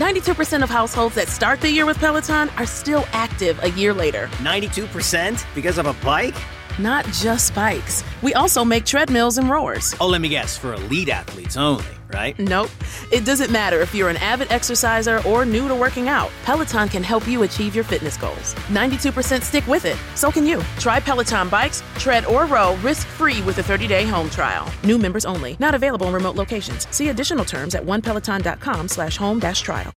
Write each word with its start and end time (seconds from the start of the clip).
92% 0.00 0.62
of 0.62 0.70
households 0.70 1.14
that 1.14 1.28
start 1.28 1.60
the 1.60 1.70
year 1.70 1.84
with 1.84 1.98
Peloton 1.98 2.48
are 2.56 2.64
still 2.64 3.04
active 3.12 3.62
a 3.62 3.70
year 3.72 3.92
later. 3.92 4.28
92% 4.38 5.44
because 5.54 5.76
of 5.76 5.84
a 5.84 5.92
bike? 6.02 6.34
Not 6.78 7.04
just 7.06 7.54
bikes. 7.54 8.04
We 8.22 8.34
also 8.34 8.64
make 8.64 8.84
treadmills 8.84 9.38
and 9.38 9.48
rowers. 9.48 9.94
Oh, 10.00 10.06
let 10.06 10.20
me 10.20 10.28
guess, 10.28 10.56
for 10.56 10.74
elite 10.74 11.08
athletes 11.08 11.56
only, 11.56 11.84
right? 12.12 12.38
Nope. 12.38 12.70
It 13.10 13.24
doesn't 13.24 13.50
matter 13.50 13.80
if 13.80 13.94
you're 13.94 14.08
an 14.08 14.16
avid 14.18 14.50
exerciser 14.50 15.22
or 15.26 15.44
new 15.44 15.68
to 15.68 15.74
working 15.74 16.08
out. 16.08 16.30
Peloton 16.44 16.88
can 16.88 17.02
help 17.02 17.26
you 17.26 17.42
achieve 17.42 17.74
your 17.74 17.84
fitness 17.84 18.16
goals. 18.16 18.54
92% 18.68 19.42
stick 19.42 19.66
with 19.66 19.84
it. 19.84 19.96
So 20.14 20.30
can 20.30 20.46
you. 20.46 20.62
Try 20.78 21.00
Peloton 21.00 21.48
bikes, 21.48 21.82
tread, 21.96 22.24
or 22.26 22.46
row 22.46 22.76
risk-free 22.76 23.42
with 23.42 23.58
a 23.58 23.62
30-day 23.62 24.06
home 24.06 24.28
trial. 24.30 24.70
New 24.84 24.98
members 24.98 25.24
only. 25.24 25.56
Not 25.58 25.74
available 25.74 26.08
in 26.08 26.12
remote 26.12 26.36
locations. 26.36 26.86
See 26.94 27.08
additional 27.08 27.44
terms 27.44 27.74
at 27.74 27.82
onepeloton.com 27.84 28.88
slash 28.88 29.16
home 29.16 29.38
dash 29.38 29.62
trial. 29.62 29.92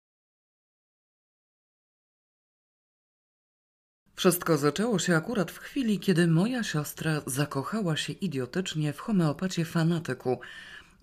Wszystko 4.21 4.57
zaczęło 4.57 4.99
się 4.99 5.15
akurat 5.15 5.51
w 5.51 5.59
chwili, 5.59 5.99
kiedy 5.99 6.27
moja 6.27 6.63
siostra 6.63 7.21
zakochała 7.25 7.97
się 7.97 8.13
idiotycznie 8.13 8.93
w 8.93 8.99
homeopacie 8.99 9.65
fanatyku. 9.65 10.39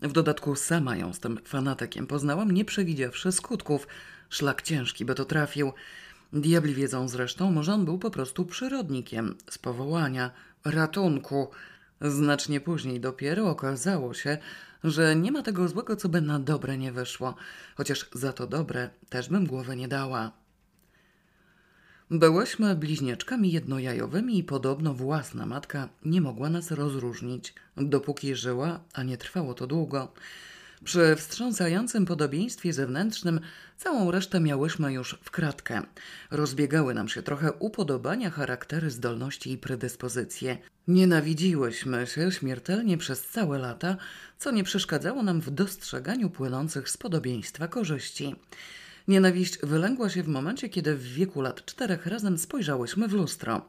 W 0.02 0.12
dodatku 0.12 0.56
sama 0.56 0.96
ją 0.96 1.12
z 1.12 1.20
tym 1.20 1.38
fanatykiem 1.44 2.06
poznałam, 2.06 2.50
nie 2.50 2.64
przewidziawszy 2.64 3.32
skutków. 3.32 3.86
Szlak 4.28 4.62
ciężki 4.62 5.04
by 5.04 5.14
to 5.14 5.24
trafił. 5.24 5.72
Diabli 6.32 6.74
wiedzą 6.74 7.08
zresztą, 7.08 7.50
może 7.50 7.74
on 7.74 7.84
był 7.84 7.98
po 7.98 8.10
prostu 8.10 8.44
przyrodnikiem, 8.44 9.36
z 9.50 9.58
powołania, 9.58 10.30
ratunku. 10.64 11.50
Znacznie 12.00 12.60
później 12.60 13.00
dopiero 13.00 13.50
okazało 13.50 14.14
się, 14.14 14.38
że 14.84 15.16
nie 15.16 15.32
ma 15.32 15.42
tego 15.42 15.69
złego, 15.69 15.96
co 15.96 16.08
by 16.08 16.20
na 16.20 16.38
dobre 16.38 16.78
nie 16.78 16.92
wyszło, 16.92 17.34
chociaż 17.77 18.08
za 18.12 18.32
to 18.32 18.46
dobre 18.46 18.91
też 19.08 19.28
bym 19.28 19.46
głowy 19.46 19.77
nie 19.77 19.88
dała. 19.88 20.48
Byłyśmy 22.11 22.77
bliźniaczkami 22.77 23.53
jednojajowymi 23.53 24.39
i 24.39 24.45
podobno 24.45 24.95
własna 24.95 25.47
matka 25.47 25.89
nie 26.05 26.20
mogła 26.20 26.50
nas 26.50 26.70
rozróżnić, 26.70 27.55
dopóki 27.77 28.34
żyła, 28.34 28.81
a 28.92 29.03
nie 29.03 29.19
trwało 29.19 29.55
to 29.55 29.67
długo. 29.67 30.12
Przy 30.84 31.17
wstrząsającym 31.17 32.06
podobieństwie 32.06 32.73
zewnętrznym 32.73 33.41
całą 33.77 34.11
resztę 34.11 34.41
miałyśmy 34.41 34.92
już 34.92 35.19
w 35.23 35.31
kratkę. 35.31 35.83
Rozbiegały 36.31 36.95
nam 36.95 37.09
się 37.09 37.23
trochę 37.23 37.53
upodobania, 37.53 38.31
charaktery, 38.31 38.91
zdolności 38.91 39.53
i 39.53 39.59
predyspozycje. 39.59 40.59
Nienawidziłyśmy 40.89 42.06
się 42.06 42.33
śmiertelnie 42.33 42.98
przez 42.98 43.22
całe 43.27 43.59
lata, 43.59 43.97
co 44.39 44.50
nie 44.50 44.65
przeszkadzało 44.65 45.22
nam 45.22 45.41
w 45.41 45.50
dostrzeganiu 45.50 46.31
płynących 46.31 46.91
z 46.91 46.97
podobieństwa 46.97 47.69
korzyści. 47.69 48.37
Nienawiść 49.09 49.59
wylęgła 49.62 50.09
się 50.09 50.23
w 50.23 50.28
momencie, 50.28 50.69
kiedy 50.69 50.95
w 50.95 51.03
wieku 51.03 51.41
lat 51.41 51.64
czterech 51.64 52.06
razem 52.06 52.39
spojrzałyśmy 52.39 53.09
w 53.09 53.12
lustro. 53.12 53.62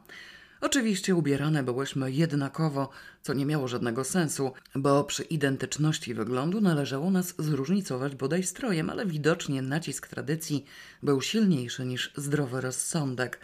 Oczywiście 0.60 1.14
ubierane 1.14 1.62
byłyśmy 1.62 2.12
jednakowo, 2.12 2.90
co 3.22 3.34
nie 3.34 3.46
miało 3.46 3.68
żadnego 3.68 4.04
sensu, 4.04 4.52
bo 4.74 5.04
przy 5.04 5.22
identyczności 5.22 6.14
wyglądu 6.14 6.60
należało 6.60 7.10
nas 7.10 7.34
zróżnicować 7.38 8.14
bodaj 8.14 8.42
strojem, 8.42 8.90
ale 8.90 9.06
widocznie 9.06 9.62
nacisk 9.62 10.08
tradycji 10.08 10.64
był 11.02 11.20
silniejszy 11.20 11.84
niż 11.84 12.12
zdrowy 12.16 12.60
rozsądek. 12.60 13.40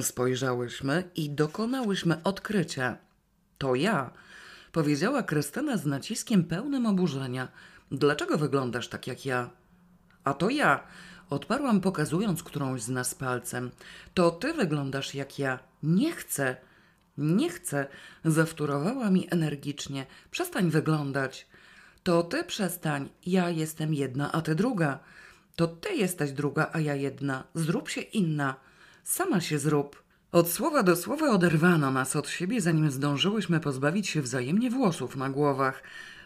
Spojrzałyśmy 0.00 1.10
i 1.16 1.30
dokonałyśmy 1.30 2.22
odkrycia. 2.22 2.96
To 3.58 3.74
ja, 3.74 4.10
powiedziała 4.72 5.22
Krystyna 5.22 5.76
z 5.76 5.86
naciskiem 5.86 6.44
pełnym 6.44 6.86
oburzenia. 6.86 7.48
Dlaczego 7.90 8.38
wyglądasz 8.38 8.88
tak 8.88 9.06
jak 9.06 9.26
ja? 9.26 9.50
A 10.24 10.34
to 10.34 10.50
ja, 10.50 10.86
Odparłam, 11.30 11.80
pokazując 11.80 12.42
którąś 12.42 12.82
z 12.82 12.88
nas 12.88 13.14
palcem. 13.14 13.70
To 14.14 14.30
ty 14.30 14.52
wyglądasz 14.52 15.14
jak 15.14 15.38
ja. 15.38 15.58
Nie 15.82 16.12
chcę. 16.12 16.56
Nie 17.18 17.50
chcę, 17.50 17.86
zawtórowała 18.24 19.10
mi 19.10 19.28
energicznie. 19.30 20.06
Przestań 20.30 20.70
wyglądać. 20.70 21.46
To 22.02 22.22
ty 22.22 22.44
przestań. 22.44 23.08
Ja 23.26 23.50
jestem 23.50 23.94
jedna, 23.94 24.32
a 24.32 24.40
ty 24.40 24.54
druga. 24.54 24.98
To 25.56 25.66
ty 25.66 25.94
jesteś 25.94 26.32
druga, 26.32 26.70
a 26.72 26.80
ja 26.80 26.94
jedna. 26.94 27.44
Zrób 27.54 27.88
się 27.88 28.00
inna. 28.00 28.54
Sama 29.04 29.40
się 29.40 29.58
zrób. 29.58 30.02
Od 30.32 30.50
słowa 30.50 30.82
do 30.82 30.96
słowa 30.96 31.30
oderwano 31.30 31.90
nas 31.90 32.16
od 32.16 32.28
siebie, 32.28 32.60
zanim 32.60 32.90
zdążyłyśmy 32.90 33.60
pozbawić 33.60 34.08
się 34.08 34.22
wzajemnie 34.22 34.70
włosów 34.70 35.16
na 35.16 35.30
głowach. 35.30 35.82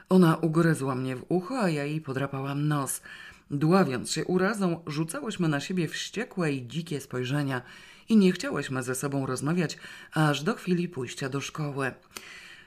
Ona 0.09 0.37
ugryzła 0.37 0.95
mnie 0.95 1.17
w 1.17 1.25
ucho, 1.29 1.61
a 1.61 1.69
ja 1.69 1.85
jej 1.85 2.01
podrapałam 2.01 2.69
nos. 2.69 3.03
Dławiąc 3.51 4.13
się 4.13 4.25
urazą, 4.25 4.83
rzucałyśmy 4.87 5.49
na 5.49 5.61
siebie 5.61 5.89
wściekłe 5.89 6.53
i 6.53 6.67
dzikie 6.67 7.01
spojrzenia 7.01 7.63
i 8.09 8.17
nie 8.17 8.33
chciałyśmy 8.33 8.83
ze 8.83 8.95
sobą 8.95 9.27
rozmawiać 9.27 9.79
aż 10.13 10.43
do 10.43 10.55
chwili 10.55 10.89
pójścia 10.89 11.29
do 11.29 11.41
szkoły. 11.41 11.93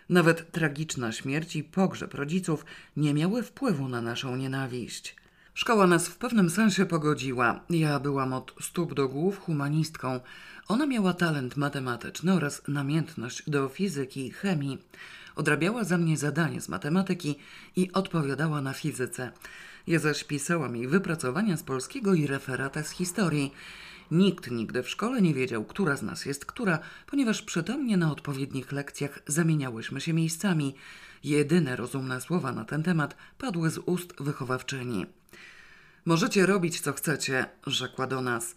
Nawet 0.10 0.52
tragiczna 0.52 1.12
śmierć 1.12 1.56
i 1.56 1.64
pogrzeb 1.64 2.14
rodziców 2.14 2.66
nie 2.98 3.14
miały 3.14 3.44
wpływu 3.44 3.88
na 3.88 4.02
naszą 4.02 4.36
nienawiść. 4.36 5.16
Szkoła 5.54 5.88
nas 5.88 6.08
w 6.08 6.18
pewnym 6.18 6.50
sensie 6.50 6.86
pogodziła. 6.86 7.60
Ja 7.70 8.00
byłam 8.00 8.34
od 8.34 8.56
stóp 8.62 8.94
do 8.94 9.10
głów 9.10 9.40
humanistką. 9.40 10.20
Ona 10.68 10.86
miała 10.86 11.14
talent 11.14 11.58
matematyczny 11.58 12.34
oraz 12.34 12.62
namiętność 12.68 13.50
do 13.50 13.70
fizyki 13.70 14.28
i 14.28 14.32
chemii. 14.32 14.78
Odrabiała 15.36 15.84
za 15.84 15.98
mnie 15.98 16.18
zadanie 16.18 16.62
z 16.62 16.70
matematyki 16.70 17.36
i 17.76 17.92
odpowiadała 17.92 18.62
na 18.62 18.74
fizyce. 18.74 19.32
Ja 19.88 20.00
zaś 20.00 20.24
pisałam 20.24 20.76
jej 20.76 20.88
wypracowania 20.88 21.58
z 21.58 21.64
polskiego 21.64 22.14
i 22.14 22.28
referata 22.28 22.84
z 22.84 22.92
historii. 22.92 23.54
Nikt 24.12 24.52
nigdy 24.52 24.84
w 24.84 24.90
szkole 24.90 25.22
nie 25.22 25.34
wiedział, 25.34 25.66
która 25.66 25.96
z 25.96 26.02
nas 26.02 26.26
jest 26.26 26.46
która, 26.46 26.80
ponieważ 27.08 27.42
przytomnie 27.42 27.98
na 27.98 28.12
odpowiednich 28.12 28.72
lekcjach 28.72 29.20
zamieniałyśmy 29.28 30.02
się 30.02 30.14
miejscami. 30.14 30.76
Jedyne 31.24 31.76
rozumne 31.76 32.22
słowa 32.22 32.52
na 32.52 32.66
ten 32.66 32.84
temat 32.84 33.16
padły 33.38 33.70
z 33.70 33.78
ust 33.78 34.14
wychowawczyni. 34.20 35.06
Możecie 36.06 36.46
robić 36.46 36.80
co 36.80 36.94
chcecie, 36.94 37.46
rzekła 37.68 38.08
do 38.08 38.22
nas. 38.22 38.56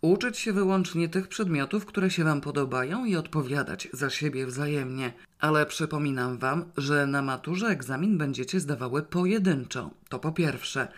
Uczyć 0.00 0.38
się 0.38 0.52
wyłącznie 0.52 1.08
tych 1.08 1.28
przedmiotów, 1.28 1.86
które 1.86 2.10
się 2.10 2.24
Wam 2.24 2.40
podobają 2.40 3.04
i 3.04 3.16
odpowiadać 3.16 3.88
za 3.92 4.10
siebie 4.10 4.46
wzajemnie. 4.46 5.12
Ale 5.40 5.66
przypominam 5.66 6.38
Wam, 6.38 6.64
że 6.76 7.06
na 7.06 7.22
maturze 7.22 7.66
egzamin 7.66 8.18
będziecie 8.18 8.60
zdawały 8.60 9.02
pojedynczo. 9.02 9.90
To 10.08 10.18
po 10.18 10.32
pierwsze. 10.32 10.88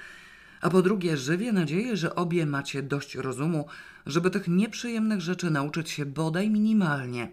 A 0.61 0.71
po 0.71 0.83
drugie, 0.83 1.17
żywię 1.17 1.53
nadzieję, 1.53 1.97
że 1.97 2.15
obie 2.15 2.47
macie 2.47 2.83
dość 2.83 3.15
rozumu, 3.15 3.67
żeby 4.07 4.31
tych 4.31 4.49
nieprzyjemnych 4.49 5.21
rzeczy 5.21 5.51
nauczyć 5.51 5.91
się 5.91 6.07
bodaj 6.07 6.51
minimalnie. 6.51 7.31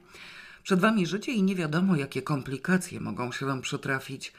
Przed 0.64 0.80
Wami 0.80 1.08
życie 1.08 1.32
i 1.32 1.44
nie 1.44 1.56
wiadomo, 1.56 1.96
jakie 1.96 2.22
komplikacje 2.22 3.00
mogą 3.00 3.32
się 3.32 3.46
Wam 3.46 3.62
przytrafić. 3.62 4.34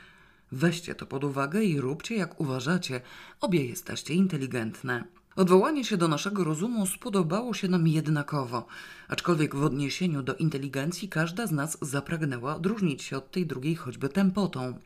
Weźcie 0.53 0.95
to 0.95 1.07
pod 1.07 1.25
uwagę 1.25 1.65
i 1.65 1.81
róbcie 1.81 2.17
jak 2.17 2.41
uważacie. 2.41 3.01
Obie 3.41 3.67
jesteście 3.67 4.15
inteligentne. 4.15 5.18
Odwołanie 5.39 5.85
się 5.85 5.97
do 5.97 6.09
naszego 6.09 6.45
rozumu 6.45 6.87
spodobało 6.87 7.55
się 7.55 7.69
nam 7.69 7.87
jednakowo, 7.89 8.67
aczkolwiek 9.09 9.57
w 9.57 9.63
odniesieniu 9.63 10.23
do 10.23 10.35
inteligencji 10.35 11.09
każda 11.09 11.47
z 11.47 11.53
nas 11.53 11.79
zapragnęła 11.83 12.57
odróżnić 12.57 13.03
się 13.03 13.17
od 13.17 13.31
tej 13.31 13.47
drugiej 13.47 13.75
choćby 13.75 14.09
tempotą. 14.09 14.79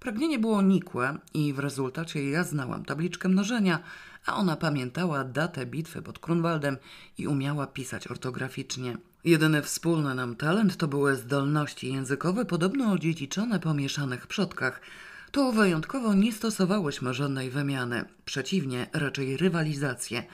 Pragnienie 0.00 0.38
było 0.38 0.62
nikłe 0.62 1.18
i 1.34 1.52
w 1.52 1.58
rezultacie 1.58 2.30
ja 2.30 2.44
znałam 2.44 2.84
tabliczkę 2.84 3.28
mnożenia, 3.28 3.78
a 4.26 4.34
ona 4.34 4.56
pamiętała 4.56 5.24
datę 5.24 5.66
bitwy 5.66 6.02
pod 6.02 6.18
Grunwaldem 6.18 6.76
i 7.18 7.26
umiała 7.26 7.66
pisać 7.66 8.06
ortograficznie. 8.06 8.96
Jedyny 9.24 9.62
wspólny 9.62 10.14
nam 10.14 10.36
talent 10.36 10.76
to 10.76 10.88
były 10.88 11.16
zdolności 11.16 11.92
językowe 11.92 12.44
podobno 12.44 12.92
odziedziczone 12.92 13.60
po 13.60 13.74
mieszanych 13.74 14.26
przodkach– 14.26 14.80
to 15.32 15.52
wyjątkowo 15.52 16.14
nie 16.14 16.32
stosowałyśmy 16.32 17.14
żadnej 17.14 17.50
wymiany, 17.50 18.04
przeciwnie, 18.24 18.86
raczej 18.92 19.36
rywalizację. 19.36 20.24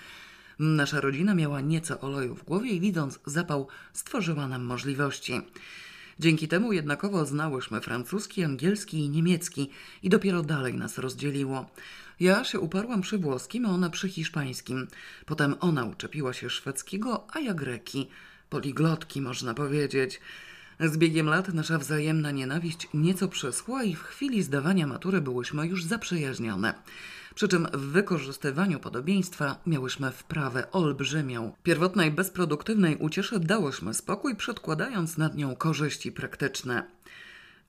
Nasza 0.58 1.00
rodzina 1.00 1.34
miała 1.34 1.60
nieco 1.60 2.00
oleju 2.00 2.34
w 2.34 2.44
głowie 2.44 2.70
i 2.70 2.80
widząc 2.80 3.18
zapał, 3.26 3.68
stworzyła 3.92 4.48
nam 4.48 4.64
możliwości. 4.64 5.40
Dzięki 6.18 6.48
temu 6.48 6.72
jednakowo 6.72 7.26
znałyśmy 7.26 7.80
francuski, 7.80 8.44
angielski 8.44 8.98
i 8.98 9.08
niemiecki 9.08 9.70
i 10.02 10.08
dopiero 10.08 10.42
dalej 10.42 10.74
nas 10.74 10.98
rozdzieliło. 10.98 11.70
Ja 12.20 12.44
się 12.44 12.60
uparłam 12.60 13.00
przy 13.00 13.18
włoskim, 13.18 13.66
a 13.66 13.68
ona 13.68 13.90
przy 13.90 14.08
hiszpańskim. 14.08 14.88
Potem 15.26 15.54
ona 15.60 15.84
uczepiła 15.84 16.32
się 16.32 16.50
szwedzkiego, 16.50 17.26
a 17.32 17.40
ja 17.40 17.54
greki. 17.54 18.08
Poliglotki, 18.50 19.20
można 19.20 19.54
powiedzieć. 19.54 20.20
Z 20.80 20.96
biegiem 20.96 21.26
lat 21.26 21.54
nasza 21.54 21.78
wzajemna 21.78 22.30
nienawiść 22.30 22.88
nieco 22.94 23.28
przeschła 23.28 23.82
i 23.82 23.94
w 23.94 24.02
chwili 24.02 24.42
zdawania 24.42 24.86
matury 24.86 25.20
byłyśmy 25.20 25.66
już 25.66 25.84
zaprzyjaźnione. 25.84 26.74
Przy 27.34 27.48
czym 27.48 27.66
w 27.72 27.80
wykorzystywaniu 27.80 28.80
podobieństwa 28.80 29.56
miałyśmy 29.66 30.10
wprawę 30.10 30.70
olbrzymią. 30.72 31.52
Pierwotnej 31.62 32.10
bezproduktywnej 32.10 32.96
ucieszy 32.96 33.40
dałyśmy 33.40 33.94
spokój, 33.94 34.36
przedkładając 34.36 35.18
nad 35.18 35.36
nią 35.36 35.56
korzyści 35.56 36.12
praktyczne. 36.12 36.82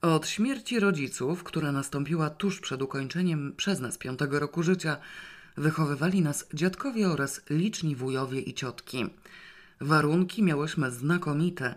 Od 0.02 0.28
śmierci 0.28 0.80
rodziców, 0.80 1.44
która 1.44 1.72
nastąpiła 1.72 2.30
tuż 2.30 2.60
przed 2.60 2.82
ukończeniem 2.82 3.52
przez 3.56 3.80
nas 3.80 3.98
piątego 3.98 4.40
roku 4.40 4.62
życia, 4.62 4.96
wychowywali 5.56 6.22
nas 6.22 6.46
dziadkowie 6.54 7.08
oraz 7.08 7.40
liczni 7.50 7.96
wujowie 7.96 8.40
i 8.40 8.54
ciotki. 8.54 9.06
Warunki 9.80 10.42
miałyśmy 10.42 10.90
znakomite. 10.90 11.74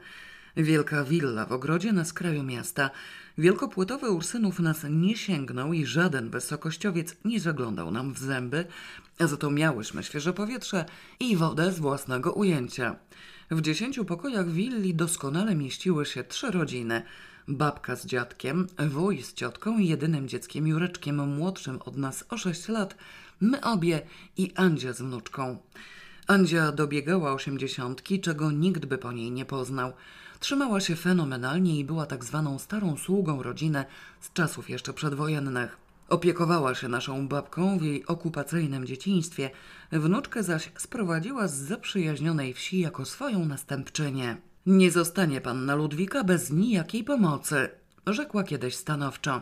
Wielka 0.57 1.03
willa 1.03 1.45
w 1.45 1.51
ogrodzie 1.51 1.93
na 1.93 2.05
skraju 2.05 2.43
miasta. 2.43 2.89
Wielkopłytowy 3.37 4.11
Ursynów 4.11 4.59
nas 4.59 4.85
nie 4.89 5.17
sięgnął 5.17 5.73
i 5.73 5.85
żaden 5.85 6.29
wysokościowiec 6.29 7.15
nie 7.25 7.39
zaglądał 7.39 7.91
nam 7.91 8.13
w 8.13 8.19
zęby, 8.19 8.65
a 9.19 9.27
za 9.27 9.37
to 9.37 9.51
miałyśmy 9.51 10.03
świeże 10.03 10.33
powietrze 10.33 10.85
i 11.19 11.37
wodę 11.37 11.71
z 11.71 11.79
własnego 11.79 12.33
ujęcia. 12.33 12.95
W 13.51 13.61
dziesięciu 13.61 14.05
pokojach 14.05 14.49
willi 14.49 14.95
doskonale 14.95 15.55
mieściły 15.55 16.05
się 16.05 16.23
trzy 16.23 16.51
rodziny. 16.51 17.01
Babka 17.47 17.95
z 17.95 18.05
dziadkiem, 18.05 18.67
wuj 18.89 19.23
z 19.23 19.33
ciotką 19.33 19.77
i 19.77 19.87
jedynym 19.87 20.27
dzieckiem 20.27 20.67
Jureczkiem 20.67 21.35
młodszym 21.35 21.79
od 21.85 21.97
nas 21.97 22.25
o 22.29 22.37
sześć 22.37 22.67
lat, 22.67 22.97
my 23.41 23.61
obie 23.61 24.01
i 24.37 24.51
Andzia 24.55 24.93
z 24.93 25.01
wnuczką. 25.01 25.57
Andzia 26.27 26.71
dobiegała 26.71 27.33
osiemdziesiątki, 27.33 28.19
czego 28.21 28.51
nikt 28.51 28.85
by 28.85 28.97
po 28.97 29.11
niej 29.11 29.31
nie 29.31 29.45
poznał. 29.45 29.93
Trzymała 30.43 30.79
się 30.79 30.95
fenomenalnie 30.95 31.79
i 31.79 31.85
była 31.85 32.05
tak 32.05 32.23
zwaną 32.23 32.59
starą 32.59 32.97
sługą 32.97 33.43
rodziny 33.43 33.85
z 34.21 34.33
czasów 34.33 34.69
jeszcze 34.69 34.93
przedwojennych. 34.93 35.77
Opiekowała 36.09 36.75
się 36.75 36.87
naszą 36.87 37.27
babką 37.27 37.79
w 37.79 37.81
jej 37.81 38.05
okupacyjnym 38.05 38.85
dzieciństwie, 38.85 39.49
wnuczkę 39.91 40.43
zaś 40.43 40.71
sprowadziła 40.77 41.47
z 41.47 41.53
zaprzyjaźnionej 41.53 42.53
wsi 42.53 42.79
jako 42.79 43.05
swoją 43.05 43.45
następczynię. 43.45 44.37
Nie 44.65 44.91
zostanie 44.91 45.41
panna 45.41 45.75
Ludwika 45.75 46.23
bez 46.23 46.51
nijakiej 46.51 47.03
pomocy, 47.03 47.69
rzekła 48.07 48.43
kiedyś 48.43 48.75
stanowczo. 48.75 49.41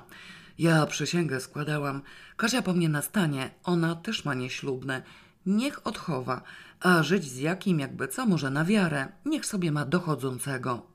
Ja 0.60 0.86
przysięgę 0.86 1.40
składałam. 1.40 2.02
Kasia 2.38 2.62
po 2.62 2.74
mnie 2.74 2.90
nastanie, 2.90 3.52
ona 3.64 3.96
też 3.96 4.26
ma 4.26 4.34
nieślubne. 4.34 5.02
Niech 5.46 5.88
odchowa, 5.88 6.42
a 6.80 7.04
żyć 7.04 7.24
z 7.24 7.38
jakim 7.38 7.80
jakby 7.80 8.08
co 8.08 8.26
może 8.26 8.50
na 8.50 8.66
wiarę, 8.66 9.08
niech 9.26 9.46
sobie 9.46 9.72
ma 9.72 9.86
dochodzącego. 9.86 10.91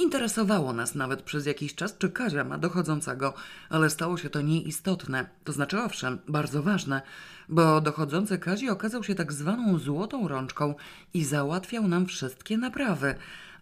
Interesowało 0.00 0.72
nas 0.72 0.94
nawet 0.94 1.22
przez 1.22 1.46
jakiś 1.46 1.74
czas, 1.74 1.98
czy 1.98 2.10
Kazia 2.10 2.44
ma 2.44 2.58
dochodzącego, 2.58 3.34
ale 3.68 3.90
stało 3.90 4.16
się 4.16 4.30
to 4.30 4.40
nieistotne, 4.40 5.26
to 5.44 5.52
znaczy 5.52 5.78
owszem, 5.78 6.18
bardzo 6.28 6.62
ważne, 6.62 7.02
bo 7.48 7.80
dochodzący 7.80 8.38
Kazi 8.38 8.68
okazał 8.68 9.04
się 9.04 9.14
tak 9.14 9.32
zwaną 9.32 9.78
złotą 9.78 10.28
rączką 10.28 10.74
i 11.14 11.24
załatwiał 11.24 11.88
nam 11.88 12.06
wszystkie 12.06 12.58
naprawy, 12.58 13.14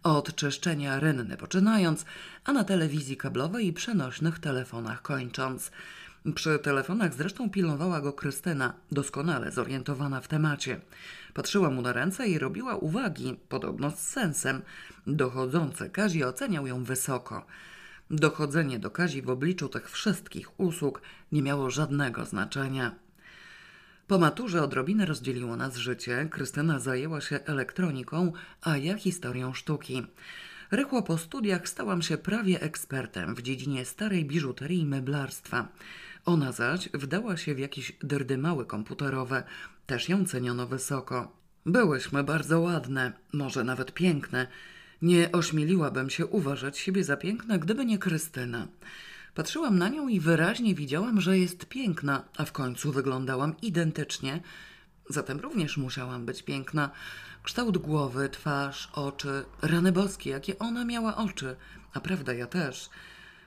od 0.03 0.35
czyszczenia 0.35 1.01
rynny 1.01 1.37
poczynając, 1.37 2.05
a 2.45 2.53
na 2.53 2.65
telewizji 2.65 3.17
kablowej 3.17 3.67
i 3.67 3.73
przenośnych 3.73 4.39
telefonach 4.39 5.03
kończąc. 5.03 5.71
Przy 6.35 6.59
telefonach 6.59 7.15
zresztą 7.15 7.51
pilnowała 7.51 8.01
go 8.01 8.13
Krystyna, 8.13 8.73
doskonale 8.93 9.53
zorientowana 9.53 10.21
w 10.21 10.29
temacie. 10.29 10.81
Patrzyła 11.35 11.71
mu 11.71 11.83
na 11.83 11.93
ręce 11.93 12.29
i 12.29 12.39
robiła 12.39 12.77
uwagi, 12.77 13.37
podobno 13.49 13.91
z 13.91 13.99
sensem. 13.99 14.63
Dochodzące 15.07 15.91
Kazi 15.91 16.25
oceniał 16.25 16.67
ją 16.67 16.85
wysoko. 16.85 17.47
Dochodzenie 18.11 18.79
do 18.79 18.91
Kazi 18.91 19.23
w 19.23 19.31
obliczu 19.31 19.69
tych 19.69 19.91
wszystkich 19.91 20.61
usług 20.61 21.03
nie 21.33 21.43
miało 21.43 21.71
żadnego 21.71 22.25
znaczenia. 22.25 22.95
Po 24.07 24.19
maturze 24.19 24.63
odrobinę 24.63 25.07
rozdzieliło 25.07 25.57
nas 25.57 25.77
życie. 25.77 26.29
Krystyna 26.31 26.79
zajęła 26.79 27.21
się 27.21 27.41
elektroniką, 27.45 28.33
a 28.63 28.77
ja 28.77 28.97
historią 28.97 29.55
sztuki. 29.55 30.07
Rychło 30.71 31.03
po 31.03 31.19
studiach 31.19 31.69
stałam 31.69 32.03
się 32.03 32.19
prawie 32.19 32.61
ekspertem 32.61 33.35
w 33.35 33.43
dziedzinie 33.43 33.85
starej 33.85 34.25
biżuterii 34.25 34.81
i 34.81 34.87
meblarstwa. 34.87 35.69
Ona 36.25 36.53
zaś 36.53 36.89
wdała 36.95 37.37
się 37.37 37.55
w 37.55 37.59
jakieś 37.59 37.93
dyrdymały 38.03 38.67
komputerowe, 38.67 39.43
też 39.89 40.09
ją 40.09 40.25
ceniono 40.25 40.67
wysoko. 40.67 41.33
Byłyśmy 41.67 42.25
bardzo 42.25 42.61
ładne, 42.61 43.13
może 43.33 43.65
nawet 43.65 43.95
piękne. 43.95 44.47
Nie 45.03 45.33
ośmieliłabym 45.33 46.11
się 46.11 46.27
uważać 46.27 46.79
siebie 46.79 47.05
za 47.05 47.17
piękne, 47.17 47.59
gdyby 47.59 47.85
nie 47.85 47.99
Krystyna. 47.99 48.69
Patrzyłam 49.35 49.79
na 49.79 49.89
nią 49.89 50.09
i 50.09 50.21
wyraźnie 50.21 50.75
widziałam, 50.75 51.21
że 51.21 51.39
jest 51.39 51.67
piękna, 51.67 52.25
a 52.37 52.45
w 52.45 52.53
końcu 52.53 52.93
wyglądałam 52.93 53.55
identycznie. 53.63 54.41
Zatem 55.09 55.41
również 55.41 55.77
musiałam 55.77 56.27
być 56.27 56.43
piękna. 56.43 56.91
Kształt 57.43 57.79
głowy, 57.79 58.29
twarz, 58.29 58.91
oczy, 58.93 59.45
rany 59.63 59.93
boskie, 59.93 60.31
jakie 60.31 60.59
ona 60.59 60.85
miała 60.85 61.17
oczy. 61.17 61.57
A 61.95 62.01
prawda, 62.01 62.33
ja 62.33 62.47
też. 62.47 62.91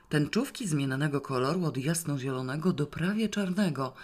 Tęczówki 0.08 0.68
zmienionego 0.68 1.20
koloru 1.20 1.64
od 1.64 1.76
jasnozielonego 1.76 2.72
do 2.72 2.86
prawie 2.86 3.28
czarnego. 3.28 3.94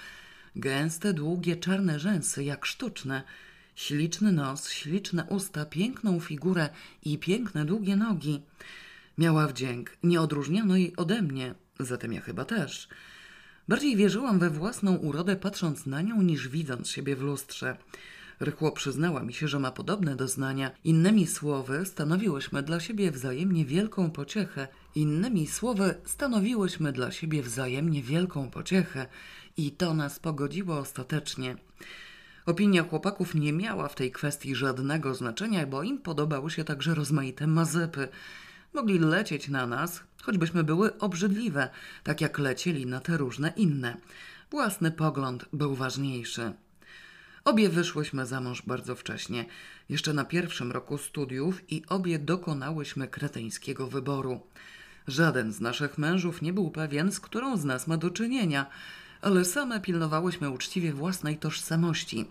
Gęste, 0.57 1.13
długie, 1.13 1.57
czarne 1.57 2.01
rzęsy, 2.01 2.45
jak 2.45 2.67
sztuczne. 2.67 3.23
Śliczny 3.75 4.33
nos, 4.33 4.71
śliczne 4.71 5.25
usta, 5.25 5.65
piękną 5.65 6.21
figurę 6.21 6.69
i 7.05 7.19
piękne, 7.19 7.65
długie 7.65 7.97
nogi. 7.97 8.43
Miała 9.19 9.47
wdzięk, 9.47 9.97
nie 10.03 10.21
odróżniano 10.21 10.77
jej 10.77 10.97
ode 10.97 11.23
mnie, 11.23 11.55
zatem 11.81 12.13
ja 12.13 12.21
chyba 12.21 12.45
też. 12.45 12.89
Bardziej 13.69 13.97
wierzyłam 13.97 14.39
we 14.39 14.51
własną 14.51 14.97
urodę, 14.97 15.37
patrząc 15.37 15.87
na 15.87 16.03
nią, 16.03 16.23
niż 16.23 16.49
widząc 16.49 16.91
siebie 16.91 17.17
w 17.17 17.23
lustrze. 17.23 17.77
Rychło 18.41 18.73
przyznała 18.73 19.23
mi 19.23 19.33
się, 19.35 19.49
że 19.49 19.59
ma 19.59 19.71
podobne 19.71 20.17
doznania. 20.17 20.71
Innymi 20.85 21.27
słowy, 21.27 21.87
stanowiłyśmy 21.87 22.63
dla 22.63 22.81
siebie 22.81 23.11
wzajemnie 23.11 23.65
wielką 23.65 24.11
pociechę. 24.11 24.69
Innymi 24.95 25.47
słowy, 25.47 25.95
stanowiłyśmy 26.05 26.93
dla 26.93 27.11
siebie 27.13 27.43
wzajemnie 27.43 28.03
wielką 28.03 28.51
pociechę 28.51 29.07
i 29.59 29.73
to 29.73 29.95
nas 29.95 30.19
pogodziło 30.19 30.79
ostatecznie. 30.79 31.57
Opinia 32.47 32.83
chłopaków 32.83 33.35
nie 33.35 33.53
miała 33.53 33.89
w 33.89 33.95
tej 33.95 34.13
kwestii 34.13 34.55
żadnego 34.55 35.15
znaczenia, 35.15 35.67
bo 35.67 35.83
im 35.83 35.99
podobały 35.99 36.51
się 36.51 36.65
także 36.65 36.95
rozmaite 36.95 37.47
mazepy. 37.47 38.09
Mogli 38.75 38.99
lecieć 38.99 39.49
na 39.49 39.67
nas, 39.67 40.03
choćbyśmy 40.23 40.65
były 40.65 40.99
obrzydliwe, 40.99 41.69
tak 42.03 42.21
jak 42.21 42.39
lecieli 42.39 42.87
na 42.87 43.01
te 43.01 43.17
różne 43.17 43.53
inne. 43.57 43.97
Własny 44.51 44.91
pogląd 44.91 45.45
był 45.53 45.75
ważniejszy. 45.75 46.53
Obie 47.45 47.69
wyszłyśmy 47.69 48.27
za 48.27 48.41
mąż 48.41 48.63
bardzo 48.63 48.95
wcześnie, 48.95 49.45
jeszcze 49.89 50.13
na 50.13 50.25
pierwszym 50.25 50.73
roku 50.73 50.99
studiów 50.99 51.73
i 51.73 51.83
obie 51.89 52.19
dokonałyśmy 52.19 53.09
kretyńskiego 53.09 53.87
wyboru. 53.87 54.41
Żaden 55.07 55.53
z 55.53 55.61
naszych 55.61 55.99
mężów 55.99 56.43
nie 56.43 56.53
był 56.53 56.71
pewien, 56.71 57.13
z 57.13 57.21
którą 57.21 57.57
z 57.57 57.65
nas 57.65 57.87
ma 57.87 57.97
do 57.97 58.11
czynienia, 58.11 58.67
ale 59.23 59.45
same 59.45 59.81
pilnowałyśmy 59.81 60.51
uczciwie 60.51 60.93
własnej 60.93 61.37
tożsamości. 61.37 62.27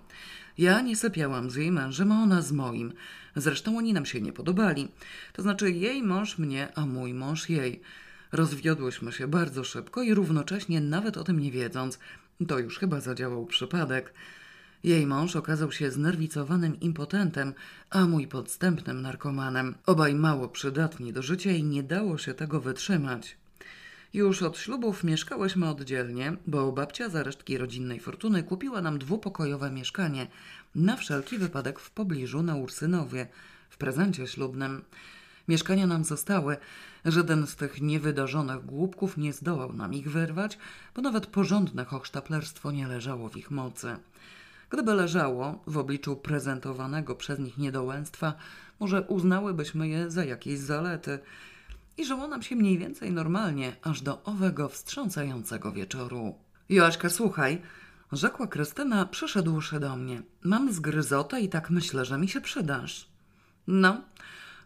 Ja 0.57 0.81
nie 0.81 0.95
sypiałam 0.95 1.51
z 1.51 1.56
jej 1.56 1.72
mężem, 1.72 2.12
a 2.12 2.24
ona 2.24 2.42
z 2.42 2.51
moim. 2.51 2.94
Zresztą 3.35 3.78
oni 3.78 3.94
nam 3.94 4.06
się 4.06 4.21
nie 4.21 4.33
podobali. 4.33 4.88
To 5.33 5.42
znaczy 5.42 5.71
jej 5.71 6.04
mąż 6.04 6.38
mnie, 6.38 6.68
a 6.76 6.85
mój 6.85 7.14
mąż 7.14 7.50
jej. 7.50 7.81
Rozwiodłyśmy 8.31 9.11
się 9.11 9.28
bardzo 9.28 9.64
szybko 9.64 10.02
i 10.02 10.14
równocześnie, 10.14 10.81
nawet 10.81 11.18
o 11.18 11.23
tym 11.23 11.40
nie 11.40 11.52
wiedząc, 11.52 12.00
to 12.47 12.59
już 12.59 12.80
chyba 12.80 13.02
zadziałał 13.02 13.45
przypadek. 13.45 14.14
Jej 14.83 15.07
mąż 15.07 15.35
okazał 15.35 15.71
się 15.71 15.92
znerwicowanym 15.92 16.80
impotentem, 16.80 17.54
a 17.90 18.06
mój 18.06 18.28
podstępnym 18.28 19.02
narkomanem. 19.02 19.76
Obaj 19.85 20.16
mało 20.16 20.47
przydatni 20.47 21.14
do 21.14 21.21
życia 21.21 21.52
i 21.52 21.64
nie 21.64 21.83
dało 21.83 22.18
się 22.18 22.33
tego 22.33 22.61
wytrzymać. 22.61 23.38
Już 24.14 24.42
od 24.42 24.57
ślubów 24.57 25.04
mieszkałyśmy 25.04 25.69
oddzielnie, 25.69 26.33
bo 26.47 26.71
babcia 26.71 27.09
za 27.09 27.23
resztki 27.23 27.57
rodzinnej 27.57 27.99
fortuny 27.99 28.44
kupiła 28.44 28.81
nam 28.81 28.99
dwupokojowe 28.99 29.71
mieszkanie 29.71 30.28
na 30.76 30.95
wszelki 30.95 31.37
wypadek 31.37 31.80
w 31.80 31.92
pobliżu 31.92 32.44
na 32.44 32.56
Ursynowie, 32.56 33.28
w 33.69 33.78
prezencie 33.78 34.28
ślubnym. 34.28 34.81
Mieszkania 35.47 35.87
nam 35.87 36.04
zostały. 36.04 36.57
Żaden 37.06 37.47
z 37.47 37.56
tych 37.56 37.81
niewydarzonych 37.81 38.66
głupków 38.66 39.18
nie 39.18 39.33
zdołał 39.33 39.73
nam 39.73 39.94
ich 39.94 40.11
wyrwać, 40.11 40.57
bo 40.95 41.02
nawet 41.02 41.28
porządne 41.28 41.85
hochsztaplerstwo 41.85 42.71
nie 42.71 42.87
leżało 42.87 43.30
w 43.30 43.37
ich 43.37 43.52
mocy. 43.52 43.95
Gdyby 44.69 44.94
leżało 44.94 45.64
w 45.68 45.78
obliczu 45.78 46.16
prezentowanego 46.16 47.16
przez 47.16 47.40
nich 47.40 47.57
niedołęstwa, 47.57 48.33
może 48.80 49.02
uznałybyśmy 49.02 49.87
je 49.87 50.11
za 50.11 50.26
jakieś 50.26 50.59
zalety 50.59 51.19
i 51.97 52.06
żyło 52.06 52.27
nam 52.27 52.44
się 52.44 52.56
mniej 52.56 52.77
więcej 52.77 53.11
normalnie, 53.11 53.75
aż 53.81 54.01
do 54.01 54.23
owego 54.23 54.69
wstrząsającego 54.69 55.71
wieczoru. 55.71 56.35
Joaśka, 56.69 57.09
słuchaj, 57.09 57.61
rzekła 58.11 58.47
Krystyna, 58.47 59.06
przyszedłszy 59.06 59.80
do 59.80 59.95
mnie. 59.95 60.21
Mam 60.44 60.73
zgryzotę 60.73 61.42
i 61.42 61.49
tak 61.49 61.69
myślę, 61.69 62.06
że 62.06 62.18
mi 62.18 62.30
się 62.30 62.42
przydasz. 62.42 63.09
No, 63.68 64.01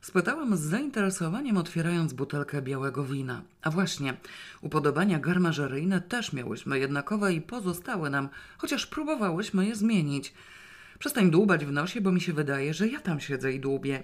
Spytałam 0.01 0.57
z 0.57 0.59
zainteresowaniem, 0.59 1.57
otwierając 1.57 2.13
butelkę 2.13 2.61
białego 2.61 3.03
wina. 3.03 3.41
A 3.61 3.71
właśnie, 3.71 4.13
upodobania 4.61 5.19
garmażeryjne 5.19 6.01
też 6.01 6.33
miałyśmy 6.33 6.79
jednakowe 6.79 7.33
i 7.33 7.41
pozostały 7.41 8.09
nam, 8.09 8.29
chociaż 8.57 8.87
próbowałyśmy 8.87 9.65
je 9.65 9.75
zmienić. 9.75 10.33
Przestań 10.99 11.31
dłubać 11.31 11.65
w 11.65 11.71
nosie, 11.71 12.01
bo 12.01 12.11
mi 12.11 12.21
się 12.21 12.33
wydaje, 12.33 12.73
że 12.73 12.87
ja 12.87 12.99
tam 12.99 13.19
siedzę 13.19 13.53
i 13.53 13.59
dłubię. 13.59 14.03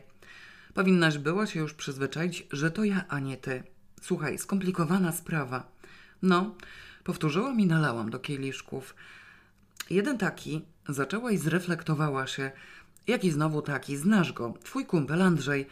Powinnaś 0.77 1.17
była 1.17 1.47
się 1.47 1.59
już 1.59 1.73
przyzwyczaić, 1.73 2.47
że 2.51 2.71
to 2.71 2.83
ja, 2.83 3.05
a 3.09 3.19
nie 3.19 3.37
ty. 3.37 3.63
Słuchaj, 4.01 4.37
skomplikowana 4.37 5.11
sprawa. 5.11 5.71
No, 6.21 6.55
powtórzyłam 7.03 7.59
i 7.59 7.65
nalałam 7.65 8.09
do 8.09 8.19
kieliszków. 8.19 8.95
Jeden 9.89 10.17
taki, 10.17 10.65
zaczęła 10.89 11.31
i 11.31 11.37
zreflektowała 11.37 12.27
się. 12.27 12.51
Jaki 13.07 13.31
znowu 13.31 13.61
taki? 13.61 13.97
Znasz 13.97 14.33
go, 14.33 14.53
twój 14.63 14.85
kumpel 14.85 15.21
Andrzej. 15.21 15.67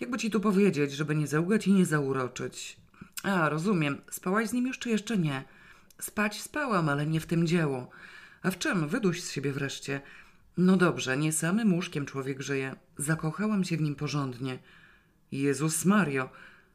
Jakby 0.00 0.18
ci 0.18 0.30
tu 0.30 0.40
powiedzieć, 0.40 0.92
żeby 0.92 1.14
nie 1.14 1.26
załgać 1.26 1.66
i 1.66 1.72
nie 1.72 1.86
zauroczyć. 1.86 2.76
A, 3.22 3.48
rozumiem. 3.48 4.00
Spałaś 4.10 4.48
z 4.48 4.52
nim 4.52 4.66
już 4.66 4.78
czy 4.78 4.90
jeszcze 4.90 5.18
nie? 5.18 5.44
Spać 6.00 6.42
spałam, 6.42 6.88
ale 6.88 7.06
nie 7.06 7.20
w 7.20 7.26
tym 7.26 7.46
dzieło. 7.46 7.90
A 8.42 8.50
w 8.50 8.58
czym? 8.58 8.88
Wyduś 8.88 9.22
z 9.22 9.30
siebie 9.30 9.52
wreszcie. 9.52 10.00
No 10.56 10.76
dobrze, 10.76 11.16
nie 11.16 11.32
samym 11.32 11.74
łóżkiem 11.74 12.06
człowiek 12.06 12.42
żyje. 12.42 12.76
Zakochałam 12.98 13.64
się 13.64 13.76
w 13.76 13.80
nim 13.80 13.94
porządnie. 13.94 14.58
Jezus 15.32 15.84
Mario, 15.84 16.28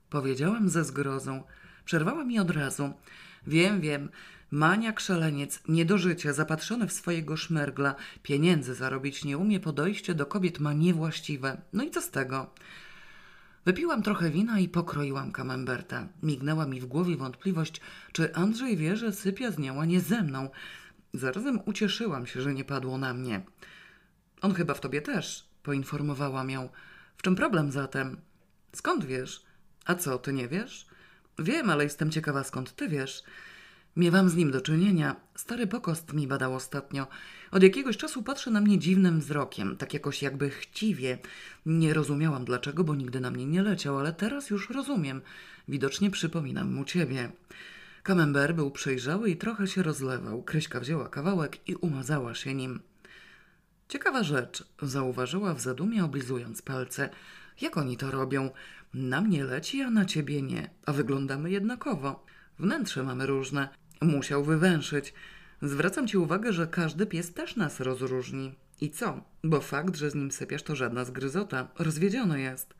powiedziałam 0.10 0.70
ze 0.70 0.84
zgrozą. 0.84 1.44
Przerwała 1.86 2.24
mi 2.24 2.40
od 2.40 2.52
razu. 2.52 2.94
Wiem, 3.48 3.82
wiem. 3.82 4.10
Maniak 4.52 5.00
szaleniec, 5.00 5.64
nie 5.68 5.86
do 5.86 5.98
życia, 5.98 6.34
zapatrzony 6.34 6.88
w 6.88 6.94
swojego 6.94 7.38
szmergla, 7.38 7.96
pieniędzy 8.24 8.76
zarobić 8.76 9.26
nie 9.26 9.38
umie, 9.38 9.60
podejście 9.60 10.16
do 10.16 10.26
kobiet 10.26 10.60
ma 10.60 10.74
niewłaściwe. 10.74 11.62
No 11.74 11.84
i 11.84 11.92
co 11.92 12.02
z 12.02 12.10
tego? 12.10 12.54
Wypiłam 13.66 14.04
trochę 14.04 14.30
wina 14.30 14.60
i 14.60 14.70
pokroiłam 14.70 15.32
kamembertę. 15.32 16.08
Mignęła 16.24 16.66
mi 16.66 16.82
w 16.82 16.86
głowie 16.86 17.18
wątpliwość, 17.18 17.82
czy 18.12 18.36
Andrzej 18.36 18.78
wie, 18.78 18.98
że 18.98 19.12
sypia 19.12 19.52
z 19.52 19.58
nią, 19.60 19.82
a 19.82 19.86
nie 19.86 20.02
ze 20.02 20.24
mną. 20.24 20.50
Zarazem 21.13 21.60
ucieszyłam 21.65 22.25
się, 22.25 22.41
że 22.41 22.53
nie 22.53 22.63
padło 22.63 22.98
na 22.98 23.13
mnie. 23.13 23.41
On 24.41 24.53
chyba 24.53 24.74
w 24.74 24.80
tobie 24.80 25.01
też, 25.01 25.48
poinformowałam 25.63 26.50
ją. 26.50 26.70
W 27.18 27.22
czym 27.22 27.36
problem 27.36 27.72
zatem? 27.72 28.18
Skąd 28.74 29.06
wiesz? 29.06 29.44
A 29.86 29.96
co, 29.96 30.18
ty 30.18 30.34
nie 30.34 30.48
wiesz? 30.48 30.88
Wiem, 31.39 31.70
ale 31.70 31.84
jestem 31.84 32.12
ciekawa, 32.12 32.44
skąd 32.44 32.75
ty 32.75 32.88
wiesz. 32.88 33.24
Miewam 33.96 34.30
z 34.30 34.36
nim 34.36 34.51
do 34.51 34.62
czynienia. 34.62 35.15
Stary 35.36 35.68
pokost 35.68 36.13
mi 36.13 36.27
badał 36.27 36.56
ostatnio. 36.56 37.08
Od 37.51 37.63
jakiegoś 37.63 37.98
czasu 37.98 38.24
patrzy 38.24 38.51
na 38.51 38.62
mnie 38.62 38.80
dziwnym 38.80 39.20
wzrokiem, 39.20 39.77
tak 39.77 39.94
jakoś 39.94 40.22
jakby 40.22 40.50
chciwie. 40.50 41.18
Nie 41.65 41.94
rozumiałam 41.94 42.46
dlaczego, 42.46 42.84
bo 42.84 42.96
nigdy 42.96 43.20
na 43.20 43.32
mnie 43.32 43.46
nie 43.46 43.63
leciał, 43.63 44.00
ale 44.00 44.13
teraz 44.13 44.50
już 44.50 44.70
rozumiem. 44.70 45.22
Widocznie 45.68 46.12
przypominam 46.12 46.74
mu 46.74 46.86
ciebie. 46.86 47.32
Camembert 48.03 48.55
był 48.55 48.72
przejrzały 48.72 49.29
i 49.29 49.38
trochę 49.38 49.67
się 49.67 49.84
rozlewał. 49.84 50.43
Kryśka 50.43 50.79
wzięła 50.79 51.10
kawałek 51.10 51.70
i 51.70 51.75
umazała 51.75 52.36
się 52.36 52.53
nim. 52.53 52.79
Ciekawa 53.88 54.24
rzecz, 54.24 54.63
zauważyła 54.81 55.53
w 55.53 55.62
zadumie, 55.62 56.05
oblizując 56.05 56.62
palce. 56.62 57.10
Jak 57.62 57.77
oni 57.77 57.98
to 57.98 58.12
robią? 58.12 58.50
Na 58.93 59.22
mnie 59.22 59.43
leci, 59.43 59.81
a 59.81 59.89
na 59.89 60.05
ciebie 60.05 60.41
nie, 60.41 60.70
a 60.86 60.93
wyglądamy 60.93 61.51
jednakowo. 61.51 62.25
Wnętrze 62.60 63.03
mamy 63.03 63.25
różne. 63.25 63.70
Musiał 64.01 64.43
wywęszyć. 64.43 65.13
Zwracam 65.62 66.08
ci 66.08 66.17
uwagę, 66.17 66.53
że 66.53 66.67
każdy 66.67 67.05
pies 67.05 67.34
też 67.34 67.55
nas 67.55 67.79
rozróżni. 67.79 68.55
I 68.81 68.89
co? 68.89 69.24
Bo 69.43 69.62
fakt, 69.62 69.96
że 69.96 70.10
z 70.10 70.15
nim 70.15 70.31
sypiasz, 70.31 70.63
to 70.63 70.75
żadna 70.75 71.05
zgryzota. 71.05 71.67
Rozwiedziony 71.79 72.41
jest. 72.41 72.74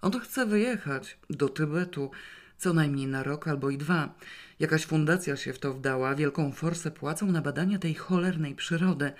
On 0.00 0.20
chce 0.20 0.46
wyjechać 0.46 1.18
do 1.30 1.48
Tybetu, 1.48 2.10
co 2.58 2.72
najmniej 2.72 3.06
na 3.06 3.22
rok 3.22 3.48
albo 3.48 3.70
i 3.70 3.78
dwa. 3.78 4.14
Jakaś 4.60 4.86
fundacja 4.86 5.36
się 5.36 5.52
w 5.52 5.58
to 5.58 5.74
wdała, 5.74 6.14
wielką 6.14 6.52
forsę 6.52 6.90
płacą 6.90 7.26
na 7.32 7.42
badania 7.42 7.78
tej 7.78 7.94
cholernej 7.94 8.54
przyrody. 8.54 9.12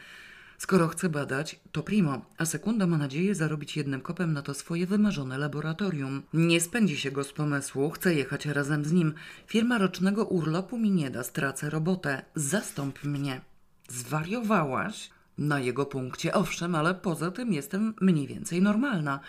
Skoro 0.58 0.88
chce 0.88 1.08
badać, 1.08 1.60
to 1.72 1.82
primo, 1.82 2.26
a 2.38 2.44
sekunda 2.44 2.86
ma 2.86 2.98
nadzieję 2.98 3.34
zarobić 3.34 3.76
jednym 3.76 4.00
kopem 4.00 4.32
na 4.32 4.42
to 4.42 4.54
swoje 4.54 4.86
wymarzone 4.86 5.38
laboratorium. 5.38 6.22
Nie 6.34 6.60
spędzi 6.60 6.96
się 6.96 7.10
go 7.10 7.24
z 7.24 7.32
pomysłu, 7.32 7.90
chce 7.90 8.14
jechać 8.14 8.46
razem 8.46 8.84
z 8.84 8.92
nim. 8.92 9.14
Firma 9.46 9.78
rocznego 9.78 10.24
urlopu 10.24 10.78
mi 10.78 10.90
nie 10.90 11.10
da, 11.10 11.22
stracę 11.22 11.70
robotę. 11.70 12.22
Zastąp 12.34 13.04
mnie. 13.04 13.40
Zwariowałaś? 13.88 15.10
Na 15.38 15.60
jego 15.60 15.86
punkcie 15.86 16.34
owszem, 16.34 16.74
ale 16.74 16.94
poza 16.94 17.30
tym 17.30 17.52
jestem 17.52 17.94
mniej 18.00 18.26
więcej 18.26 18.62
normalna. 18.62 19.20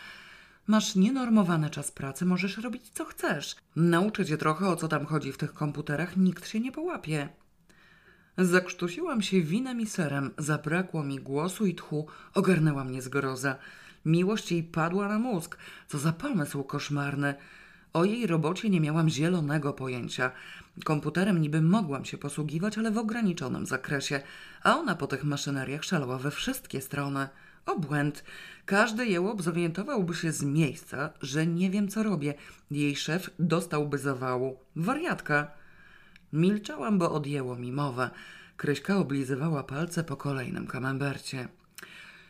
Masz 0.67 0.95
nienormowany 0.95 1.69
czas 1.69 1.91
pracy, 1.91 2.25
możesz 2.25 2.57
robić 2.57 2.89
co 2.89 3.05
chcesz. 3.05 3.55
Nauczę 3.75 4.25
cię 4.25 4.37
trochę 4.37 4.67
o 4.67 4.75
co 4.75 4.87
tam 4.87 5.05
chodzi 5.05 5.31
w 5.31 5.37
tych 5.37 5.53
komputerach, 5.53 6.17
nikt 6.17 6.47
się 6.47 6.59
nie 6.59 6.71
połapie. 6.71 7.29
Zakrztusiłam 8.37 9.21
się 9.21 9.41
winem 9.41 9.81
i 9.81 9.85
serem, 9.85 10.31
zabrakło 10.37 11.03
mi 11.03 11.19
głosu 11.19 11.65
i 11.65 11.75
tchu, 11.75 12.07
ogarnęła 12.33 12.83
mnie 12.83 13.01
zgroza. 13.01 13.55
Miłość 14.05 14.51
jej 14.51 14.63
padła 14.63 15.07
na 15.07 15.19
mózg. 15.19 15.57
Co 15.87 15.97
za 15.97 16.13
pomysł 16.13 16.63
koszmarny. 16.63 17.35
O 17.93 18.05
jej 18.05 18.27
robocie 18.27 18.69
nie 18.69 18.81
miałam 18.81 19.09
zielonego 19.09 19.73
pojęcia. 19.73 20.31
Komputerem 20.83 21.41
niby 21.41 21.61
mogłam 21.61 22.05
się 22.05 22.17
posługiwać, 22.17 22.77
ale 22.77 22.91
w 22.91 22.97
ograniczonym 22.97 23.65
zakresie, 23.65 24.21
a 24.63 24.77
ona 24.77 24.95
po 24.95 25.07
tych 25.07 25.23
maszyneriach 25.23 25.83
szalała 25.83 26.17
we 26.17 26.31
wszystkie 26.31 26.81
strony. 26.81 27.29
Obłęd. 27.65 28.23
Każdy 28.65 29.05
jełop 29.05 29.41
zorientowałby 29.41 30.15
się 30.15 30.31
z 30.31 30.43
miejsca, 30.43 31.09
że 31.21 31.47
nie 31.47 31.69
wiem 31.69 31.87
co 31.87 32.03
robię. 32.03 32.33
Jej 32.71 32.95
szef 32.95 33.29
dostałby 33.39 33.97
zawału. 33.97 34.59
Wariatka. 34.75 35.51
Milczałam, 36.33 36.99
bo 36.99 37.11
odjęło 37.11 37.55
mi 37.55 37.71
mowę. 37.71 38.09
Kryśka 38.57 38.97
oblizywała 38.97 39.63
palce 39.63 40.03
po 40.03 40.17
kolejnym 40.17 40.67
kamembercie. 40.67 41.47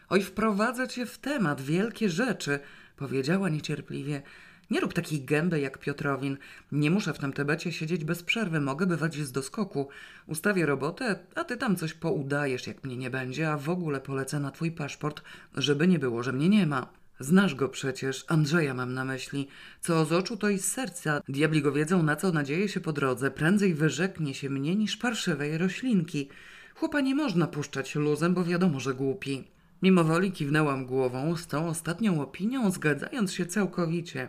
Oj, 0.10 0.24
wprowadzę 0.24 0.88
cię 0.88 1.06
w 1.06 1.18
temat, 1.18 1.62
wielkie 1.62 2.10
rzeczy, 2.10 2.60
powiedziała 2.98 3.50
niecierpliwie. 3.50 4.22
Nie 4.70 4.80
rób 4.80 4.94
takiej 4.94 5.22
gęby 5.22 5.60
jak 5.60 5.78
Piotrowin. 5.78 6.38
Nie 6.72 6.92
muszę 6.92 7.14
w 7.14 7.20
tym 7.20 7.34
Tybecie 7.34 7.72
siedzieć 7.72 8.04
bez 8.04 8.24
przerwy, 8.24 8.62
mogę 8.62 8.86
bywać 8.86 9.16
z 9.16 9.32
doskoku. 9.32 9.88
Ustawię 10.28 10.66
robotę, 10.66 11.20
a 11.36 11.44
ty 11.44 11.58
tam 11.58 11.76
coś 11.76 11.94
poudajesz, 11.94 12.68
jak 12.68 12.84
mnie 12.84 12.98
nie 12.98 13.10
będzie, 13.10 13.52
a 13.52 13.58
w 13.58 13.70
ogóle 13.70 14.02
polecę 14.02 14.40
na 14.40 14.52
twój 14.52 14.72
paszport, 14.72 15.22
żeby 15.58 15.88
nie 15.88 16.00
było, 16.00 16.24
że 16.24 16.34
mnie 16.34 16.50
nie 16.50 16.68
ma. 16.68 16.90
Znasz 17.20 17.56
go 17.56 17.70
przecież, 17.70 18.26
Andrzeja 18.28 18.74
mam 18.74 18.94
na 18.94 19.06
myśli. 19.06 19.48
Co 19.82 20.06
z 20.06 20.12
oczu, 20.12 20.38
to 20.38 20.50
i 20.50 20.60
z 20.60 20.66
serca. 20.66 21.22
Diabli 21.30 21.62
go 21.62 21.72
wiedzą, 21.72 22.04
na 22.04 22.16
co 22.16 22.32
nadzieje 22.32 22.70
się 22.70 22.80
po 22.80 22.94
drodze. 22.94 23.32
Prędzej 23.32 23.74
wyrzeknie 23.74 24.34
się 24.34 24.50
mnie 24.50 24.76
niż 24.76 24.98
parszywej 24.98 25.58
roślinki. 25.58 26.30
Chłopa 26.76 27.02
nie 27.02 27.16
można 27.16 27.48
puszczać 27.48 27.96
luzem, 27.96 28.34
bo 28.34 28.44
wiadomo, 28.44 28.80
że 28.80 28.94
głupi. 28.94 29.44
Mimo 29.82 30.04
woli 30.04 30.32
kiwnęłam 30.32 30.86
głową 30.86 31.36
z 31.36 31.48
tą 31.48 31.68
ostatnią 31.68 32.22
opinią, 32.22 32.72
zgadzając 32.72 33.34
się 33.34 33.46
całkowicie. 33.46 34.28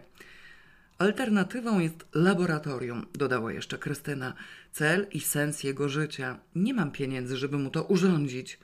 Alternatywą 0.98 1.78
jest 1.78 2.06
laboratorium, 2.14 3.06
dodała 3.14 3.52
jeszcze 3.52 3.78
Krystyna. 3.78 4.34
Cel 4.72 5.06
i 5.12 5.20
sens 5.20 5.62
jego 5.62 5.88
życia. 5.88 6.38
Nie 6.54 6.74
mam 6.74 6.90
pieniędzy, 6.90 7.36
żeby 7.36 7.58
mu 7.58 7.70
to 7.70 7.84
urządzić. 7.84 8.58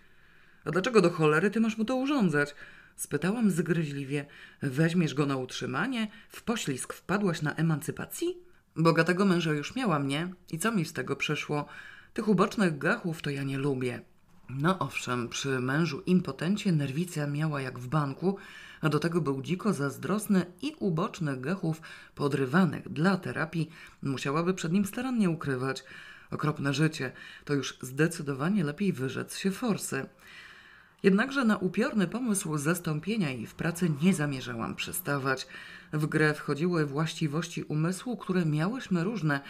A 0.65 0.71
dlaczego 0.71 1.01
do 1.01 1.11
cholery 1.11 1.51
ty 1.51 1.61
masz 1.61 1.79
mu 1.79 1.85
to 1.85 1.97
urządzać? 1.97 2.55
Spytałam 2.97 3.51
zgryźliwie. 3.51 4.27
Weźmiesz 4.63 5.15
go 5.15 5.27
na 5.27 5.37
utrzymanie? 5.37 6.09
W 6.29 6.43
poślizg 6.43 6.93
wpadłaś 6.93 7.43
na 7.43 7.55
emancypacji? 7.55 8.39
Bogatego 8.77 9.25
męża 9.25 9.53
już 9.53 9.77
miałam, 9.77 10.09
nie? 10.09 10.33
I 10.51 10.59
co 10.59 10.73
mi 10.73 10.85
z 10.85 10.93
tego 10.93 11.17
przyszło? 11.17 11.67
Tych 12.15 12.29
ubocznych 12.29 12.79
gachów 12.79 13.23
to 13.23 13.31
ja 13.31 13.43
nie 13.43 13.59
lubię. 13.59 14.03
No 14.51 14.79
owszem, 14.79 15.29
przy 15.29 15.61
mężu 15.61 16.03
impotencie 16.07 16.73
nerwicja 16.73 17.27
miała 17.27 17.61
jak 17.61 17.79
w 17.79 17.89
banku, 17.89 18.37
a 18.83 18.89
do 18.89 18.99
tego 18.99 19.21
był 19.21 19.43
dziko 19.43 19.73
zazdrosny 19.73 20.47
i 20.63 20.75
ubocznych 20.79 21.41
gachów 21.41 21.83
podrywanych 22.15 22.89
dla 22.89 23.17
terapii 23.17 23.71
musiałaby 24.03 24.55
przed 24.55 24.73
nim 24.73 24.87
starannie 24.87 25.31
ukrywać. 25.31 25.85
Okropne 26.31 26.75
życie, 26.75 27.13
to 27.45 27.55
już 27.55 27.79
zdecydowanie 27.81 28.65
lepiej 28.65 28.93
wyrzec 28.93 29.39
się 29.39 29.51
forsy. 29.51 30.07
Jednakże 31.03 31.45
na 31.45 31.57
upiorny 31.57 32.09
pomysł 32.09 32.59
zastąpienia 32.59 33.31
jej 33.31 33.47
w 33.47 33.55
pracy 33.55 33.91
nie 34.03 34.15
zamierzałam 34.15 34.75
przystawać. 34.75 35.47
W 35.93 36.07
grę 36.07 36.35
wchodziły 36.35 36.87
właściwości 36.87 37.63
umysłu, 37.63 38.17
które 38.17 38.47
miałyśmy 38.47 39.05
różne 39.05 39.41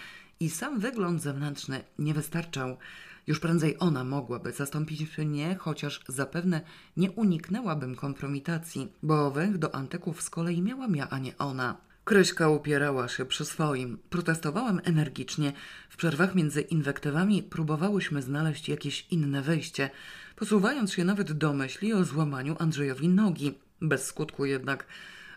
i 0.40 0.50
sam 0.50 0.78
wygląd 0.78 1.22
zewnętrzny 1.22 1.84
nie 1.98 2.14
wystarczał. 2.14 2.76
Już 3.26 3.40
prędzej 3.40 3.76
ona 3.78 4.04
mogłaby 4.04 4.52
zastąpić 4.52 5.18
mnie, 5.18 5.56
chociaż 5.60 6.00
zapewne 6.08 6.60
nie 6.96 7.10
uniknęłabym 7.10 7.96
kompromitacji, 7.96 8.92
bo 9.02 9.30
węch 9.30 9.58
do 9.58 9.74
antyków 9.74 10.22
z 10.22 10.30
kolei 10.30 10.62
miałam 10.62 10.96
ja, 10.96 11.10
a 11.10 11.18
nie 11.18 11.38
ona. 11.38 11.76
Kryśka 12.04 12.48
upierała 12.48 13.08
się 13.08 13.24
przy 13.24 13.44
swoim. 13.44 13.98
Protestowałam 14.10 14.80
energicznie. 14.84 15.52
W 15.90 15.96
przerwach 15.96 16.34
między 16.34 16.60
inwektywami 16.60 17.42
próbowałyśmy 17.42 18.22
znaleźć 18.22 18.68
jakieś 18.68 19.06
inne 19.10 19.42
wyjście, 19.42 19.90
posuwając 20.36 20.92
się 20.92 21.04
nawet 21.04 21.32
do 21.32 21.52
myśli 21.52 21.92
o 21.92 22.04
złamaniu 22.04 22.56
Andrzejowi 22.58 23.08
nogi. 23.08 23.58
Bez 23.80 24.06
skutku 24.06 24.44
jednak. 24.44 24.86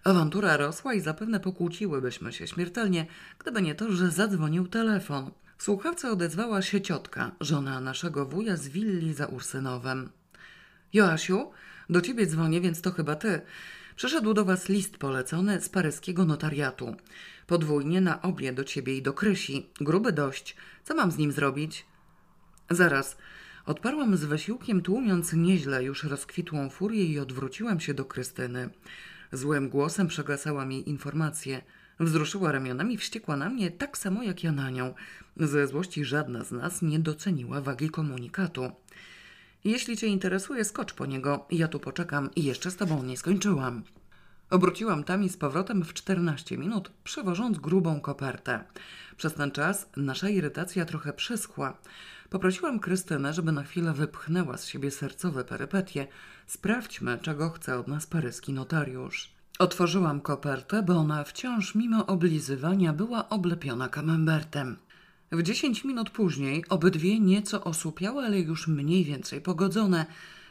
Awantura 0.04 0.58
rosła 0.58 0.94
i 0.94 1.02
zapewne 1.02 1.40
pokłóciłybyśmy 1.40 2.34
się 2.34 2.48
śmiertelnie, 2.48 3.06
gdyby 3.40 3.62
nie 3.62 3.76
to, 3.76 3.92
że 3.92 4.12
zadzwonił 4.12 4.68
telefon. 4.68 5.32
W 5.58 5.64
słuchawce 5.64 6.12
odezwała 6.12 6.62
się 6.62 6.82
ciotka, 6.82 7.32
żona 7.42 7.82
naszego 7.82 8.26
wuja 8.26 8.58
z 8.58 8.68
willi 8.68 9.14
za 9.14 9.26
Ursynowem. 9.26 10.10
Joasiu, 10.94 11.52
do 11.90 12.02
ciebie 12.02 12.28
dzwonię, 12.28 12.62
więc 12.62 12.82
to 12.82 12.92
chyba 12.92 13.16
ty. 13.16 13.42
Przyszedł 13.96 14.34
do 14.34 14.46
was 14.46 14.70
list 14.70 14.98
polecony 14.98 15.62
z 15.62 15.70
paryskiego 15.70 16.26
notariatu. 16.26 16.96
Podwójnie 17.48 18.02
na 18.02 18.22
obie 18.22 18.54
do 18.54 18.64
ciebie 18.64 18.98
i 18.98 19.02
do 19.02 19.14
Krysi. 19.14 19.70
Gruby 19.82 20.12
dość. 20.12 20.56
Co 20.84 20.96
mam 20.96 21.12
z 21.12 21.18
nim 21.18 21.32
zrobić? 21.32 21.86
Zaraz. 22.70 23.18
Odparłam 23.66 24.18
z 24.18 24.26
wysiłkiem, 24.26 24.82
tłumiąc 24.82 25.34
nieźle 25.34 25.84
już 25.84 26.04
rozkwitłą 26.04 26.70
furię 26.70 27.06
i 27.06 27.20
odwróciłam 27.20 27.80
się 27.80 27.94
do 27.94 28.06
Krystyny. 28.06 28.70
Złym 29.32 29.70
głosem 29.70 30.08
przegasałam 30.08 30.72
jej 30.72 30.90
informację. 30.90 31.62
Wzruszyła 32.00 32.52
ramionami, 32.52 32.98
wściekła 32.98 33.38
na 33.38 33.50
mnie 33.50 33.72
tak 33.72 33.98
samo 33.98 34.24
jak 34.24 34.44
ja 34.44 34.52
na 34.52 34.70
nią. 34.70 34.94
Ze 35.38 35.68
złości 35.68 36.06
żadna 36.06 36.44
z 36.44 36.52
nas 36.52 36.82
nie 36.82 37.00
doceniła 37.00 37.62
wagi 37.62 37.90
komunikatu. 37.90 38.72
Jeśli 39.64 39.98
cię 39.98 40.08
interesuje, 40.08 40.66
skocz 40.66 40.94
po 40.94 41.06
niego. 41.06 41.48
Ja 41.52 41.68
tu 41.68 41.80
poczekam 41.80 42.30
i 42.36 42.44
jeszcze 42.44 42.72
z 42.72 42.76
tobą 42.76 43.04
nie 43.04 43.18
skończyłam. 43.18 43.84
Obróciłam 44.50 45.04
tami 45.04 45.30
z 45.30 45.38
powrotem 45.38 45.84
w 45.84 45.94
14 45.94 46.58
minut, 46.58 46.92
przewożąc 47.04 47.60
grubą 47.60 48.02
kopertę. 48.02 48.64
Przez 49.18 49.34
ten 49.34 49.52
czas 49.52 49.90
nasza 49.98 50.30
irytacja 50.30 50.86
trochę 50.86 51.14
przyschła. 51.14 51.78
Poprosiłam 52.30 52.80
Krystynę, 52.80 53.34
żeby 53.34 53.52
na 53.52 53.64
chwilę 53.64 53.94
wypchnęła 53.94 54.58
z 54.58 54.66
siebie 54.66 54.92
sercowe 54.92 55.44
perypetie. 55.44 56.08
Sprawdźmy, 56.48 57.20
czego 57.22 57.50
chce 57.50 57.80
od 57.80 57.88
nas 57.88 58.08
paryski 58.08 58.54
notariusz. 58.54 59.35
Otworzyłam 59.60 60.22
kopertę, 60.22 60.84
bo 60.84 60.94
ona 60.94 61.24
wciąż, 61.24 61.76
mimo 61.76 62.06
oblizywania, 62.06 62.94
była 62.94 63.30
oblepiona 63.30 63.90
kamembertem. 63.90 64.78
W 65.32 65.44
dziesięć 65.44 65.84
minut 65.84 66.10
później 66.10 66.64
obydwie 66.70 67.20
nieco 67.20 67.64
osłupiałe, 67.64 68.26
ale 68.26 68.40
już 68.40 68.68
mniej 68.68 69.04
więcej 69.04 69.42
pogodzone, 69.42 70.06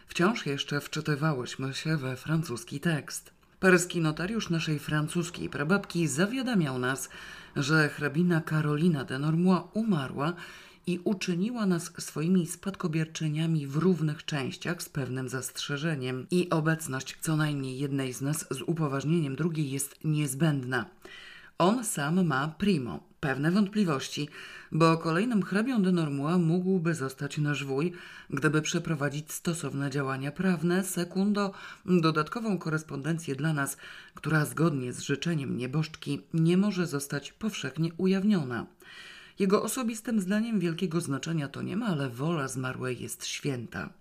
wciąż 0.06 0.46
jeszcze 0.46 0.80
wczytywałyśmy 0.80 1.75
się 1.75 1.96
we 1.96 2.16
francuski 2.16 2.80
tekst. 2.80 3.34
Paryski 3.61 4.00
notariusz 4.00 4.50
naszej 4.50 4.78
francuskiej 4.78 5.49
prababki 5.49 6.08
zawiadamiał 6.08 6.78
nas, 6.78 7.08
że 7.56 7.88
hrabina 7.88 8.40
Karolina 8.40 9.04
de 9.04 9.18
Normois 9.18 9.62
umarła 9.73 10.32
i 10.86 11.00
uczyniła 11.04 11.66
nas 11.66 11.92
swoimi 11.98 12.46
spadkobierczyniami 12.46 13.66
w 13.66 13.76
równych 13.76 14.24
częściach 14.24 14.82
z 14.82 14.88
pewnym 14.88 15.28
zastrzeżeniem 15.28 16.26
i 16.30 16.50
obecność 16.50 17.16
co 17.20 17.36
najmniej 17.36 17.78
jednej 17.78 18.12
z 18.12 18.20
nas 18.20 18.46
z 18.50 18.62
upoważnieniem 18.62 19.36
drugiej 19.36 19.70
jest 19.70 20.04
niezbędna. 20.04 20.86
On 21.58 21.84
sam 21.84 22.26
ma 22.26 22.48
primo 22.48 23.00
pewne 23.20 23.50
wątpliwości, 23.50 24.28
bo 24.72 24.98
kolejnym 24.98 25.42
hrabią 25.42 25.82
de 25.82 25.92
Normois 25.92 26.38
mógłby 26.38 26.94
zostać 26.94 27.38
nasz 27.38 27.64
wuj, 27.64 27.92
gdyby 28.30 28.62
przeprowadzić 28.62 29.32
stosowne 29.32 29.90
działania 29.90 30.32
prawne, 30.32 30.84
sekundo 30.84 31.52
dodatkową 31.86 32.58
korespondencję 32.58 33.34
dla 33.36 33.52
nas, 33.52 33.76
która 34.14 34.44
zgodnie 34.44 34.92
z 34.92 35.00
życzeniem 35.00 35.56
nieboszczki 35.56 36.20
nie 36.34 36.56
może 36.56 36.86
zostać 36.86 37.32
powszechnie 37.32 37.90
ujawniona. 37.96 38.66
Jego 39.38 39.62
osobistym 39.62 40.20
zdaniem 40.20 40.60
wielkiego 40.60 41.00
znaczenia 41.00 41.48
to 41.48 41.62
nie 41.62 41.76
ma, 41.76 41.86
ale 41.86 42.08
wola 42.08 42.48
zmarłej 42.48 43.02
jest 43.02 43.26
święta. 43.26 43.92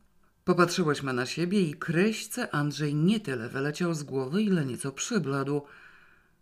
Popatrzyłyśmy 0.45 1.13
na 1.13 1.25
siebie 1.25 1.61
i 1.61 1.73
kryśce 1.73 2.55
Andrzej 2.55 2.95
nie 2.95 3.19
tyle 3.19 3.49
wyleciał 3.49 3.93
z 3.93 4.03
głowy, 4.03 4.43
ile 4.43 4.65
nieco 4.65 4.91
przybladł. 4.91 5.61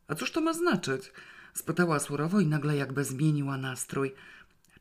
A 0.07 0.15
cóż 0.15 0.31
to 0.31 0.41
ma 0.41 0.53
znaczyć? 0.53 1.11
spytała 1.53 1.99
surowo 1.99 2.39
i 2.39 2.47
nagle 2.47 2.75
jakby 2.77 3.03
zmieniła 3.03 3.57
nastrój. 3.57 4.13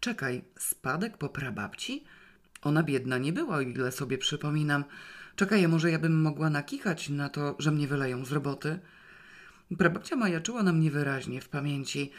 Czekaj, 0.00 0.44
spadek 0.58 1.18
po 1.18 1.28
prababci? 1.28 2.04
Ona 2.62 2.82
biedna 2.82 3.18
nie 3.18 3.32
była, 3.32 3.56
o 3.56 3.60
ile 3.60 3.92
sobie 3.92 4.18
przypominam. 4.18 4.84
Czekaj, 5.36 5.68
może 5.68 5.90
ja 5.90 5.98
bym 5.98 6.22
mogła 6.22 6.50
nakichać 6.50 7.08
na 7.08 7.28
to, 7.28 7.56
że 7.58 7.70
mnie 7.70 7.88
wyleją 7.88 8.24
z 8.24 8.32
roboty? 8.32 8.78
Prababcia 9.78 10.16
majaczyła 10.16 10.62
nam 10.62 10.80
niewyraźnie 10.80 11.40
w 11.40 11.48
pamięci. 11.48 12.10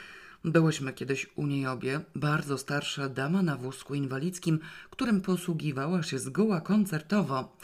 Byłyśmy 0.45 0.93
kiedyś 0.93 1.29
u 1.35 1.47
niej 1.47 1.67
obie, 1.67 2.01
bardzo 2.15 2.57
starsza 2.57 3.09
dama 3.09 3.41
na 3.41 3.57
wózku 3.57 3.95
inwalidzkim, 3.95 4.59
którym 4.89 5.21
posługiwała 5.21 6.03
się 6.03 6.19
zgoła 6.19 6.61
koncertowo. 6.61 7.57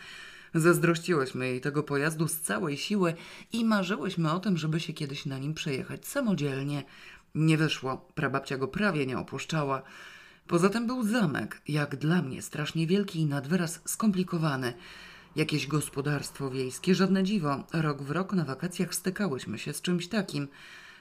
Zazdrościłyśmy 0.53 1.47
jej 1.47 1.61
tego 1.61 1.83
pojazdu 1.83 2.27
z 2.27 2.39
całej 2.39 2.77
siły 2.77 3.13
i 3.53 3.65
marzyłyśmy 3.65 4.31
o 4.31 4.39
tym, 4.39 4.57
żeby 4.57 4.79
się 4.79 4.93
kiedyś 4.93 5.25
na 5.25 5.37
nim 5.37 5.53
przejechać 5.53 6.07
samodzielnie. 6.07 6.83
Nie 7.35 7.57
wyszło, 7.57 8.07
prababcia 8.15 8.57
go 8.57 8.67
prawie 8.67 9.05
nie 9.05 9.17
opuszczała. 9.17 9.81
Poza 10.47 10.69
tym 10.69 10.87
był 10.87 11.03
zamek, 11.03 11.61
jak 11.67 11.95
dla 11.95 12.21
mnie 12.21 12.41
strasznie 12.41 12.87
wielki 12.87 13.19
i 13.19 13.25
nad 13.25 13.47
wyraz 13.47 13.81
skomplikowany. 13.85 14.73
Jakieś 15.35 15.67
gospodarstwo 15.67 16.49
wiejskie, 16.49 16.95
żadne 16.95 17.23
dziwo. 17.23 17.63
Rok 17.73 18.01
w 18.01 18.11
rok 18.11 18.33
na 18.33 18.45
wakacjach 18.45 18.95
stykałyśmy 18.95 19.59
się 19.59 19.73
z 19.73 19.81
czymś 19.81 20.07
takim. 20.07 20.47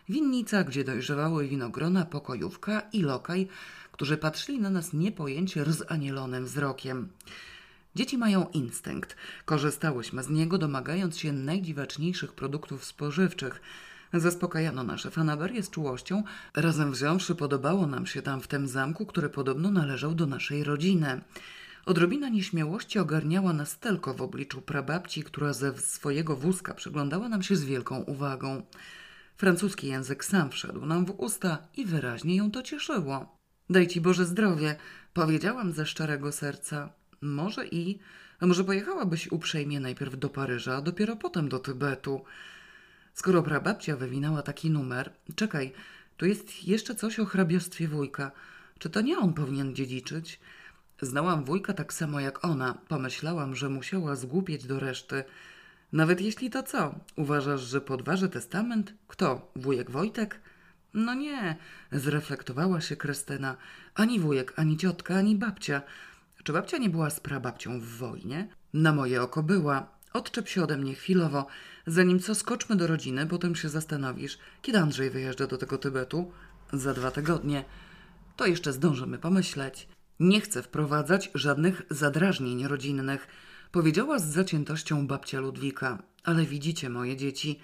Winnica, 0.08 0.64
gdzie 0.64 0.84
dojrzewały 0.84 1.48
winogrona, 1.48 2.04
pokojówka 2.04 2.82
i 2.92 3.02
lokaj, 3.02 3.48
którzy 3.92 4.16
patrzyli 4.16 4.60
na 4.60 4.70
nas 4.70 4.92
niepojęcie 4.92 5.64
rozanielonym 5.64 6.44
wzrokiem. 6.44 7.08
Dzieci 7.94 8.18
mają 8.18 8.46
instynkt. 8.52 9.16
Korzystałyśmy 9.44 10.22
z 10.22 10.28
niego, 10.28 10.58
domagając 10.58 11.18
się 11.18 11.32
najdziwaczniejszych 11.32 12.32
produktów 12.32 12.84
spożywczych. 12.84 13.60
Zaspokajano 14.12 14.82
nasze 14.82 15.10
fanaberie 15.10 15.62
z 15.62 15.70
czułością. 15.70 16.22
Razem 16.54 16.92
wziąwszy, 16.92 17.34
podobało 17.34 17.86
nam 17.86 18.06
się 18.06 18.22
tam 18.22 18.40
w 18.40 18.48
tym 18.48 18.68
zamku, 18.68 19.06
który 19.06 19.28
podobno 19.28 19.70
należał 19.70 20.14
do 20.14 20.26
naszej 20.26 20.64
rodziny. 20.64 21.20
Odrobina 21.86 22.28
nieśmiałości 22.28 22.98
ogarniała 22.98 23.52
nas 23.52 23.78
tylko 23.78 24.14
w 24.14 24.22
obliczu 24.22 24.62
prababci, 24.62 25.22
która 25.22 25.52
ze 25.52 25.78
swojego 25.78 26.36
wózka 26.36 26.74
przyglądała 26.74 27.28
nam 27.28 27.42
się 27.42 27.56
z 27.56 27.64
wielką 27.64 27.98
uwagą. 28.02 28.62
Francuski 29.36 29.86
język 29.86 30.24
sam 30.24 30.50
wszedł 30.50 30.86
nam 30.86 31.06
w 31.06 31.10
usta 31.10 31.58
i 31.76 31.84
wyraźnie 31.84 32.36
ją 32.36 32.50
to 32.50 32.62
cieszyło. 32.62 33.38
Daj 33.70 33.88
ci 33.88 34.00
Boże 34.00 34.24
zdrowie, 34.24 34.76
powiedziałam 35.12 35.72
ze 35.72 35.86
szczerego 35.86 36.32
serca. 36.32 36.92
Może 37.20 37.66
i. 37.66 37.98
Może 38.40 38.64
pojechałabyś 38.64 39.32
uprzejmie 39.32 39.80
najpierw 39.80 40.18
do 40.18 40.28
Paryża, 40.28 40.76
a 40.76 40.80
dopiero 40.80 41.16
potem 41.16 41.48
do 41.48 41.58
Tybetu. 41.58 42.24
Skoro 43.14 43.42
prababcia 43.42 43.96
wywinęła 43.96 44.42
taki 44.42 44.70
numer, 44.70 45.12
czekaj, 45.34 45.72
tu 46.16 46.26
jest 46.26 46.64
jeszcze 46.64 46.94
coś 46.94 47.18
o 47.20 47.24
hrabiostwie 47.24 47.88
wujka. 47.88 48.30
Czy 48.78 48.90
to 48.90 49.00
nie 49.00 49.18
on 49.18 49.34
powinien 49.34 49.74
dziedziczyć? 49.74 50.40
Znałam 51.02 51.44
wujka 51.44 51.72
tak 51.72 51.92
samo 51.92 52.20
jak 52.20 52.44
ona. 52.44 52.78
Pomyślałam, 52.88 53.56
że 53.56 53.68
musiała 53.68 54.16
zgłupieć 54.16 54.66
do 54.66 54.80
reszty. 54.80 55.24
Nawet 55.92 56.20
jeśli 56.20 56.50
to 56.50 56.62
co? 56.62 56.94
Uważasz, 57.16 57.60
że 57.60 57.80
podważy 57.80 58.28
testament? 58.28 58.94
Kto? 59.08 59.52
Wujek 59.56 59.90
Wojtek? 59.90 60.40
No 60.94 61.14
nie, 61.14 61.56
zreflektowała 61.92 62.80
się 62.80 62.96
Krystyna. 62.96 63.56
Ani 63.94 64.20
wujek, 64.20 64.52
ani 64.56 64.76
ciotka, 64.76 65.14
ani 65.14 65.36
babcia. 65.36 65.82
Czy 66.44 66.52
babcia 66.52 66.78
nie 66.78 66.90
była 66.90 67.10
z 67.10 67.20
prababcią 67.20 67.80
w 67.80 67.84
wojnie? 67.84 68.48
Na 68.74 68.92
moje 68.92 69.22
oko 69.22 69.42
była. 69.42 69.88
Odczep 70.12 70.48
się 70.48 70.62
ode 70.62 70.76
mnie 70.76 70.94
chwilowo. 70.94 71.46
Zanim 71.86 72.20
co, 72.20 72.34
skoczmy 72.34 72.76
do 72.76 72.86
rodziny, 72.86 73.26
potem 73.26 73.54
się 73.54 73.68
zastanowisz, 73.68 74.38
kiedy 74.62 74.78
Andrzej 74.78 75.10
wyjeżdża 75.10 75.46
do 75.46 75.58
tego 75.58 75.78
Tybetu? 75.78 76.32
Za 76.72 76.94
dwa 76.94 77.10
tygodnie. 77.10 77.64
To 78.36 78.46
jeszcze 78.46 78.72
zdążymy 78.72 79.18
pomyśleć. 79.18 79.88
Nie 80.20 80.40
chcę 80.40 80.62
wprowadzać 80.62 81.30
żadnych 81.34 81.82
zadrażnień 81.90 82.66
rodzinnych, 82.66 83.28
powiedziała 83.72 84.18
z 84.18 84.24
zaciętością 84.24 85.06
babcia 85.06 85.40
Ludwika. 85.40 85.98
Ale 86.24 86.46
widzicie, 86.46 86.90
moje 86.90 87.16
dzieci, 87.16 87.60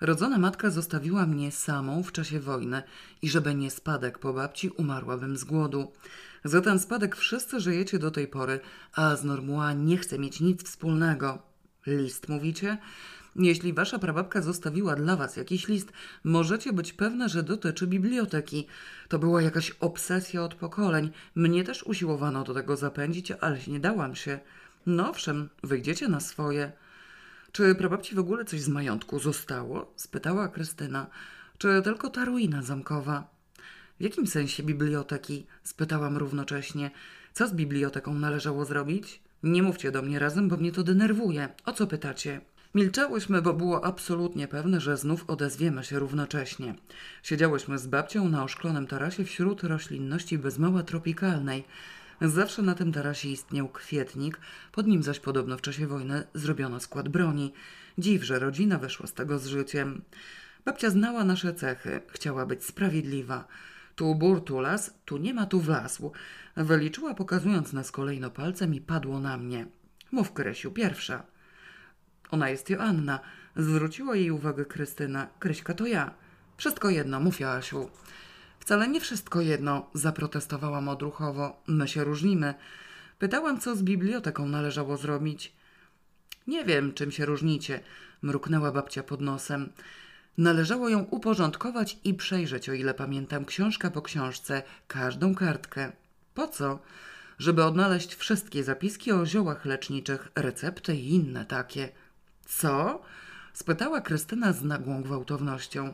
rodzona 0.00 0.38
matka 0.38 0.70
zostawiła 0.70 1.26
mnie 1.26 1.52
samą 1.52 2.02
w 2.02 2.12
czasie 2.12 2.40
wojny 2.40 2.82
i 3.22 3.28
żeby 3.28 3.54
nie 3.54 3.70
spadek 3.70 4.18
po 4.18 4.32
babci, 4.32 4.70
umarłabym 4.70 5.36
z 5.36 5.44
głodu. 5.44 5.92
Za 6.44 6.60
ten 6.60 6.78
spadek 6.78 7.16
wszyscy 7.16 7.60
żyjecie 7.60 7.98
do 7.98 8.10
tej 8.10 8.28
pory, 8.28 8.60
a 8.92 9.16
z 9.16 9.24
Normua 9.24 9.72
nie 9.72 9.96
chce 9.96 10.18
mieć 10.18 10.40
nic 10.40 10.64
wspólnego. 10.64 11.38
List, 11.86 12.28
mówicie? 12.28 12.78
Jeśli 13.38 13.72
wasza 13.72 13.98
prababka 13.98 14.42
zostawiła 14.42 14.96
dla 14.96 15.16
was 15.16 15.36
jakiś 15.36 15.68
list, 15.68 15.92
możecie 16.24 16.72
być 16.72 16.92
pewne, 16.92 17.28
że 17.28 17.42
dotyczy 17.42 17.86
biblioteki. 17.86 18.66
To 19.08 19.18
była 19.18 19.42
jakaś 19.42 19.70
obsesja 19.70 20.42
od 20.42 20.54
pokoleń. 20.54 21.10
Mnie 21.34 21.64
też 21.64 21.82
usiłowano 21.82 22.44
do 22.44 22.54
tego 22.54 22.76
zapędzić, 22.76 23.30
ale 23.30 23.58
nie 23.66 23.80
dałam 23.80 24.14
się. 24.14 24.40
No 24.86 25.10
owszem, 25.10 25.48
wyjdziecie 25.62 26.08
na 26.08 26.20
swoje. 26.20 26.72
Czy 27.52 27.74
prababci 27.74 28.14
w 28.14 28.18
ogóle 28.18 28.44
coś 28.44 28.60
z 28.60 28.68
majątku 28.68 29.18
zostało? 29.18 29.92
spytała 29.96 30.48
Krystyna. 30.48 31.06
Czy 31.58 31.82
tylko 31.84 32.10
ta 32.10 32.24
ruina 32.24 32.62
zamkowa? 32.62 33.28
W 34.00 34.02
jakim 34.02 34.26
sensie 34.26 34.62
biblioteki? 34.62 35.46
spytałam 35.62 36.16
równocześnie. 36.16 36.90
Co 37.32 37.48
z 37.48 37.52
biblioteką 37.52 38.14
należało 38.14 38.64
zrobić? 38.64 39.20
Nie 39.42 39.62
mówcie 39.62 39.90
do 39.90 40.02
mnie 40.02 40.18
razem, 40.18 40.48
bo 40.48 40.56
mnie 40.56 40.72
to 40.72 40.82
denerwuje. 40.82 41.48
O 41.64 41.72
co 41.72 41.86
pytacie? 41.86 42.40
Milczałyśmy, 42.74 43.42
bo 43.42 43.52
było 43.52 43.84
absolutnie 43.84 44.48
pewne, 44.48 44.80
że 44.80 44.96
znów 44.96 45.30
odezwiemy 45.30 45.84
się 45.84 45.98
równocześnie. 45.98 46.74
Siedziałyśmy 47.22 47.78
z 47.78 47.86
babcią 47.86 48.28
na 48.28 48.44
oszklonym 48.44 48.86
tarasie 48.86 49.24
wśród 49.24 49.62
roślinności 49.62 50.38
bez 50.38 50.58
mała 50.58 50.82
tropikalnej. 50.82 51.64
Zawsze 52.20 52.62
na 52.62 52.74
tym 52.74 52.92
tarasie 52.92 53.28
istniał 53.28 53.68
kwietnik, 53.68 54.40
pod 54.72 54.86
nim 54.86 55.02
zaś 55.02 55.20
podobno 55.20 55.58
w 55.58 55.62
czasie 55.62 55.86
wojny 55.86 56.24
zrobiono 56.34 56.80
skład 56.80 57.08
broni. 57.08 57.52
Dziw, 57.98 58.24
że 58.24 58.38
rodzina 58.38 58.78
weszła 58.78 59.06
z 59.06 59.12
tego 59.12 59.38
z 59.38 59.46
życiem. 59.46 60.02
Babcia 60.64 60.90
znała 60.90 61.24
nasze 61.24 61.54
cechy, 61.54 62.00
chciała 62.08 62.46
być 62.46 62.64
sprawiedliwa. 62.64 63.44
Tu 63.96 64.14
burtulas, 64.14 64.94
tu 65.04 65.18
nie 65.18 65.34
ma, 65.34 65.46
tu 65.46 65.60
wlazł. 65.60 66.12
Wyliczyła 66.56 67.14
pokazując 67.14 67.72
nas 67.72 67.92
kolejno 67.92 68.30
palcem 68.30 68.74
i 68.74 68.80
padło 68.80 69.20
na 69.20 69.36
mnie. 69.36 69.66
Mów, 70.12 70.32
Krysiu, 70.32 70.70
pierwsza. 70.70 71.22
Ona 72.30 72.50
jest 72.50 72.70
Joanna. 72.70 73.20
Zwróciła 73.56 74.16
jej 74.16 74.30
uwagę 74.30 74.64
Krystyna. 74.64 75.28
Kryśka 75.38 75.74
to 75.74 75.86
ja. 75.86 76.14
Wszystko 76.56 76.90
jedno, 76.90 77.20
mów 77.20 77.40
Joasiu. 77.40 77.90
Wcale 78.66 78.88
nie 78.88 79.00
wszystko 79.00 79.40
jedno, 79.40 79.90
zaprotestowałam 79.94 80.88
odruchowo. 80.88 81.62
My 81.66 81.88
się 81.88 82.04
różnimy. 82.04 82.54
Pytałam, 83.18 83.60
co 83.60 83.76
z 83.76 83.82
biblioteką 83.82 84.48
należało 84.48 84.96
zrobić. 84.96 85.52
Nie 86.46 86.64
wiem, 86.64 86.94
czym 86.94 87.10
się 87.10 87.26
różnicie, 87.26 87.80
mruknęła 88.22 88.72
babcia 88.72 89.02
pod 89.02 89.20
nosem. 89.20 89.72
Należało 90.38 90.88
ją 90.88 91.02
uporządkować 91.02 91.98
i 92.04 92.14
przejrzeć, 92.14 92.68
o 92.68 92.72
ile 92.72 92.94
pamiętam, 92.94 93.44
książka 93.44 93.90
po 93.90 94.02
książce, 94.02 94.62
każdą 94.88 95.34
kartkę. 95.34 95.92
Po 96.34 96.48
co? 96.48 96.78
Żeby 97.38 97.64
odnaleźć 97.64 98.14
wszystkie 98.14 98.64
zapiski 98.64 99.12
o 99.12 99.26
ziołach 99.26 99.64
leczniczych, 99.64 100.28
recepty 100.34 100.96
i 100.96 101.14
inne 101.14 101.44
takie. 101.44 101.88
Co? 102.44 103.02
spytała 103.52 104.00
Krystyna 104.00 104.52
z 104.52 104.62
nagłą 104.62 105.02
gwałtownością. 105.02 105.92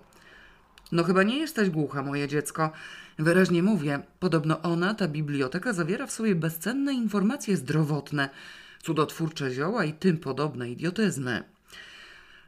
No 0.92 1.04
chyba 1.04 1.22
nie 1.22 1.38
jesteś 1.38 1.70
głucha, 1.70 2.02
moje 2.02 2.28
dziecko. 2.28 2.70
Wyraźnie 3.18 3.62
mówię, 3.62 4.02
podobno 4.20 4.62
ona, 4.62 4.94
ta 4.94 5.08
biblioteka, 5.08 5.72
zawiera 5.72 6.06
w 6.06 6.12
sobie 6.12 6.34
bezcenne 6.34 6.92
informacje 6.92 7.56
zdrowotne, 7.56 8.28
cudotwórcze 8.82 9.50
zioła 9.50 9.84
i 9.84 9.92
tym 9.92 10.18
podobne 10.18 10.70
idiotyzmy. 10.70 11.42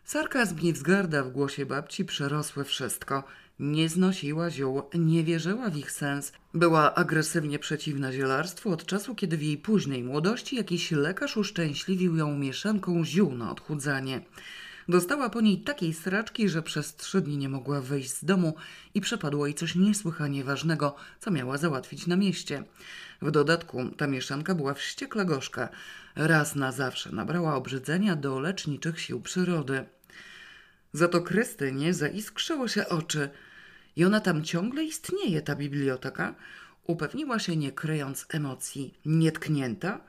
Sarkazm 0.04 0.60
i 0.60 0.72
wzgarda 0.72 1.22
w 1.22 1.30
głosie 1.30 1.66
babci 1.66 2.04
przerosły 2.04 2.64
wszystko. 2.64 3.24
Nie 3.58 3.88
znosiła 3.88 4.50
ziół, 4.50 4.82
nie 4.94 5.24
wierzyła 5.24 5.70
w 5.70 5.76
ich 5.76 5.90
sens. 5.90 6.32
Była 6.54 6.94
agresywnie 6.94 7.58
przeciwna 7.58 8.12
zielarstwu 8.12 8.72
od 8.72 8.86
czasu, 8.86 9.14
kiedy 9.14 9.36
w 9.36 9.42
jej 9.42 9.58
późnej 9.58 10.02
młodości 10.02 10.56
jakiś 10.56 10.90
lekarz 10.90 11.36
uszczęśliwił 11.36 12.16
ją 12.16 12.38
mieszanką 12.38 13.04
ziół 13.04 13.34
na 13.34 13.50
odchudzanie. 13.50 14.20
Dostała 14.88 15.30
po 15.30 15.40
niej 15.40 15.58
takiej 15.58 15.94
straczki, 15.94 16.48
że 16.48 16.62
przez 16.62 16.96
trzy 16.96 17.20
dni 17.20 17.36
nie 17.36 17.48
mogła 17.48 17.80
wyjść 17.80 18.10
z 18.10 18.24
domu 18.24 18.54
i 18.94 19.00
przepadło 19.00 19.46
jej 19.46 19.54
coś 19.54 19.74
niesłychanie 19.74 20.44
ważnego, 20.44 20.96
co 21.20 21.30
miała 21.30 21.58
załatwić 21.58 22.06
na 22.06 22.16
mieście. 22.16 22.64
W 23.22 23.30
dodatku 23.30 23.88
ta 23.96 24.06
mieszanka 24.06 24.54
była 24.54 24.74
wściekle 24.74 25.24
gorzka. 25.24 25.68
Raz 26.16 26.54
na 26.54 26.72
zawsze 26.72 27.12
nabrała 27.12 27.54
obrzydzenia 27.54 28.16
do 28.16 28.40
leczniczych 28.40 29.00
sił 29.00 29.20
przyrody. 29.20 29.84
Za 30.92 31.08
to 31.08 31.20
Krystynie 31.20 31.94
zaiskrzyły 31.94 32.68
się 32.68 32.88
oczy. 32.88 33.30
I 33.96 34.04
ona 34.04 34.20
tam 34.20 34.44
ciągle 34.44 34.84
istnieje, 34.84 35.42
ta 35.42 35.56
biblioteka? 35.56 36.34
Upewniła 36.86 37.38
się, 37.38 37.56
nie 37.56 37.72
kryjąc 37.72 38.26
emocji. 38.28 38.94
Nietknięta? 39.06 40.00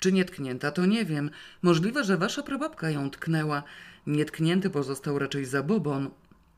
Czy 0.00 0.12
nietknięta, 0.12 0.70
to 0.70 0.86
nie 0.86 1.04
wiem. 1.04 1.30
Możliwe, 1.62 2.04
że 2.04 2.16
wasza 2.16 2.42
prababka 2.42 2.90
ją 2.90 3.10
tknęła. 3.10 3.62
Nietknięty 4.06 4.70
pozostał 4.70 5.18
raczej 5.18 5.44
zabobon. 5.44 6.10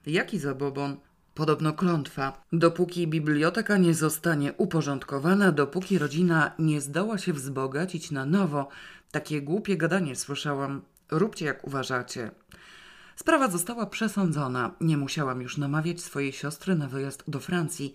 Jaki 0.07 0.38
zabobon? 0.38 0.96
Podobno 1.35 1.72
klątwa. 1.72 2.44
Dopóki 2.52 3.09
biblioteka 3.09 3.76
nie 3.76 3.94
zostanie 3.94 4.52
uporządkowana, 4.52 5.52
dopóki 5.52 5.98
rodzina 5.98 6.52
nie 6.59 6.81
zdoła 6.81 7.18
się 7.18 7.33
wzbogacić 7.33 8.11
na 8.11 8.26
nowo, 8.26 8.68
takie 9.11 9.42
głupie 9.42 9.76
gadanie 9.76 10.16
słyszałam. 10.16 10.83
Róbcie 11.11 11.44
jak 11.44 11.66
uważacie. 11.66 12.31
Sprawa 13.16 13.48
została 13.48 13.87
przesądzona. 13.87 14.74
Nie 14.81 14.96
musiałam 14.96 15.42
już 15.42 15.59
namawiać 15.59 16.00
swojej 16.00 16.33
siostry 16.33 16.74
na 16.74 16.88
wyjazd 16.88 17.24
do 17.28 17.40
Francji. 17.40 17.94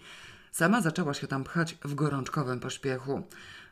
Sama 0.51 0.81
zaczęła 0.81 1.13
się 1.13 1.27
tam 1.27 1.43
pchać 1.43 1.77
w 1.83 1.95
gorączkowym 1.95 2.59
pośpiechu. 2.59 3.23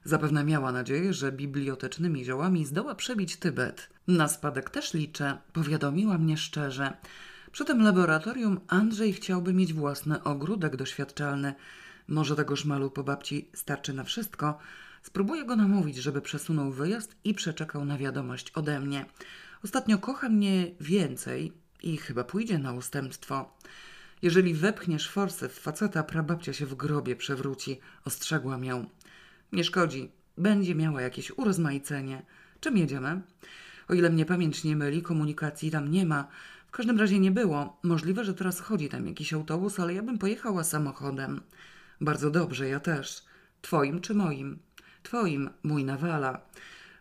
Zapewne 0.05 0.43
miała 0.43 0.71
nadzieję, 0.71 1.13
że 1.13 1.31
bibliotecznymi 1.31 2.25
ziołami 2.25 2.65
zdoła 2.65 2.95
przebić 2.95 3.35
Tybet. 3.35 3.89
Na 4.07 4.27
spadek 4.27 4.69
też 4.69 4.93
liczę, 4.93 5.37
powiadomiła 5.53 6.17
mnie 6.17 6.37
szczerze. 6.37 6.93
Przy 7.51 7.65
tym 7.65 7.81
laboratorium 7.81 8.59
Andrzej 8.67 9.13
chciałby 9.13 9.53
mieć 9.53 9.73
własny 9.73 10.23
ogródek 10.23 10.75
doświadczalny. 10.75 11.53
Może 12.07 12.35
tego 12.35 12.55
szmalu 12.55 12.91
po 12.91 13.03
babci 13.03 13.49
starczy 13.53 13.93
na 13.93 14.03
wszystko. 14.03 14.57
Spróbuję 15.03 15.45
go 15.45 15.55
namówić, 15.55 15.97
żeby 15.97 16.21
przesunął 16.21 16.71
wyjazd 16.71 17.15
i 17.23 17.33
przeczekał 17.33 17.85
na 17.85 17.97
wiadomość 17.97 18.51
ode 18.55 18.79
mnie. 18.79 19.05
Ostatnio 19.63 19.97
kocha 19.97 20.29
mnie 20.29 20.71
więcej 20.79 21.53
i 21.83 21.97
chyba 21.97 22.23
pójdzie 22.23 22.57
na 22.57 22.73
ustępstwo. 22.73 23.57
Jeżeli 24.21 24.53
wepchniesz 24.53 25.09
forsę 25.09 25.49
w 25.49 25.59
faceta, 25.59 26.03
prababcia 26.03 26.53
się 26.53 26.65
w 26.65 26.75
grobie 26.75 27.15
przewróci, 27.15 27.79
ostrzegłam 28.05 28.65
ją. 28.65 28.85
Nie 29.51 29.63
szkodzi, 29.63 30.11
będzie 30.37 30.75
miała 30.75 31.01
jakieś 31.01 31.31
urozmaicenie. 31.31 32.25
Czym 32.59 32.77
jedziemy? 32.77 33.21
O 33.87 33.93
ile 33.93 34.09
mnie 34.09 34.25
pamięć 34.25 34.63
nie 34.63 34.75
myli, 34.75 35.01
komunikacji 35.01 35.71
tam 35.71 35.91
nie 35.91 36.05
ma. 36.05 36.27
W 36.67 36.71
każdym 36.71 36.99
razie 36.99 37.19
nie 37.19 37.31
było. 37.31 37.79
Możliwe, 37.83 38.23
że 38.23 38.33
teraz 38.33 38.59
chodzi 38.59 38.89
tam 38.89 39.07
jakiś 39.07 39.33
autobus, 39.33 39.79
ale 39.79 39.93
ja 39.93 40.03
bym 40.03 40.17
pojechała 40.17 40.63
samochodem. 40.63 41.41
Bardzo 42.01 42.31
dobrze, 42.31 42.67
ja 42.67 42.79
też. 42.79 43.25
Twoim 43.61 44.01
czy 44.01 44.13
moim? 44.13 44.59
Twoim, 45.03 45.49
mój 45.63 45.83
nawala. 45.83 46.41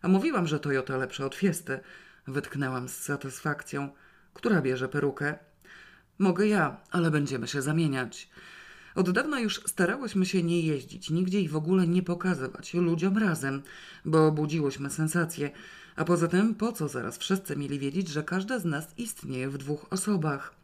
A 0.03 0.09
mówiłam, 0.09 0.47
że 0.47 0.61
Toyota 0.61 0.97
lepsza 0.97 1.27
od 1.27 1.35
Fiesty. 1.35 1.81
Wytknęłam 2.27 2.89
z 2.89 2.97
satysfakcją. 2.97 3.89
Która 4.35 4.63
bierze 4.63 4.89
perukę? 4.89 5.39
Mogę 6.19 6.47
ja, 6.47 6.77
ale 6.91 7.11
będziemy 7.11 7.49
się 7.49 7.63
zamieniać. 7.63 8.31
Od 8.95 9.11
dawna 9.11 9.41
już 9.41 9.61
starałyśmy 9.67 10.27
się 10.27 10.43
nie 10.43 10.61
jeździć 10.61 11.11
nigdzie 11.11 11.41
i 11.41 11.49
w 11.49 11.57
ogóle 11.57 11.87
nie 11.87 12.03
pokazywać 12.03 12.75
ludziom 12.75 13.19
razem, 13.19 13.63
bo 14.05 14.33
budziłyśmy 14.33 14.91
sensację. 14.91 15.51
A 15.97 16.05
poza 16.05 16.29
tym, 16.29 16.55
po 16.55 16.73
co 16.73 16.89
zaraz 16.89 17.19
wszyscy 17.19 17.57
mieli 17.57 17.79
wiedzieć, 17.79 18.09
że 18.09 18.23
każda 18.23 18.59
z 18.59 18.65
nas 18.65 18.87
istnieje 18.97 19.49
w 19.49 19.59
dwóch 19.59 19.87
osobach? 19.91 20.55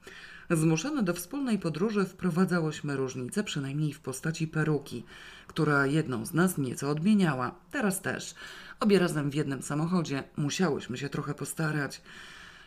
Zmuszone 0.51 1.03
do 1.03 1.15
wspólnej 1.15 1.59
podróży 1.59 2.05
wprowadzałyśmy 2.05 2.97
różnicę, 2.97 3.45
przynajmniej 3.45 3.93
w 3.93 4.01
postaci 4.01 4.49
peruki, 4.49 5.05
która 5.47 5.87
jedną 5.87 6.27
z 6.27 6.35
nas 6.35 6.59
nieco 6.59 6.91
odmieniała. 6.91 7.55
Teraz 7.71 8.01
też. 8.01 8.35
Obie 8.81 8.99
razem 8.99 9.31
w 9.31 9.35
jednym 9.35 9.63
samochodzie. 9.63 10.25
Musiałyśmy 10.37 10.99
się 10.99 11.09
trochę 11.09 11.35
postarać. 11.35 12.03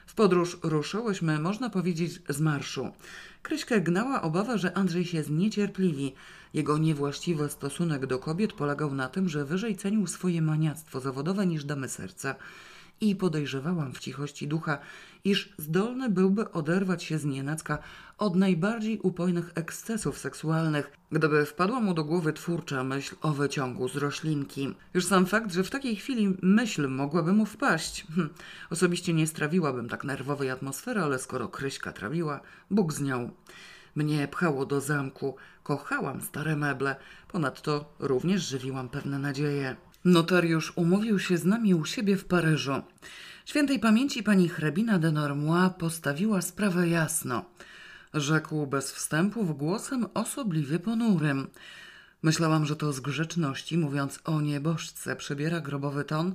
W 0.08 0.14
podróż 0.14 0.58
ruszyłyśmy, 0.64 1.40
można 1.40 1.70
powiedzieć, 1.70 2.22
z 2.30 2.40
marszu. 2.40 2.92
Kryśkę 3.44 3.82
gnała 3.82 4.22
obawa, 4.22 4.58
że 4.58 4.78
Andrzej 4.78 5.06
się 5.06 5.24
zniecierpliwi. 5.24 6.14
Jego 6.54 6.78
niewłaściwy 6.78 7.50
stosunek 7.50 8.06
do 8.06 8.20
kobiet 8.20 8.54
polegał 8.54 8.96
na 8.96 9.10
tym, 9.10 9.30
że 9.30 9.46
wyżej 9.46 9.76
cenił 9.76 10.08
swoje 10.08 10.42
maniactwo 10.42 11.00
zawodowe 11.00 11.46
niż 11.46 11.66
damy 11.66 11.90
serca 11.90 12.36
i 13.02 13.16
podejrzewałam 13.16 13.94
w 13.94 14.00
cichości 14.00 14.48
ducha, 14.48 14.80
iż 15.24 15.54
zdolny 15.58 16.10
byłby 16.10 16.52
oderwać 16.52 17.04
się 17.04 17.18
z 17.18 17.26
nienacka 17.26 17.78
od 18.18 18.36
najbardziej 18.36 19.00
upojnych 19.00 19.52
ekscesów 19.56 20.18
seksualnych, 20.18 20.92
gdyby 21.12 21.46
wpadła 21.46 21.80
mu 21.80 21.94
do 21.94 22.04
głowy 22.04 22.34
twórcza 22.34 22.84
myśl 22.84 23.16
o 23.22 23.32
wyciągu 23.32 23.90
z 23.90 23.96
roślinki. 23.96 24.76
Już 24.94 25.06
sam 25.06 25.26
fakt, 25.26 25.54
że 25.54 25.64
w 25.64 25.70
takiej 25.70 25.96
chwili 25.96 26.38
myśl 26.42 26.88
mogłaby 26.88 27.34
mu 27.34 27.46
wpaść. 27.46 28.06
Hm. 28.16 28.30
Osobiście 28.70 29.14
nie 29.14 29.28
strawiłabym 29.28 29.90
tak 29.90 30.04
nerwowej 30.04 30.50
atmosfery, 30.50 31.02
ale 31.02 31.20
skoro 31.20 31.48
Kryśka 31.48 31.92
trawiła, 31.92 32.40
Bóg 32.72 32.94
z 32.94 33.02
nią. 33.02 33.32
Mnie 33.96 34.28
pchało 34.28 34.66
do 34.66 34.82
zamku, 34.82 35.36
kochałam 35.64 36.22
stare 36.22 36.56
meble, 36.56 36.96
ponadto 37.28 37.94
również 38.00 38.42
żywiłam 38.42 38.90
pewne 38.90 39.20
nadzieje. 39.20 39.76
Notariusz 40.06 40.74
umówił 40.76 41.20
się 41.20 41.38
z 41.38 41.46
nami 41.46 41.74
u 41.74 41.86
siebie 41.86 42.18
w 42.18 42.26
Paryżu. 42.26 42.82
Świętej 43.46 43.80
pamięci 43.80 44.24
pani 44.24 44.50
hrabina 44.50 45.00
de 45.00 45.12
Normois 45.12 45.72
postawiła 45.80 46.42
sprawę 46.42 46.90
jasno. 46.90 47.46
Rzekł 48.14 48.68
bez 48.68 48.92
wstępów 48.92 49.58
głosem 49.58 50.06
osobliwie 50.14 50.80
ponurym. 50.80 51.48
Myślałam, 52.22 52.66
że 52.66 52.76
to 52.76 52.94
z 52.94 53.00
grzeczności, 53.00 53.78
mówiąc 53.78 54.20
o 54.26 54.42
nieboszce, 54.42 55.16
przybiera 55.16 55.62
grobowy 55.62 56.04
ton, 56.04 56.34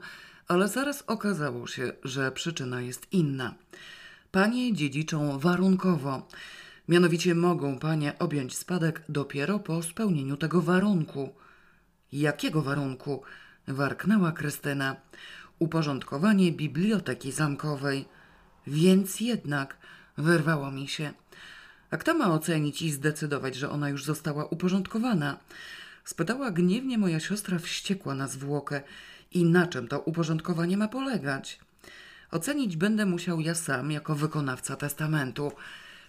ale 0.49 0.69
zaraz 0.69 1.05
okazało 1.07 1.67
się, 1.67 1.93
że 2.05 2.33
przyczyna 2.33 2.81
jest 2.81 3.13
inna. 3.13 3.55
Panie 4.31 4.75
dziedziczą 4.75 5.39
warunkowo. 5.39 6.29
Mianowicie 6.89 7.35
mogą 7.35 7.79
panie 7.79 8.19
objąć 8.19 8.57
spadek 8.57 9.03
dopiero 9.09 9.59
po 9.59 9.83
spełnieniu 9.83 10.37
tego 10.37 10.63
warunku. 10.63 11.35
Jakiego 12.13 12.63
warunku? 12.63 13.23
Warknęła 13.69 14.33
Krystyna. 14.33 14.97
Uporządkowanie 15.59 16.53
biblioteki 16.53 17.33
zamkowej. 17.33 18.05
Więc 18.67 19.21
jednak 19.21 19.77
wyrwało 20.17 20.71
mi 20.71 20.89
się. 20.89 21.13
A 21.91 21.97
kto 21.97 22.15
ma 22.15 22.33
ocenić 22.33 22.83
i 22.83 22.91
zdecydować, 22.91 23.55
że 23.55 23.71
ona 23.71 23.89
już 23.89 24.05
została 24.05 24.45
uporządkowana? 24.45 25.39
Spytała 26.05 26.51
gniewnie 26.51 26.99
moja 26.99 27.21
siostra 27.21 27.59
wściekła 27.59 28.15
na 28.15 28.29
zwłokę. 28.29 28.81
I 29.33 29.45
na 29.45 29.67
czym 29.67 29.89
to 29.89 30.01
uporządkowanie 30.01 30.77
ma 30.77 30.89
polegać? 30.89 31.59
Ocenić 32.31 32.77
będę 32.77 33.07
musiał 33.07 33.41
ja 33.41 33.55
sam, 33.55 33.91
jako 33.91 34.15
wykonawca 34.15 34.77
testamentu. 34.77 35.53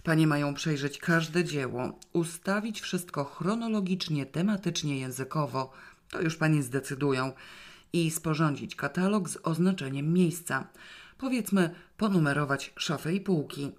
Panie 0.04 0.26
mają 0.26 0.54
przejrzeć 0.54 0.98
każde 0.98 1.44
dzieło, 1.44 1.98
ustawić 2.12 2.80
wszystko 2.80 3.24
chronologicznie, 3.24 4.26
tematycznie, 4.26 4.98
językowo. 4.98 5.72
To 6.10 6.20
już 6.20 6.36
panie 6.36 6.62
zdecydują. 6.62 7.32
I 7.92 8.10
sporządzić 8.10 8.76
katalog 8.76 9.28
z 9.28 9.38
oznaczeniem 9.42 10.12
miejsca. 10.12 10.66
Powiedzmy, 11.18 11.74
ponumerować 11.96 12.72
szafy 12.76 13.14
i 13.14 13.20
półki. 13.20 13.72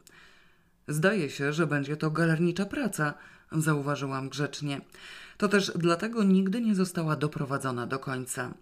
Zdaje 0.87 1.29
się, 1.29 1.53
że 1.53 1.67
będzie 1.67 1.97
to 1.97 2.11
galernicza 2.11 2.65
praca, 2.65 3.13
zauważyłam 3.51 4.29
grzecznie. 4.29 4.81
To 5.37 5.47
też 5.47 5.71
dlatego 5.75 6.23
nigdy 6.23 6.61
nie 6.61 6.75
została 6.75 7.15
doprowadzona 7.15 7.87
do 7.87 7.99
końca. 7.99 8.53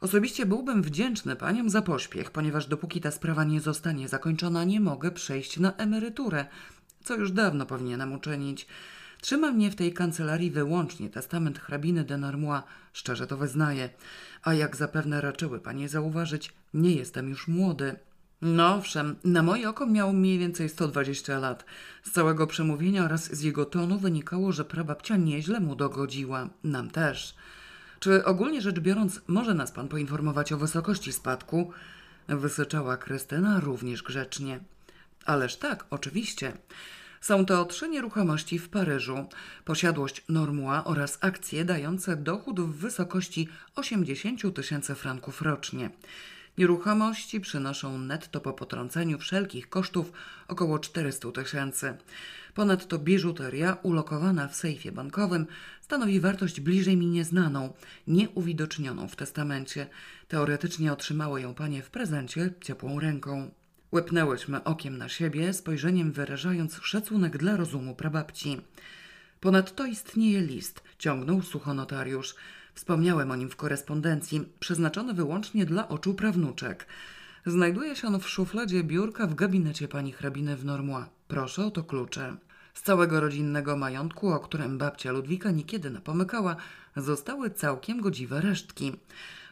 Osobiście 0.00 0.46
byłbym 0.46 0.82
wdzięczny 0.82 1.36
paniom 1.36 1.70
za 1.70 1.82
pośpiech, 1.82 2.30
ponieważ 2.30 2.66
dopóki 2.66 3.00
ta 3.00 3.10
sprawa 3.10 3.44
nie 3.44 3.60
zostanie 3.60 4.08
zakończona, 4.08 4.64
nie 4.64 4.80
mogę 4.80 5.10
przejść 5.10 5.58
na 5.58 5.76
emeryturę, 5.76 6.46
co 7.04 7.16
już 7.16 7.32
dawno 7.32 7.66
powinienem 7.66 8.12
uczynić. 8.12 8.66
Trzyma 9.20 9.50
mnie 9.52 9.70
w 9.70 9.76
tej 9.76 9.92
kancelarii 9.92 10.50
wyłącznie 10.50 11.10
testament 11.10 11.58
hrabiny 11.58 12.04
de 12.04 12.18
Normois, 12.18 12.62
szczerze 12.92 13.26
to 13.26 13.36
wyznaję. 13.36 13.90
A 14.42 14.54
jak 14.54 14.76
zapewne 14.76 15.20
raczyły 15.20 15.60
panie 15.60 15.88
zauważyć, 15.88 16.52
nie 16.74 16.94
jestem 16.94 17.28
już 17.28 17.48
młody. 17.48 17.96
No 18.42 18.74
owszem, 18.74 19.16
na 19.24 19.42
moje 19.42 19.68
oko 19.68 19.86
miał 19.86 20.12
mniej 20.12 20.38
więcej 20.38 20.68
120 20.68 21.38
lat. 21.38 21.64
Z 22.02 22.10
całego 22.10 22.46
przemówienia 22.46 23.04
oraz 23.04 23.34
z 23.34 23.42
jego 23.42 23.64
tonu 23.64 23.98
wynikało, 23.98 24.52
że 24.52 24.64
prababcia 24.64 25.16
nieźle 25.16 25.60
mu 25.60 25.76
dogodziła. 25.76 26.48
Nam 26.64 26.90
też. 26.90 27.34
Czy 28.00 28.24
ogólnie 28.24 28.60
rzecz 28.60 28.80
biorąc, 28.80 29.20
może 29.26 29.54
nas 29.54 29.72
pan 29.72 29.88
poinformować 29.88 30.52
o 30.52 30.58
wysokości 30.58 31.12
spadku? 31.12 31.72
Wysyczała 32.28 32.96
Krystyna 32.96 33.60
również 33.60 34.02
grzecznie. 34.02 34.60
Ależ 35.24 35.56
tak, 35.56 35.84
oczywiście. 35.90 36.52
Są 37.20 37.46
to 37.46 37.64
trzy 37.64 37.88
nieruchomości 37.88 38.58
w 38.58 38.68
Paryżu, 38.68 39.26
posiadłość 39.64 40.24
Normua 40.28 40.84
oraz 40.84 41.18
akcje 41.20 41.64
dające 41.64 42.16
dochód 42.16 42.60
w 42.60 42.74
wysokości 42.74 43.48
80 43.74 44.54
tysięcy 44.54 44.94
franków 44.94 45.42
rocznie. 45.42 45.90
Nieruchomości 46.58 47.40
przynoszą 47.40 47.98
netto 47.98 48.40
po 48.40 48.52
potrąceniu 48.52 49.18
wszelkich 49.18 49.68
kosztów 49.68 50.12
około 50.48 50.78
400 50.78 51.32
tysięcy. 51.32 51.96
Ponadto 52.54 52.98
biżuteria 52.98 53.76
ulokowana 53.82 54.48
w 54.48 54.56
sejfie 54.56 54.92
bankowym 54.92 55.46
stanowi 55.80 56.20
wartość 56.20 56.60
bliżej 56.60 56.96
mi 56.96 57.06
nieznaną, 57.06 57.72
nieuwidocznioną 58.06 59.08
w 59.08 59.16
testamencie. 59.16 59.86
Teoretycznie 60.28 60.92
otrzymały 60.92 61.40
ją 61.40 61.54
panie 61.54 61.82
w 61.82 61.90
prezencie 61.90 62.50
ciepłą 62.60 63.00
ręką. 63.00 63.50
Łepnęłyśmy 63.92 64.64
okiem 64.64 64.98
na 64.98 65.08
siebie, 65.08 65.52
spojrzeniem 65.52 66.12
wyrażając 66.12 66.78
szacunek 66.82 67.38
dla 67.38 67.56
rozumu 67.56 67.94
prababci. 67.94 68.60
Ponadto 69.40 69.86
istnieje 69.86 70.40
list, 70.40 70.82
ciągnął 70.98 71.42
sucho 71.42 71.74
notariusz. 71.74 72.34
Wspomniałem 72.74 73.30
o 73.30 73.36
nim 73.36 73.50
w 73.50 73.56
korespondencji, 73.56 74.48
przeznaczony 74.60 75.14
wyłącznie 75.14 75.66
dla 75.66 75.88
oczu 75.88 76.14
prawnuczek. 76.14 76.86
Znajduje 77.46 77.96
się 77.96 78.08
on 78.08 78.20
w 78.20 78.28
szufladzie 78.28 78.84
biurka 78.84 79.26
w 79.26 79.34
gabinecie 79.34 79.88
pani 79.88 80.12
hrabiny 80.12 80.56
w 80.56 80.64
Normois. 80.64 81.06
Proszę 81.28 81.66
o 81.66 81.70
to 81.70 81.84
klucze. 81.84 82.36
Z 82.74 82.82
całego 82.82 83.20
rodzinnego 83.20 83.76
majątku, 83.76 84.28
o 84.28 84.40
którym 84.40 84.78
babcia 84.78 85.12
Ludwika 85.12 85.50
niekiedy 85.50 85.90
napomykała, 85.90 86.56
zostały 86.96 87.50
całkiem 87.50 88.00
godziwe 88.00 88.40
resztki. 88.40 88.92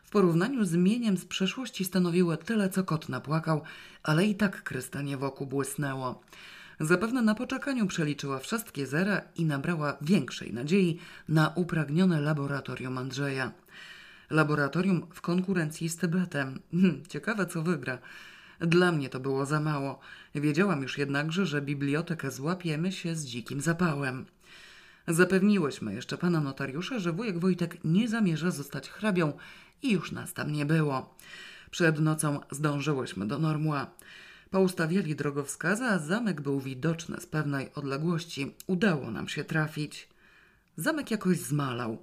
W 0.07 0.11
porównaniu 0.11 0.65
z 0.65 0.75
mieniem 0.77 1.17
z 1.17 1.25
przeszłości 1.25 1.85
stanowiły 1.85 2.37
tyle, 2.37 2.69
co 2.71 2.85
kot 2.85 3.09
napłakał, 3.09 3.63
ale 4.03 4.27
i 4.27 4.35
tak 4.35 4.63
krystanie 4.63 5.17
wokół 5.17 5.47
błysnęło. 5.47 6.23
Zapewne 6.81 7.23
na 7.23 7.35
poczekaniu 7.35 7.87
przeliczyła 7.87 8.39
wszystkie 8.39 8.87
zera 8.87 9.21
i 9.37 9.45
nabrała 9.45 9.97
większej 10.01 10.53
nadziei 10.53 10.99
na 11.29 11.53
upragnione 11.55 12.21
laboratorium 12.21 12.99
Andrzeja. 12.99 13.53
Laboratorium 14.31 15.07
w 15.15 15.21
konkurencji 15.21 15.89
z 15.89 15.97
Tybetem. 15.97 16.59
Hm, 16.71 17.03
ciekawe, 17.09 17.47
co 17.47 17.63
wygra. 17.63 17.99
Dla 18.61 18.93
mnie 18.93 19.09
to 19.09 19.21
było 19.21 19.47
za 19.47 19.61
mało. 19.61 20.01
Wiedziałam 20.35 20.83
już 20.83 20.99
jednakże, 20.99 21.47
że 21.47 21.63
bibliotekę 21.63 22.31
złapiemy 22.31 22.93
się 22.93 23.17
z 23.17 23.25
dzikim 23.25 23.61
zapałem. 23.61 24.27
Zapewniłyśmy 25.09 25.95
jeszcze 25.95 26.19
pana 26.19 26.41
notariusza, 26.41 26.99
że 26.99 27.13
wujek 27.13 27.39
Wojtek 27.39 27.77
nie 27.85 28.09
zamierza 28.09 28.51
zostać 28.51 28.91
hrabią 28.91 29.33
i 29.83 29.93
już 29.93 30.13
nas 30.13 30.35
tam 30.35 30.53
nie 30.53 30.67
było. 30.67 31.15
Przed 31.71 32.01
nocą 32.01 32.41
zdążyłyśmy 32.51 33.27
do 33.27 33.39
Normua. 33.39 33.91
Poustawiali 34.51 35.17
drogowskazy, 35.17 35.85
a 35.85 35.99
zamek 35.99 36.41
był 36.41 36.61
widoczny 36.61 37.21
z 37.21 37.27
pewnej 37.27 37.75
odległości. 37.75 38.55
Udało 38.67 39.11
nam 39.11 39.29
się 39.29 39.45
trafić. 39.45 40.09
Zamek 40.77 41.11
jakoś 41.11 41.39
zmalał. 41.39 42.03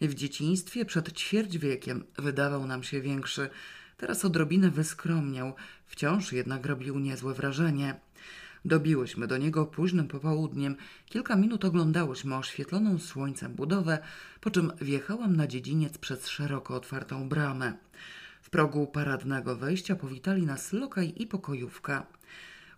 W 0.00 0.14
dzieciństwie 0.14 0.84
przed 0.84 1.12
ćwierć 1.12 1.58
wiekiem 1.58 2.04
wydawał 2.18 2.66
nam 2.66 2.82
się 2.82 3.00
większy. 3.00 3.50
Teraz 3.96 4.24
odrobinę 4.24 4.70
wyskromniał, 4.70 5.54
wciąż 5.86 6.32
jednak 6.32 6.66
robił 6.66 6.98
niezłe 6.98 7.34
wrażenie. 7.34 7.94
Dobiłyśmy 8.64 9.26
do 9.26 9.36
niego 9.36 9.66
późnym 9.66 10.08
popołudniem. 10.08 10.76
Kilka 11.06 11.36
minut 11.36 11.64
oglądałyśmy 11.64 12.36
oświetloną 12.36 12.98
słońcem 12.98 13.54
budowę, 13.54 13.98
po 14.40 14.50
czym 14.50 14.72
wjechałam 14.80 15.36
na 15.36 15.46
dziedziniec 15.46 15.98
przez 15.98 16.28
szeroko 16.28 16.74
otwartą 16.74 17.28
bramę. 17.28 17.72
W 18.42 18.50
progu 18.50 18.86
paradnego 18.86 19.56
wejścia 19.56 19.96
powitali 19.96 20.42
nas 20.42 20.72
lokaj 20.72 21.12
i 21.16 21.26
pokojówka. 21.26 22.06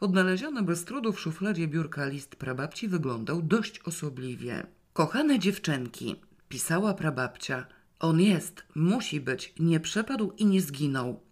Odnaleziony 0.01 0.63
bez 0.63 0.85
trudu 0.85 1.13
w 1.13 1.21
szufladzie 1.21 1.69
biurka 1.69 2.07
list 2.07 2.37
prababci 2.37 2.89
wyglądał 2.89 3.43
dość 3.43 3.79
osobliwie. 3.79 4.67
Kochane 4.93 5.39
dziewczynki, 5.39 6.17
pisała 6.49 6.95
prababcia, 6.95 7.67
on 8.01 8.21
jest, 8.21 8.65
musi 8.75 9.21
być, 9.21 9.55
nie 9.59 9.81
przepadł 9.81 10.33
i 10.39 10.47
nie 10.47 10.61
zginął. 10.61 11.26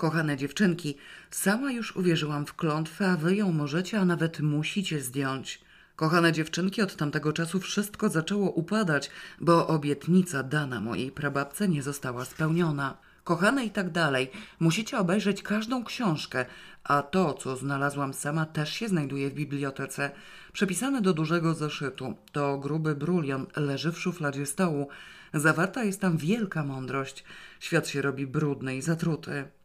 Kochane 0.00 0.36
dziewczynki, 0.36 0.96
sama 1.30 1.72
już 1.72 1.96
uwierzyłam 1.96 2.46
w 2.46 2.54
klątwę, 2.54 3.10
a 3.10 3.16
wy 3.16 3.36
ją 3.36 3.52
możecie, 3.52 4.00
a 4.00 4.04
nawet 4.04 4.40
musicie 4.40 5.00
zdjąć. 5.00 5.60
Kochane 5.96 6.32
dziewczynki, 6.32 6.82
od 6.82 6.96
tamtego 6.96 7.32
czasu 7.32 7.60
wszystko 7.60 8.08
zaczęło 8.08 8.50
upadać, 8.50 9.10
bo 9.40 9.66
obietnica 9.66 10.42
dana 10.42 10.80
mojej 10.80 11.10
prababce 11.10 11.68
nie 11.68 11.82
została 11.82 12.24
spełniona. 12.24 12.96
Kochane 13.24 13.64
i 13.64 13.70
tak 13.70 13.90
dalej, 13.90 14.30
musicie 14.60 14.98
obejrzeć 14.98 15.42
każdą 15.42 15.84
książkę, 15.84 16.46
a 16.84 17.02
to, 17.02 17.34
co 17.34 17.56
znalazłam 17.56 18.14
sama, 18.14 18.46
też 18.46 18.72
się 18.72 18.88
znajduje 18.88 19.30
w 19.30 19.34
bibliotece. 19.34 20.10
Przepisane 20.52 21.02
do 21.02 21.12
dużego 21.12 21.54
zeszytu. 21.54 22.14
To 22.32 22.58
gruby 22.58 22.94
brulion 22.94 23.46
leży 23.56 23.92
w 23.92 23.98
szufladzie 23.98 24.46
stołu. 24.46 24.88
Zawarta 25.34 25.84
jest 25.84 26.00
tam 26.00 26.16
wielka 26.16 26.64
mądrość. 26.64 27.24
Świat 27.60 27.88
się 27.88 28.02
robi 28.02 28.26
brudny 28.26 28.76
i 28.76 28.82
zatruty. 28.82 29.59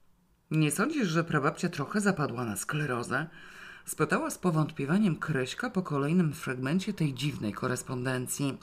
Nie 0.51 0.71
sądzisz, 0.71 1.07
że 1.07 1.23
prababcia 1.23 1.69
trochę 1.69 2.01
zapadła 2.01 2.45
na 2.45 2.55
sklerozę? 2.55 3.27
Spytała 3.85 4.29
z 4.29 4.37
powątpiewaniem 4.37 5.15
Kryśka 5.15 5.69
po 5.69 5.81
kolejnym 5.81 6.33
fragmencie 6.33 6.93
tej 6.93 7.13
dziwnej 7.13 7.53
korespondencji. 7.53 8.57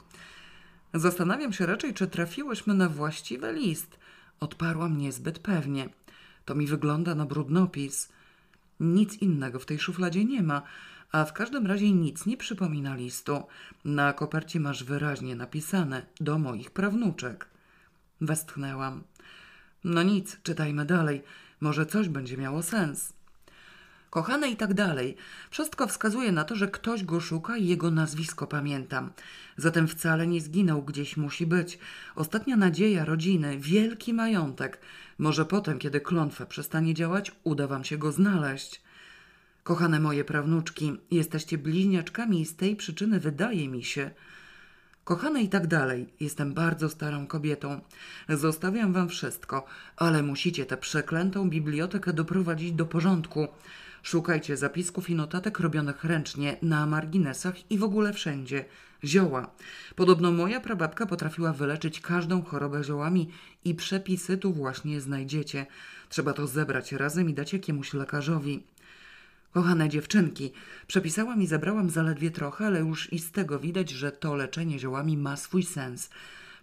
Zastanawiam 0.93 1.53
się 1.53 1.65
raczej, 1.65 1.93
czy 1.93 2.07
trafiłyśmy 2.07 2.73
na 2.73 2.89
właściwy 2.89 3.53
list. 3.53 3.99
Odparłam 4.39 4.97
niezbyt 4.97 5.39
pewnie. 5.39 5.89
To 6.45 6.55
mi 6.55 6.67
wygląda 6.67 7.15
na 7.15 7.25
brudnopis. 7.25 8.09
Nic 8.79 9.15
innego 9.15 9.59
w 9.59 9.65
tej 9.65 9.79
szufladzie 9.79 10.25
nie 10.25 10.43
ma, 10.43 10.61
a 11.11 11.25
w 11.25 11.33
każdym 11.33 11.67
razie 11.67 11.91
nic 11.91 12.25
nie 12.25 12.37
przypomina 12.37 12.95
listu. 12.95 13.43
Na 13.85 14.13
kopercie 14.13 14.59
masz 14.59 14.83
wyraźnie 14.83 15.35
napisane 15.35 16.05
do 16.19 16.39
moich 16.39 16.71
prawnuczek. 16.71 17.47
Westchnęłam. 18.21 19.03
No 19.83 20.03
nic, 20.03 20.37
czytajmy 20.43 20.85
dalej. 20.85 21.23
Może 21.63 21.85
coś 21.85 22.09
będzie 22.09 22.37
miało 22.37 22.63
sens. 22.63 23.13
Kochane 24.09 24.49
i 24.49 24.55
tak 24.55 24.73
dalej. 24.73 25.15
Wszystko 25.49 25.87
wskazuje 25.87 26.31
na 26.31 26.43
to, 26.43 26.55
że 26.55 26.67
ktoś 26.67 27.03
go 27.03 27.19
szuka 27.19 27.57
i 27.57 27.67
jego 27.67 27.91
nazwisko 27.91 28.47
pamiętam. 28.47 29.11
Zatem 29.57 29.87
wcale 29.87 30.27
nie 30.27 30.41
zginął, 30.41 30.81
gdzieś 30.81 31.17
musi 31.17 31.45
być. 31.45 31.79
Ostatnia 32.15 32.55
nadzieja 32.55 33.05
rodziny, 33.05 33.57
wielki 33.59 34.13
majątek. 34.13 34.79
Może 35.17 35.45
potem, 35.45 35.79
kiedy 35.79 36.01
klątwa 36.01 36.45
przestanie 36.45 36.93
działać, 36.93 37.31
uda 37.43 37.67
wam 37.67 37.83
się 37.83 37.97
go 37.97 38.11
znaleźć. 38.11 38.81
Kochane 39.63 39.99
moje 39.99 40.23
prawnuczki, 40.23 40.97
jesteście 41.11 41.57
bliźniaczkami 41.57 42.41
i 42.41 42.45
z 42.45 42.55
tej 42.55 42.75
przyczyny 42.75 43.19
wydaje 43.19 43.69
mi 43.69 43.83
się, 43.83 44.11
Kochane 45.03 45.43
i 45.43 45.49
tak 45.49 45.67
dalej, 45.67 46.13
jestem 46.19 46.53
bardzo 46.53 46.89
starą 46.89 47.27
kobietą. 47.27 47.81
Zostawiam 48.29 48.93
wam 48.93 49.09
wszystko, 49.09 49.65
ale 49.97 50.23
musicie 50.23 50.65
tę 50.65 50.77
przeklętą 50.77 51.49
bibliotekę 51.49 52.13
doprowadzić 52.13 52.71
do 52.71 52.85
porządku. 52.85 53.47
Szukajcie 54.03 54.57
zapisków 54.57 55.09
i 55.09 55.15
notatek 55.15 55.59
robionych 55.59 56.03
ręcznie, 56.03 56.57
na 56.61 56.85
marginesach 56.85 57.71
i 57.71 57.77
w 57.77 57.83
ogóle 57.83 58.13
wszędzie. 58.13 58.65
Zioła. 59.03 59.51
Podobno 59.95 60.31
moja 60.31 60.59
prababka 60.59 61.05
potrafiła 61.05 61.53
wyleczyć 61.53 62.01
każdą 62.01 62.43
chorobę 62.43 62.83
ziołami 62.83 63.29
i 63.65 63.75
przepisy 63.75 64.37
tu 64.37 64.53
właśnie 64.53 65.01
znajdziecie. 65.01 65.65
Trzeba 66.09 66.33
to 66.33 66.47
zebrać 66.47 66.91
razem 66.91 67.29
i 67.29 67.33
dać 67.33 67.53
jakiemuś 67.53 67.93
lekarzowi. 67.93 68.63
Kochane 69.53 69.89
dziewczynki, 69.89 70.51
przepisałam 70.87 71.41
i 71.41 71.47
zabrałam 71.47 71.89
zaledwie 71.89 72.31
trochę, 72.31 72.67
ale 72.67 72.79
już 72.79 73.13
i 73.13 73.19
z 73.19 73.31
tego 73.31 73.59
widać, 73.59 73.89
że 73.89 74.11
to 74.11 74.35
leczenie 74.35 74.79
ziołami 74.79 75.17
ma 75.17 75.37
swój 75.37 75.63
sens. 75.63 76.09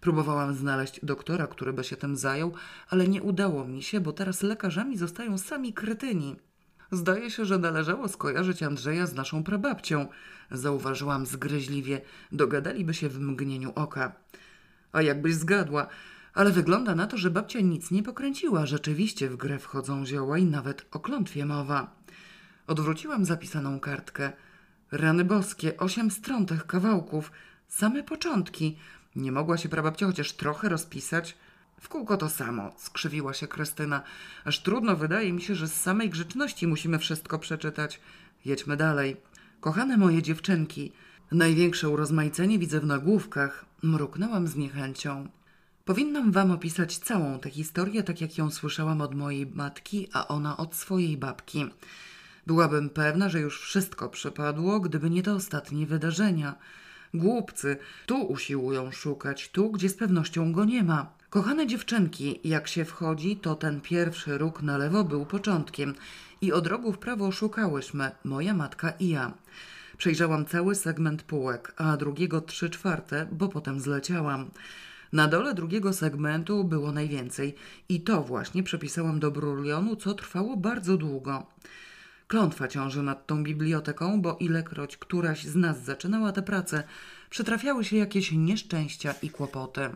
Próbowałam 0.01 0.55
znaleźć 0.55 1.01
doktora, 1.05 1.47
który 1.47 1.73
by 1.73 1.85
się 1.85 1.97
tym 1.97 2.17
zajął, 2.17 2.53
ale 2.89 3.09
nie 3.09 3.23
udało 3.23 3.65
mi 3.65 3.83
się, 3.83 4.01
bo 4.01 4.13
teraz 4.13 4.43
lekarzami 4.43 4.97
zostają 4.97 5.39
sami 5.39 5.73
kretyni. 5.73 6.37
Zdaje 6.93 7.31
się, 7.31 7.45
że 7.45 7.59
należało 7.59 8.09
skojarzyć 8.09 8.63
Andrzeja 8.63 9.07
z 9.07 9.15
naszą 9.15 9.45
prababcią. 9.45 10.09
Zauważyłam 10.51 11.27
zgryźliwie. 11.27 12.01
Dogadaliby 12.33 12.95
się 12.95 13.09
w 13.09 13.21
mgnieniu 13.21 13.73
oka. 13.75 14.13
A 14.93 15.03
jakbyś 15.03 15.35
zgadła, 15.35 15.87
ale 16.35 16.51
wygląda 16.51 16.95
na 16.95 17.07
to, 17.07 17.17
że 17.17 17.31
babcia 17.31 17.61
nic 17.61 17.91
nie 17.91 18.03
pokręciła. 18.03 18.67
Rzeczywiście 18.67 19.29
w 19.29 19.37
grę 19.37 19.59
wchodzą 19.59 20.07
zioła 20.07 20.39
i 20.39 20.45
nawet 20.45 20.87
o 20.91 21.01
klątwie 21.01 21.47
mowa. 21.47 22.00
Odwróciłam 22.71 23.25
zapisaną 23.25 23.81
kartkę. 23.81 24.33
Rany 24.93 25.25
boskie, 25.25 25.77
osiem 25.77 26.11
stron 26.11 26.47
tych 26.47 26.67
kawałków. 26.67 27.33
Same 27.69 28.03
początki. 28.03 28.77
Nie 29.17 29.33
mogła 29.33 29.57
się 29.59 29.69
prababcia 29.69 30.07
chociaż 30.07 30.33
trochę 30.33 30.69
rozpisać? 30.69 31.37
W 31.81 31.89
kółko 31.89 32.17
to 32.17 32.29
samo, 32.29 32.73
skrzywiła 32.77 33.35
się 33.35 33.49
Krystyna. 33.49 34.03
Aż 34.45 34.63
trudno 34.63 34.97
wydaje 34.97 35.33
mi 35.33 35.43
się, 35.43 35.55
że 35.55 35.69
z 35.69 35.75
samej 35.75 36.11
grzeczności 36.11 36.67
musimy 36.67 36.99
wszystko 36.99 37.39
przeczytać. 37.39 38.01
Jedźmy 38.45 38.77
dalej. 38.77 39.17
Kochane 39.61 39.97
moje 39.97 40.23
dziewczynki, 40.23 40.93
największe 41.33 41.89
urozmaicenie 41.89 42.59
widzę 42.59 42.81
w 42.81 42.87
nagłówkach. 42.87 43.65
Mruknęłam 43.83 44.49
z 44.49 44.57
niechęcią. 44.57 45.29
Powinnam 45.85 46.33
wam 46.33 46.51
opisać 46.51 46.99
całą 46.99 47.39
tę 47.39 47.51
historię, 47.51 48.03
tak 48.03 48.21
jak 48.21 48.39
ją 48.39 48.51
słyszałam 48.51 49.01
od 49.01 49.15
mojej 49.15 49.47
matki, 49.47 50.09
a 50.13 50.29
ona 50.29 50.57
od 50.57 50.75
swojej 50.75 51.17
babki. 51.17 51.67
Byłabym 52.51 52.91
pewna, 52.91 53.29
że 53.29 53.41
już 53.41 53.61
wszystko 53.61 54.09
przepadło, 54.09 54.81
gdyby 54.81 55.11
nie 55.11 55.23
te 55.23 55.35
ostatnie 55.35 55.87
wydarzenia. 55.87 56.55
Głupcy, 57.15 57.77
tu 58.07 58.23
usiłują 58.23 58.93
szukać, 58.93 59.49
tu, 59.49 59.71
gdzie 59.71 59.89
z 59.89 59.95
pewnością 59.95 60.53
go 60.53 60.65
nie 60.65 60.83
ma. 60.83 61.13
Kochane 61.29 61.67
dziewczynki, 61.67 62.41
jak 62.45 62.69
się 62.69 62.85
wchodzi, 62.85 63.37
to 63.37 63.55
ten 63.55 63.81
pierwszy 63.81 64.39
róg 64.39 64.63
na 64.63 64.79
lewo 64.79 65.05
był 65.05 65.27
początkiem 65.27 65.95
i 66.41 66.53
od 66.53 66.67
rogu 66.67 66.93
w 66.93 66.99
prawo 66.99 67.33
szukałyśmy, 67.33 68.11
moja 68.25 68.55
matka 68.55 68.91
i 68.91 69.09
ja. 69.09 69.33
Przejrzałam 69.99 70.47
cały 70.47 70.75
segment 70.75 71.23
półek, 71.23 71.73
a 71.77 71.97
drugiego 71.97 72.41
trzy 72.41 72.71
czwarte, 72.71 73.27
bo 73.33 73.49
potem 73.49 73.81
zleciałam. 73.81 74.51
Na 75.13 75.29
dole 75.29 75.55
drugiego 75.55 75.93
segmentu 75.93 76.65
było 76.65 76.93
najwięcej 76.93 77.55
i 77.89 78.01
to 78.01 78.23
właśnie 78.23 78.63
przepisałam 78.63 79.21
do 79.21 79.31
brulionu, 79.31 79.97
co 79.97 80.15
trwało 80.15 80.57
bardzo 80.57 80.97
długo. 80.97 81.47
Klątwa 82.31 82.69
ciąży 82.69 83.03
nad 83.03 83.27
tą 83.27 83.43
biblioteką, 83.43 84.23
bo 84.23 84.37
ilekroć 84.41 84.97
któraś 84.97 85.45
z 85.45 85.57
nas 85.57 85.85
zaczynała 85.85 86.33
tę 86.33 86.43
pracę, 86.43 86.83
przytrafiały 87.31 87.85
się 87.85 87.97
jakieś 87.97 88.33
nieszczęścia 88.33 89.15
i 89.23 89.31
kłopoty. 89.31 89.91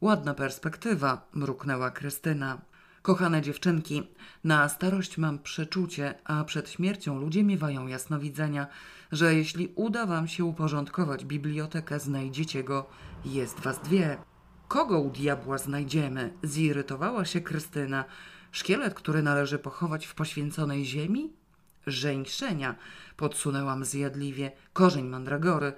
Ładna 0.00 0.34
perspektywa, 0.34 1.28
mruknęła 1.32 1.90
Krystyna. 1.90 2.58
Kochane 3.02 3.42
dziewczynki, 3.42 4.02
na 4.44 4.68
starość 4.68 5.18
mam 5.18 5.38
przeczucie, 5.38 6.14
a 6.24 6.44
przed 6.44 6.70
śmiercią 6.70 7.20
ludzie 7.20 7.44
miewają 7.44 7.86
jasnowidzenia, 7.86 8.66
że 9.12 9.34
jeśli 9.34 9.72
uda 9.74 10.06
wam 10.06 10.28
się 10.28 10.44
uporządkować 10.44 11.24
bibliotekę, 11.24 12.00
znajdziecie 12.00 12.64
go. 12.64 12.86
Jest 13.24 13.60
was 13.60 13.80
dwie. 13.80 14.18
Kogo 14.68 15.00
u 15.00 15.10
diabła 15.10 15.58
znajdziemy? 15.58 16.32
Zirytowała 16.42 17.24
się 17.24 17.40
Krystyna. 17.40 18.04
Szkielet, 18.50 18.94
który 18.94 19.22
należy 19.22 19.58
pochować 19.58 20.06
w 20.06 20.14
poświęconej 20.14 20.84
ziemi? 20.84 21.41
Żeńszenia, 21.86 22.74
podsunęłam 23.16 23.84
zjadliwie. 23.84 24.52
Korzeń 24.72 25.08
mandragory. 25.08 25.72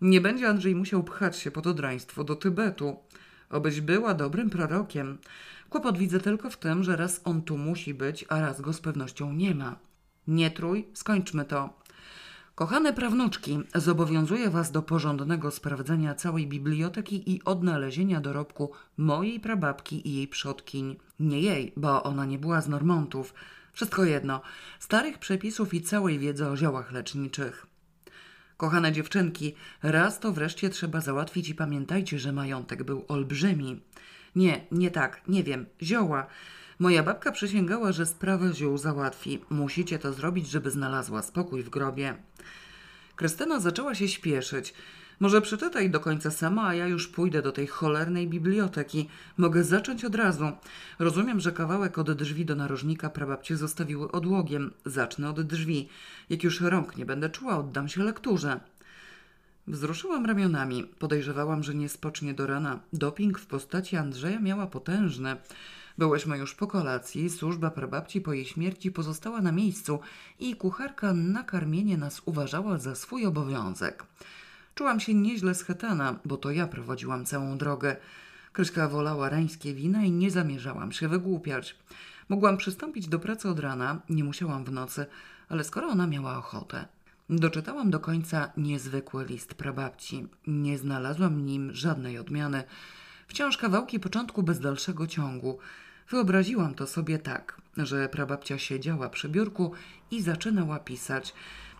Nie 0.00 0.20
będzie 0.20 0.48
Andrzej 0.48 0.74
musiał 0.74 1.04
pchać 1.04 1.36
się 1.38 1.50
pod 1.50 1.66
odraństwo 1.66 2.24
do 2.24 2.36
Tybetu. 2.36 2.96
Obyś 3.50 3.80
była 3.80 4.14
dobrym 4.14 4.50
prorokiem. 4.50 5.18
Kłopot 5.70 5.98
widzę 5.98 6.20
tylko 6.20 6.50
w 6.50 6.56
tym, 6.56 6.84
że 6.84 6.96
raz 6.96 7.20
on 7.24 7.42
tu 7.42 7.58
musi 7.58 7.94
być, 7.94 8.24
a 8.28 8.40
raz 8.40 8.60
go 8.60 8.72
z 8.72 8.80
pewnością 8.80 9.32
nie 9.32 9.54
ma. 9.54 9.76
Nie 10.26 10.50
trój, 10.50 10.88
skończmy 10.94 11.44
to. 11.44 11.80
Kochane 12.54 12.92
prawnuczki, 12.92 13.58
zobowiązuję 13.74 14.50
Was 14.50 14.70
do 14.70 14.82
porządnego 14.82 15.50
sprawdzenia 15.50 16.14
całej 16.14 16.46
biblioteki 16.46 17.32
i 17.34 17.44
odnalezienia 17.44 18.20
dorobku 18.20 18.72
mojej 18.96 19.40
prababki 19.40 20.08
i 20.08 20.14
jej 20.14 20.28
przodkiń. 20.28 20.96
Nie 21.20 21.40
jej, 21.40 21.72
bo 21.76 22.02
ona 22.02 22.24
nie 22.24 22.38
była 22.38 22.60
z 22.60 22.68
Normontów. 22.68 23.34
Wszystko 23.72 24.04
jedno, 24.04 24.42
starych 24.78 25.18
przepisów 25.18 25.74
i 25.74 25.82
całej 25.82 26.18
wiedzy 26.18 26.48
o 26.48 26.56
ziołach 26.56 26.92
leczniczych. 26.92 27.66
Kochane 28.56 28.92
dziewczynki, 28.92 29.54
raz 29.82 30.20
to 30.20 30.32
wreszcie 30.32 30.70
trzeba 30.70 31.00
załatwić 31.00 31.48
i 31.48 31.54
pamiętajcie, 31.54 32.18
że 32.18 32.32
majątek 32.32 32.82
był 32.82 33.04
olbrzymi. 33.08 33.80
Nie, 34.36 34.66
nie 34.72 34.90
tak, 34.90 35.22
nie 35.28 35.44
wiem, 35.44 35.66
zioła. 35.82 36.26
Moja 36.78 37.02
babka 37.02 37.32
przysięgała, 37.32 37.92
że 37.92 38.06
sprawę 38.06 38.54
ziół 38.54 38.78
załatwi. 38.78 39.44
Musicie 39.50 39.98
to 39.98 40.12
zrobić, 40.12 40.50
żeby 40.50 40.70
znalazła 40.70 41.22
spokój 41.22 41.62
w 41.62 41.70
grobie. 41.70 42.14
Krystyna 43.16 43.60
zaczęła 43.60 43.94
się 43.94 44.08
śpieszyć. 44.08 44.74
Może 45.20 45.40
przeczytaj 45.40 45.90
do 45.90 46.00
końca 46.00 46.30
sama, 46.30 46.68
a 46.68 46.74
ja 46.74 46.86
już 46.86 47.08
pójdę 47.08 47.42
do 47.42 47.52
tej 47.52 47.66
cholernej 47.66 48.28
biblioteki. 48.28 49.08
Mogę 49.36 49.64
zacząć 49.64 50.04
od 50.04 50.14
razu. 50.14 50.52
Rozumiem, 50.98 51.40
że 51.40 51.52
kawałek 51.52 51.98
od 51.98 52.12
drzwi 52.12 52.44
do 52.44 52.56
narożnika 52.56 53.10
prababcie 53.10 53.56
zostawiły 53.56 54.12
odłogiem. 54.12 54.70
Zacznę 54.84 55.30
od 55.30 55.42
drzwi. 55.42 55.88
Jak 56.30 56.44
już 56.44 56.60
rąk 56.60 56.96
nie 56.96 57.06
będę 57.06 57.30
czuła, 57.30 57.58
oddam 57.58 57.88
się 57.88 58.02
lekturze. 58.02 58.60
Wzruszyłam 59.66 60.26
ramionami. 60.26 60.84
Podejrzewałam, 60.98 61.62
że 61.62 61.74
nie 61.74 61.88
spocznie 61.88 62.34
do 62.34 62.46
rana. 62.46 62.80
Doping 62.92 63.38
w 63.38 63.46
postaci 63.46 63.96
Andrzeja 63.96 64.40
miała 64.40 64.66
potężny. 64.66 65.36
Byłyśmy 65.98 66.38
już 66.38 66.54
po 66.54 66.66
kolacji, 66.66 67.30
służba 67.30 67.70
prababci 67.70 68.20
po 68.20 68.32
jej 68.32 68.44
śmierci 68.44 68.90
pozostała 68.90 69.40
na 69.40 69.52
miejscu 69.52 70.00
i 70.38 70.56
kucharka 70.56 71.12
na 71.12 71.42
karmienie 71.42 71.96
nas 71.96 72.22
uważała 72.24 72.78
za 72.78 72.94
swój 72.94 73.26
obowiązek. 73.26 74.04
Czułam 74.80 75.00
się 75.00 75.14
nieźle 75.14 75.54
schetana, 75.54 76.18
bo 76.24 76.36
to 76.36 76.50
ja 76.50 76.66
prowadziłam 76.66 77.24
całą 77.24 77.58
drogę. 77.58 77.96
Kryśka 78.52 78.88
wolała 78.88 79.28
rańskie 79.28 79.74
wina 79.74 80.04
i 80.04 80.10
nie 80.10 80.30
zamierzałam 80.30 80.92
się 80.92 81.08
wygłupiać. 81.08 81.76
Mogłam 82.28 82.56
przystąpić 82.56 83.08
do 83.08 83.18
pracy 83.18 83.48
od 83.48 83.58
rana, 83.58 84.00
nie 84.10 84.24
musiałam 84.24 84.64
w 84.64 84.72
nocy, 84.72 85.06
ale 85.48 85.64
skoro 85.64 85.88
ona 85.88 86.06
miała 86.06 86.38
ochotę. 86.38 86.88
Doczytałam 87.30 87.90
do 87.90 88.00
końca 88.00 88.52
niezwykły 88.56 89.24
list 89.24 89.54
prababci. 89.54 90.26
Nie 90.46 90.78
znalazłam 90.78 91.46
nim 91.46 91.74
żadnej 91.74 92.18
odmiany. 92.18 92.64
Wciąż 93.28 93.56
kawałki 93.56 94.00
początku 94.00 94.42
bez 94.42 94.60
dalszego 94.60 95.06
ciągu. 95.06 95.58
Wyobraziłam 96.10 96.74
to 96.74 96.86
sobie 96.86 97.18
tak, 97.18 97.60
że 97.76 98.08
prababcia 98.08 98.58
siedziała 98.58 99.08
przy 99.08 99.28
biurku 99.28 99.72
i 100.10 100.22
zaczynała 100.22 100.78
pisać. 100.78 101.34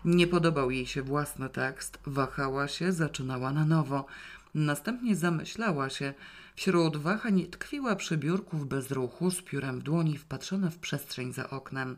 Nie 0.04 0.26
podobał 0.26 0.70
jej 0.70 0.86
się 0.86 1.02
własny 1.02 1.48
tekst, 1.48 1.98
wahała 2.06 2.68
się, 2.68 2.92
zaczynała 2.92 3.52
na 3.52 3.64
nowo. 3.64 4.06
Następnie 4.54 5.16
zamyślała 5.16 5.90
się. 5.90 6.14
Wśród 6.56 6.96
wahań 6.96 7.46
tkwiła 7.46 7.96
przy 7.96 8.16
biurku 8.16 8.56
w 8.56 8.66
bezruchu, 8.66 9.30
z 9.30 9.42
piórem 9.42 9.80
w 9.80 9.82
dłoni, 9.82 10.18
wpatrzona 10.18 10.70
w 10.70 10.78
przestrzeń 10.78 11.32
za 11.32 11.50
oknem. 11.50 11.96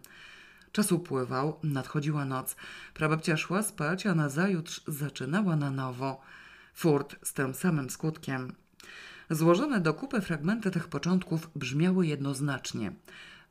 Czas 0.72 0.92
upływał, 0.92 1.58
nadchodziła 1.62 2.24
noc. 2.24 2.56
Prababcia 2.94 3.36
szła 3.36 3.62
spać, 3.62 4.06
a 4.06 4.14
nazajutrz 4.14 4.80
zaczynała 4.86 5.56
na 5.56 5.70
nowo. 5.70 6.20
Furt 6.74 7.16
z 7.22 7.32
tym 7.32 7.54
samym 7.54 7.90
skutkiem. 7.90 8.52
Złożone 9.30 9.80
do 9.80 9.94
kupy 9.94 10.20
fragmenty 10.20 10.70
tych 10.70 10.88
początków 10.88 11.50
brzmiały 11.56 12.06
jednoznacznie. 12.06 12.92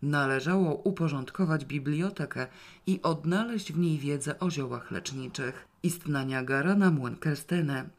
Należało 0.02 0.76
uporządkować 0.76 1.66
bibliotekę 1.66 2.48
i 2.88 3.02
odnaleźć 3.02 3.74
w 3.74 3.80
niej 3.80 3.98
wiedzę 3.98 4.40
o 4.40 4.52
ziołach 4.52 4.92
leczniczych. 4.92 5.68
Istna 5.84 6.24
Niagara 6.24 6.76
na 6.76 6.92
młyn 6.92 7.16
Krystynę. 7.16 7.90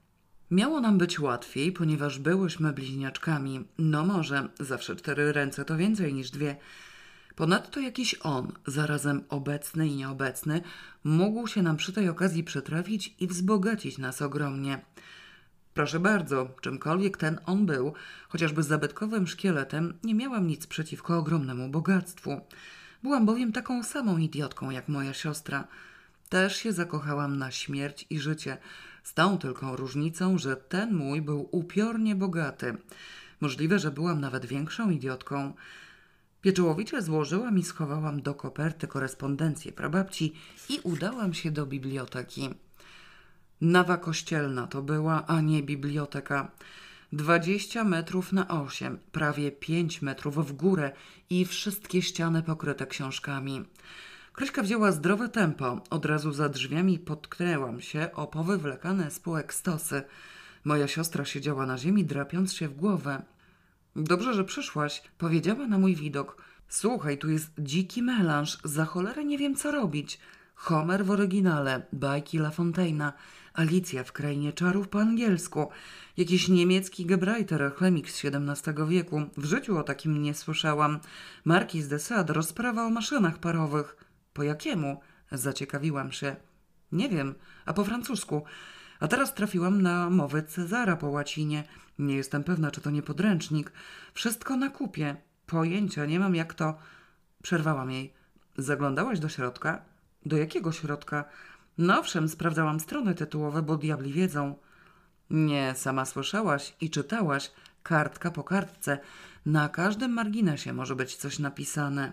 Miało 0.50 0.80
nam 0.80 0.98
być 0.98 1.20
łatwiej, 1.20 1.72
ponieważ 1.72 2.18
byłyśmy 2.18 2.72
bliźniaczkami. 2.72 3.64
No 3.78 4.04
może, 4.04 4.48
zawsze 4.60 4.96
cztery 4.96 5.32
ręce 5.32 5.64
to 5.64 5.76
więcej 5.76 6.14
niż 6.14 6.30
dwie. 6.30 6.56
Ponadto 7.34 7.80
jakiś 7.80 8.14
on, 8.22 8.52
zarazem 8.66 9.24
obecny 9.28 9.88
i 9.88 9.96
nieobecny, 9.96 10.60
mógł 11.04 11.46
się 11.46 11.62
nam 11.62 11.76
przy 11.76 11.92
tej 11.92 12.08
okazji 12.08 12.44
przytrafić 12.44 13.14
i 13.20 13.26
wzbogacić 13.26 13.98
nas 13.98 14.22
ogromnie. 14.22 14.78
Proszę 15.74 16.00
bardzo, 16.00 16.48
czymkolwiek 16.60 17.16
ten 17.16 17.38
on 17.46 17.66
był, 17.66 17.92
chociażby 18.28 18.62
zabytkowym 18.62 19.26
szkieletem, 19.26 19.98
nie 20.04 20.14
miałam 20.14 20.46
nic 20.46 20.66
przeciwko 20.66 21.18
ogromnemu 21.18 21.68
bogactwu. 21.68 22.40
Byłam 23.02 23.26
bowiem 23.26 23.52
taką 23.52 23.82
samą 23.82 24.18
idiotką 24.18 24.70
jak 24.70 24.88
moja 24.88 25.14
siostra. 25.14 25.68
Też 26.28 26.56
się 26.56 26.72
zakochałam 26.72 27.38
na 27.38 27.50
śmierć 27.50 28.06
i 28.10 28.20
życie, 28.20 28.58
z 29.02 29.14
tą 29.14 29.38
tylko 29.38 29.76
różnicą, 29.76 30.38
że 30.38 30.56
ten 30.56 30.94
mój 30.94 31.22
był 31.22 31.48
upiornie 31.50 32.14
bogaty. 32.14 32.76
Możliwe, 33.40 33.78
że 33.78 33.90
byłam 33.90 34.20
nawet 34.20 34.46
większą 34.46 34.90
idiotką. 34.90 35.52
Pieczołowicie 36.40 37.02
złożyłam 37.02 37.58
i 37.58 37.62
schowałam 37.62 38.22
do 38.22 38.34
koperty 38.34 38.86
korespondencję 38.86 39.72
prababci 39.72 40.32
i 40.68 40.80
udałam 40.82 41.34
się 41.34 41.50
do 41.50 41.66
biblioteki. 41.66 42.50
Nawa 43.62 43.96
kościelna 43.96 44.66
to 44.66 44.82
była, 44.82 45.26
a 45.26 45.40
nie 45.40 45.62
biblioteka. 45.62 46.50
20 47.12 47.84
metrów 47.84 48.32
na 48.32 48.48
8, 48.48 48.98
prawie 49.12 49.52
5 49.52 50.02
metrów 50.02 50.48
w 50.48 50.52
górę 50.52 50.92
i 51.30 51.44
wszystkie 51.44 52.02
ściany 52.02 52.42
pokryte 52.42 52.86
książkami. 52.86 53.64
Kryśka 54.32 54.62
wzięła 54.62 54.92
zdrowe 54.92 55.28
tempo. 55.28 55.80
Od 55.90 56.06
razu 56.06 56.32
za 56.32 56.48
drzwiami 56.48 56.98
potknęłam 56.98 57.80
się 57.80 58.08
o 58.14 58.26
powywlekane 58.26 59.10
spółek 59.10 59.54
stosy. 59.54 60.02
Moja 60.64 60.88
siostra 60.88 61.24
siedziała 61.24 61.66
na 61.66 61.78
ziemi, 61.78 62.04
drapiąc 62.04 62.52
się 62.52 62.68
w 62.68 62.76
głowę. 62.76 63.22
Dobrze, 63.96 64.34
że 64.34 64.44
przyszłaś, 64.44 65.02
powiedziała 65.18 65.66
na 65.66 65.78
mój 65.78 65.96
widok. 65.96 66.42
Słuchaj, 66.68 67.18
tu 67.18 67.30
jest 67.30 67.50
dziki 67.58 68.02
melanż, 68.02 68.58
za 68.64 68.84
cholerę 68.84 69.24
nie 69.24 69.38
wiem 69.38 69.54
co 69.54 69.70
robić. 69.70 70.18
Homer 70.62 71.04
w 71.04 71.10
oryginale, 71.10 71.82
bajki 71.92 72.38
La 72.38 72.50
Fontaina, 72.50 73.12
Alicja 73.54 74.04
w 74.04 74.12
Krainie 74.12 74.52
Czarów 74.52 74.88
po 74.88 75.00
angielsku, 75.00 75.68
jakiś 76.16 76.48
niemiecki 76.48 77.06
Gebrajter, 77.06 77.72
chemik 77.74 78.10
z 78.10 78.24
XVII 78.24 78.74
wieku. 78.88 79.22
W 79.36 79.44
życiu 79.44 79.78
o 79.78 79.82
takim 79.82 80.22
nie 80.22 80.34
słyszałam. 80.34 81.00
Marquis 81.44 81.88
de 81.88 81.98
Sade, 81.98 82.32
rozprawa 82.32 82.86
o 82.86 82.90
maszynach 82.90 83.38
parowych. 83.38 83.96
Po 84.32 84.42
jakiemu? 84.42 85.00
Zaciekawiłam 85.32 86.12
się. 86.12 86.36
Nie 86.92 87.08
wiem, 87.08 87.34
a 87.66 87.72
po 87.72 87.84
francusku. 87.84 88.44
A 89.00 89.08
teraz 89.08 89.34
trafiłam 89.34 89.82
na 89.82 90.10
mowę 90.10 90.42
Cezara 90.42 90.96
po 90.96 91.08
łacinie. 91.08 91.64
Nie 91.98 92.16
jestem 92.16 92.44
pewna, 92.44 92.70
czy 92.70 92.80
to 92.80 92.90
nie 92.90 93.02
podręcznik. 93.02 93.72
Wszystko 94.14 94.56
na 94.56 94.68
kupie. 94.70 95.16
Pojęcia 95.46 96.06
nie 96.06 96.20
mam, 96.20 96.34
jak 96.34 96.54
to. 96.54 96.78
Przerwałam 97.42 97.90
jej. 97.90 98.12
Zaglądałaś 98.58 99.20
do 99.20 99.28
środka? 99.28 99.91
Do 100.26 100.36
jakiego 100.36 100.72
środka? 100.72 101.24
No 101.78 101.98
owszem, 101.98 102.28
sprawdzałam 102.28 102.80
strony 102.80 103.14
tytułowe, 103.14 103.62
bo 103.62 103.76
diabli 103.76 104.12
wiedzą. 104.12 104.54
Nie, 105.30 105.74
sama 105.76 106.04
słyszałaś 106.04 106.76
i 106.80 106.90
czytałaś, 106.90 107.52
kartka 107.82 108.30
po 108.30 108.44
kartce. 108.44 108.98
Na 109.46 109.68
każdym 109.68 110.12
marginesie 110.12 110.72
może 110.72 110.96
być 110.96 111.16
coś 111.16 111.38
napisane. 111.38 112.12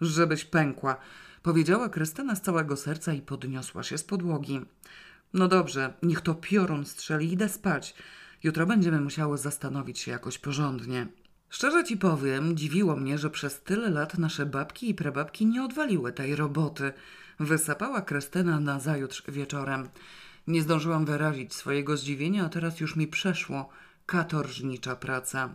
Żebyś 0.00 0.44
pękła, 0.44 0.96
powiedziała 1.42 1.88
Krystyna 1.88 2.34
z 2.34 2.42
całego 2.42 2.76
serca 2.76 3.12
i 3.12 3.22
podniosła 3.22 3.82
się 3.82 3.98
z 3.98 4.04
podłogi. 4.04 4.60
No 5.32 5.48
dobrze, 5.48 5.94
niech 6.02 6.20
to 6.20 6.34
piorun 6.34 6.84
strzeli, 6.84 7.32
idę 7.32 7.48
spać. 7.48 7.94
Jutro 8.42 8.66
będziemy 8.66 9.00
musiały 9.00 9.38
zastanowić 9.38 9.98
się 9.98 10.10
jakoś 10.10 10.38
porządnie. 10.38 11.06
Szczerze 11.48 11.84
ci 11.84 11.96
powiem, 11.96 12.56
dziwiło 12.56 12.96
mnie, 12.96 13.18
że 13.18 13.30
przez 13.30 13.62
tyle 13.62 13.90
lat 13.90 14.18
nasze 14.18 14.46
babki 14.46 14.90
i 14.90 14.94
prababki 14.94 15.46
nie 15.46 15.62
odwaliły 15.62 16.12
tej 16.12 16.36
roboty. 16.36 16.92
Krystyna 18.06 18.60
na 18.60 18.80
zajutrz 18.80 19.22
wieczorem. 19.28 19.88
Nie 20.46 20.62
zdążyłam 20.62 21.04
wyrazić 21.04 21.54
swojego 21.54 21.96
zdziwienia, 21.96 22.44
a 22.44 22.48
teraz 22.48 22.80
już 22.80 22.96
mi 22.96 23.06
przeszło. 23.06 23.68
Katorżnicza 24.06 24.96
praca. 24.96 25.48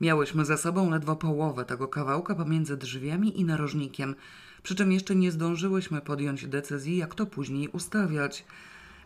Miałyśmy 0.00 0.44
za 0.44 0.56
sobą 0.56 0.90
ledwo 0.90 1.16
połowę 1.16 1.64
tego 1.64 1.88
kawałka 1.88 2.34
pomiędzy 2.34 2.76
drzwiami 2.76 3.40
i 3.40 3.44
narożnikiem, 3.44 4.14
przy 4.62 4.74
czym 4.74 4.92
jeszcze 4.92 5.14
nie 5.14 5.32
zdążyłyśmy 5.32 6.00
podjąć 6.00 6.46
decyzji, 6.46 6.96
jak 6.96 7.14
to 7.14 7.26
później 7.26 7.68
ustawiać. 7.68 8.44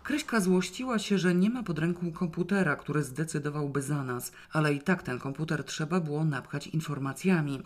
Kryśka 0.02 0.40
złościła 0.40 0.98
się, 0.98 1.18
że 1.18 1.34
nie 1.34 1.50
ma 1.50 1.62
pod 1.62 1.78
ręką 1.78 2.12
komputera, 2.12 2.76
który 2.76 3.02
zdecydowałby 3.02 3.82
za 3.82 4.04
nas, 4.04 4.32
ale 4.52 4.74
i 4.74 4.80
tak 4.80 5.02
ten 5.02 5.18
komputer 5.18 5.64
trzeba 5.64 6.00
było 6.00 6.24
napchać 6.24 6.66
informacjami. 6.66 7.62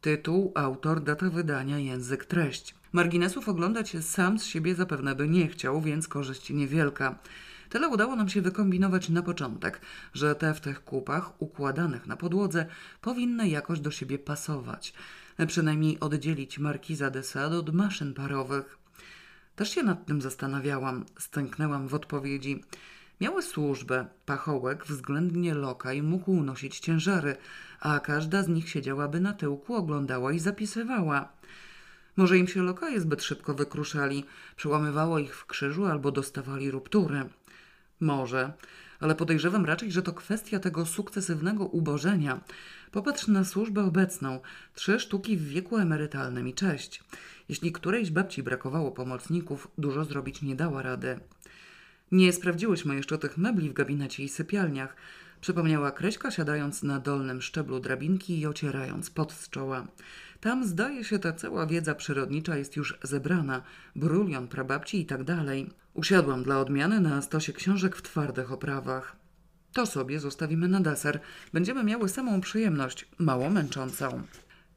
Tytuł, 0.00 0.52
autor, 0.54 1.02
data 1.02 1.30
wydania, 1.30 1.78
język, 1.78 2.24
treść. 2.24 2.79
Marginesów 2.92 3.48
oglądać 3.48 3.96
sam 4.00 4.38
z 4.38 4.44
siebie 4.44 4.74
zapewne 4.74 5.14
by 5.14 5.28
nie 5.28 5.48
chciał, 5.48 5.80
więc 5.80 6.08
korzyść 6.08 6.50
niewielka. 6.50 7.18
Tyle 7.68 7.88
udało 7.88 8.16
nam 8.16 8.28
się 8.28 8.42
wykombinować 8.42 9.08
na 9.08 9.22
początek, 9.22 9.80
że 10.14 10.34
te 10.34 10.54
w 10.54 10.60
tych 10.60 10.84
kupach 10.84 11.42
układanych 11.42 12.06
na 12.06 12.16
podłodze 12.16 12.66
powinny 13.00 13.48
jakoś 13.48 13.80
do 13.80 13.90
siebie 13.90 14.18
pasować. 14.18 14.94
Przynajmniej 15.46 16.00
oddzielić 16.00 16.58
markiza 16.58 17.10
de 17.10 17.22
Sade 17.22 17.58
od 17.58 17.74
maszyn 17.74 18.14
parowych. 18.14 18.78
Też 19.56 19.70
się 19.70 19.82
nad 19.82 20.06
tym 20.06 20.20
zastanawiałam, 20.20 21.04
stęknęłam 21.18 21.88
w 21.88 21.94
odpowiedzi. 21.94 22.64
Miały 23.20 23.42
służbę, 23.42 24.06
pachołek 24.26 24.86
względnie 24.86 25.54
lokaj 25.54 26.02
mógł 26.02 26.42
nosić 26.42 26.80
ciężary, 26.80 27.36
a 27.80 28.00
każda 28.00 28.42
z 28.42 28.48
nich 28.48 28.68
siedziałaby 28.68 29.20
na 29.20 29.32
tyłku, 29.32 29.74
oglądała 29.74 30.32
i 30.32 30.38
zapisywała. 30.38 31.28
Może 32.20 32.38
im 32.38 32.48
się 32.48 32.62
lokaje 32.62 33.00
zbyt 33.00 33.22
szybko 33.22 33.54
wykruszali, 33.54 34.24
przełamywało 34.56 35.18
ich 35.18 35.36
w 35.36 35.46
krzyżu 35.46 35.86
albo 35.86 36.12
dostawali 36.12 36.70
ruptury. 36.70 37.24
Może, 38.00 38.52
ale 39.00 39.14
podejrzewam 39.14 39.64
raczej, 39.64 39.92
że 39.92 40.02
to 40.02 40.12
kwestia 40.12 40.58
tego 40.58 40.86
sukcesywnego 40.86 41.64
ubożenia. 41.66 42.40
Popatrz 42.92 43.26
na 43.26 43.44
służbę 43.44 43.84
obecną. 43.84 44.40
Trzy 44.74 45.00
sztuki 45.00 45.36
w 45.36 45.48
wieku 45.48 45.76
emerytalnym 45.76 46.48
i 46.48 46.54
cześć. 46.54 47.04
Jeśli 47.48 47.72
którejś 47.72 48.10
babci 48.10 48.42
brakowało 48.42 48.90
pomocników, 48.92 49.68
dużo 49.78 50.04
zrobić 50.04 50.42
nie 50.42 50.56
dała 50.56 50.82
rady. 50.82 51.20
Nie 52.12 52.32
sprawdziłyśmy 52.32 52.96
jeszcze 52.96 53.18
tych 53.18 53.38
mebli 53.38 53.70
w 53.70 53.72
gabinecie 53.72 54.22
i 54.22 54.28
sypialniach, 54.28 54.96
przypomniała 55.40 55.90
Kreśka, 55.90 56.30
siadając 56.30 56.82
na 56.82 56.98
dolnym 56.98 57.42
szczeblu 57.42 57.80
drabinki 57.80 58.40
i 58.40 58.46
ocierając 58.46 59.10
pot 59.10 59.32
z 59.32 59.50
czoła. 59.50 59.86
Tam 60.40 60.64
zdaje 60.64 61.04
się 61.04 61.18
ta 61.18 61.32
cała 61.32 61.66
wiedza 61.66 61.94
przyrodnicza 61.94 62.56
jest 62.56 62.76
już 62.76 62.98
zebrana, 63.02 63.62
brulion 63.96 64.48
prababci 64.48 65.00
i 65.00 65.06
tak 65.06 65.24
dalej. 65.24 65.70
Usiadłam 65.94 66.42
dla 66.42 66.60
odmiany 66.60 67.00
na 67.00 67.22
stosie 67.22 67.52
książek 67.52 67.96
w 67.96 68.02
twardych 68.02 68.52
oprawach. 68.52 69.16
To 69.72 69.86
sobie 69.86 70.20
zostawimy 70.20 70.68
na 70.68 70.80
deser. 70.80 71.20
Będziemy 71.52 71.84
miały 71.84 72.08
samą 72.08 72.40
przyjemność, 72.40 73.08
mało 73.18 73.50
męczącą. 73.50 74.22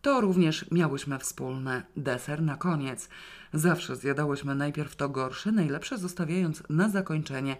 To 0.01 0.21
również 0.21 0.71
miałyśmy 0.71 1.19
wspólne. 1.19 1.83
Deser 1.97 2.41
na 2.41 2.57
koniec. 2.57 3.09
Zawsze 3.53 3.95
zjadałyśmy 3.95 4.55
najpierw 4.55 4.95
to 4.95 5.09
gorsze, 5.09 5.51
najlepsze 5.51 5.97
zostawiając 5.97 6.63
na 6.69 6.89
zakończenie. 6.89 7.57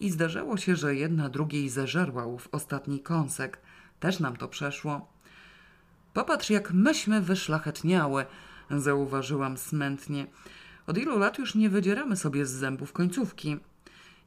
I 0.00 0.10
zdarzało 0.10 0.56
się, 0.56 0.76
że 0.76 0.94
jedna 0.94 1.28
drugiej 1.28 1.68
zeżarła 1.68 2.38
w 2.38 2.48
ostatni 2.52 3.00
kąsek. 3.00 3.58
Też 4.00 4.20
nam 4.20 4.36
to 4.36 4.48
przeszło. 4.48 5.13
Popatrz, 6.14 6.50
jak 6.50 6.72
myśmy 6.72 7.20
wyszlachetniały, 7.20 8.26
zauważyłam 8.70 9.56
smętnie. 9.56 10.26
Od 10.86 10.98
ilu 10.98 11.18
lat 11.18 11.38
już 11.38 11.54
nie 11.54 11.70
wydzieramy 11.70 12.16
sobie 12.16 12.46
z 12.46 12.50
zębów 12.50 12.92
końcówki. 12.92 13.56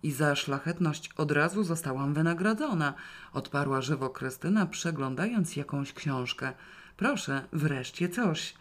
I 0.03 0.11
za 0.11 0.35
szlachetność 0.35 1.09
od 1.17 1.31
razu 1.31 1.63
zostałam 1.63 2.13
wynagrodzona, 2.13 2.93
odparła 3.33 3.81
żywo 3.81 4.09
Krystyna, 4.09 4.65
przeglądając 4.65 5.55
jakąś 5.55 5.93
książkę. 5.93 6.53
Proszę, 6.97 7.41
wreszcie 7.53 8.09
coś. 8.09 8.53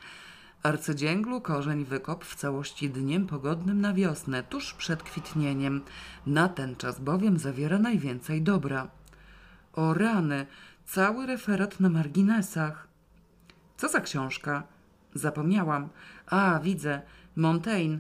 Arcydzięglu 0.62 1.41
korzeń 1.41 1.85
wykop 1.85 2.24
w 2.24 2.35
całości 2.35 2.91
dniem 2.91 3.27
pogodnym 3.27 3.81
na 3.81 3.95
wiosnę, 3.95 4.43
tuż 4.43 4.74
przed 4.74 5.03
kwitnieniem. 5.03 5.83
Na 6.27 6.49
ten 6.49 6.77
czas 6.77 7.01
bowiem 7.01 7.39
zawiera 7.39 7.79
najwięcej 7.79 8.43
dobra. 8.43 8.89
O 9.72 9.95
rany, 9.95 10.47
cały 10.85 11.27
referat 11.27 11.81
na 11.81 11.89
marginesach. 11.89 12.86
Co 13.77 13.89
za 13.89 14.01
książka? 14.01 14.62
Zapomniałam. 15.14 15.89
A, 16.27 16.61
widzę. 16.62 17.03
Montaigne. 17.37 17.99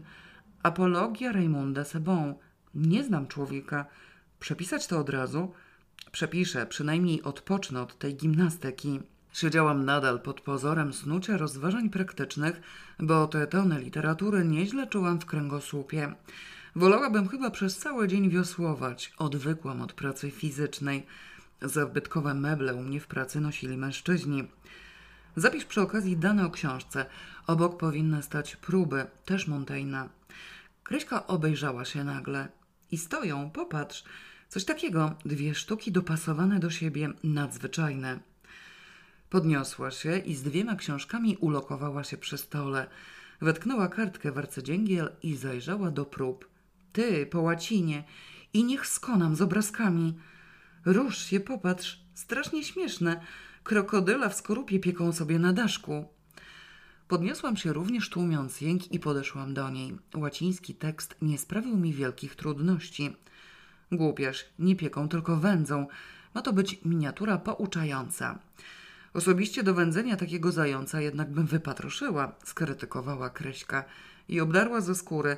Apologia 0.62 1.32
Raymunda 1.32 1.84
Sebon. 1.84 2.34
Nie 2.74 3.04
znam 3.04 3.26
człowieka. 3.26 3.86
Przepisać 4.40 4.86
to 4.86 4.98
od 4.98 5.08
razu? 5.08 5.52
Przepiszę, 6.12 6.66
przynajmniej 6.66 7.22
odpocznę 7.22 7.82
od 7.82 7.98
tej 7.98 8.16
gimnastyki. 8.16 9.00
Siedziałam 9.32 9.84
nadal 9.84 10.20
pod 10.20 10.40
pozorem 10.40 10.92
snucia 10.92 11.36
rozważań 11.36 11.90
praktycznych, 11.90 12.60
bo 12.98 13.26
te 13.26 13.46
tony 13.46 13.80
literatury 13.80 14.44
nieźle 14.44 14.86
czułam 14.86 15.20
w 15.20 15.26
kręgosłupie. 15.26 16.14
Wolałabym 16.76 17.28
chyba 17.28 17.50
przez 17.50 17.78
cały 17.78 18.08
dzień 18.08 18.30
wiosłować. 18.30 19.12
Odwykłam 19.18 19.82
od 19.82 19.92
pracy 19.92 20.30
fizycznej. 20.30 21.06
Zabytkowe 21.62 22.34
meble 22.34 22.74
u 22.74 22.82
mnie 22.82 23.00
w 23.00 23.06
pracy 23.06 23.40
nosili 23.40 23.76
mężczyźni. 23.76 24.48
Zapisz 25.36 25.64
przy 25.64 25.80
okazji 25.80 26.16
dane 26.16 26.46
o 26.46 26.50
książce. 26.50 27.06
Obok 27.46 27.78
powinny 27.78 28.22
stać 28.22 28.56
próby, 28.56 29.06
też 29.24 29.46
Montaigna. 29.46 30.08
Kryśka 30.82 31.26
obejrzała 31.26 31.84
się 31.84 32.04
nagle. 32.04 32.48
I 32.90 32.98
stoją, 32.98 33.50
popatrz. 33.50 34.04
Coś 34.48 34.64
takiego, 34.64 35.14
dwie 35.24 35.54
sztuki 35.54 35.92
dopasowane 35.92 36.58
do 36.58 36.70
siebie, 36.70 37.08
nadzwyczajne. 37.24 38.18
Podniosła 39.30 39.90
się 39.90 40.18
i 40.18 40.34
z 40.34 40.42
dwiema 40.42 40.76
książkami 40.76 41.36
ulokowała 41.36 42.04
się 42.04 42.16
przy 42.16 42.38
stole. 42.38 42.86
Wetknęła 43.40 43.88
kartkę 43.88 44.32
w 44.32 44.38
arcydzięgiel 44.38 45.12
i 45.22 45.36
zajrzała 45.36 45.90
do 45.90 46.04
prób. 46.04 46.48
Ty, 46.92 47.26
po 47.26 47.40
łacinie. 47.40 48.04
I 48.52 48.64
niech 48.64 48.86
skonam 48.86 49.36
z 49.36 49.42
obrazkami. 49.42 50.18
Rusz 50.84 51.18
się, 51.18 51.40
popatrz. 51.40 52.00
Strasznie 52.14 52.64
śmieszne. 52.64 53.20
Krokodyla 53.66 54.28
w 54.28 54.34
skorupie 54.34 54.80
pieką 54.80 55.12
sobie 55.12 55.38
na 55.38 55.52
daszku. 55.52 56.04
Podniosłam 57.08 57.56
się 57.56 57.72
również 57.72 58.10
tłumiąc 58.10 58.60
jęk 58.60 58.92
i 58.92 59.00
podeszłam 59.00 59.54
do 59.54 59.70
niej. 59.70 59.96
Łaciński 60.14 60.74
tekst 60.74 61.16
nie 61.22 61.38
sprawił 61.38 61.76
mi 61.76 61.92
wielkich 61.92 62.36
trudności. 62.36 63.16
Głupiaż, 63.92 64.44
nie 64.58 64.76
pieką, 64.76 65.08
tylko 65.08 65.36
wędzą. 65.36 65.86
Ma 66.34 66.42
to 66.42 66.52
być 66.52 66.80
miniatura 66.84 67.38
pouczająca. 67.38 68.38
Osobiście 69.14 69.62
do 69.62 69.74
wędzenia 69.74 70.16
takiego 70.16 70.52
zająca 70.52 71.00
jednak 71.00 71.30
bym 71.30 71.46
wypatroszyła, 71.46 72.32
skrytykowała 72.44 73.30
Kryśka 73.30 73.84
i 74.28 74.40
obdarła 74.40 74.80
ze 74.80 74.94
skóry, 74.94 75.36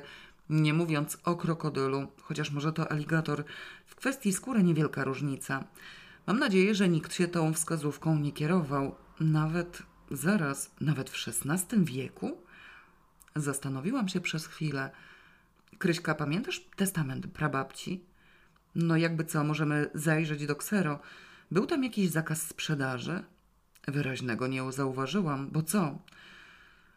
nie 0.49 0.73
mówiąc 0.73 1.17
o 1.23 1.35
krokodylu, 1.35 2.07
chociaż 2.21 2.51
może 2.51 2.73
to 2.73 2.91
aligator. 2.91 3.43
W 3.85 3.95
kwestii 3.95 4.33
skóry 4.33 4.63
niewielka 4.63 5.03
różnica. 5.03 5.63
Mam 6.29 6.39
nadzieję, 6.39 6.75
że 6.75 6.89
nikt 6.89 7.13
się 7.13 7.27
tą 7.27 7.53
wskazówką 7.53 8.19
nie 8.19 8.31
kierował. 8.31 8.95
Nawet, 9.19 9.83
zaraz, 10.11 10.71
nawet 10.81 11.09
w 11.09 11.27
XVI 11.27 11.85
wieku? 11.85 12.41
Zastanowiłam 13.35 14.09
się 14.09 14.21
przez 14.21 14.47
chwilę. 14.47 14.91
Kryśka, 15.77 16.15
pamiętasz 16.15 16.59
testament 16.75 17.27
prababci? 17.27 18.03
No 18.75 18.97
jakby 18.97 19.25
co, 19.25 19.43
możemy 19.43 19.89
zajrzeć 19.93 20.45
do 20.45 20.55
ksero. 20.55 20.99
Był 21.51 21.65
tam 21.65 21.83
jakiś 21.83 22.09
zakaz 22.09 22.41
sprzedaży? 22.47 23.23
Wyraźnego 23.87 24.47
nie 24.47 24.71
zauważyłam, 24.71 25.49
bo 25.51 25.63
co? 25.63 25.99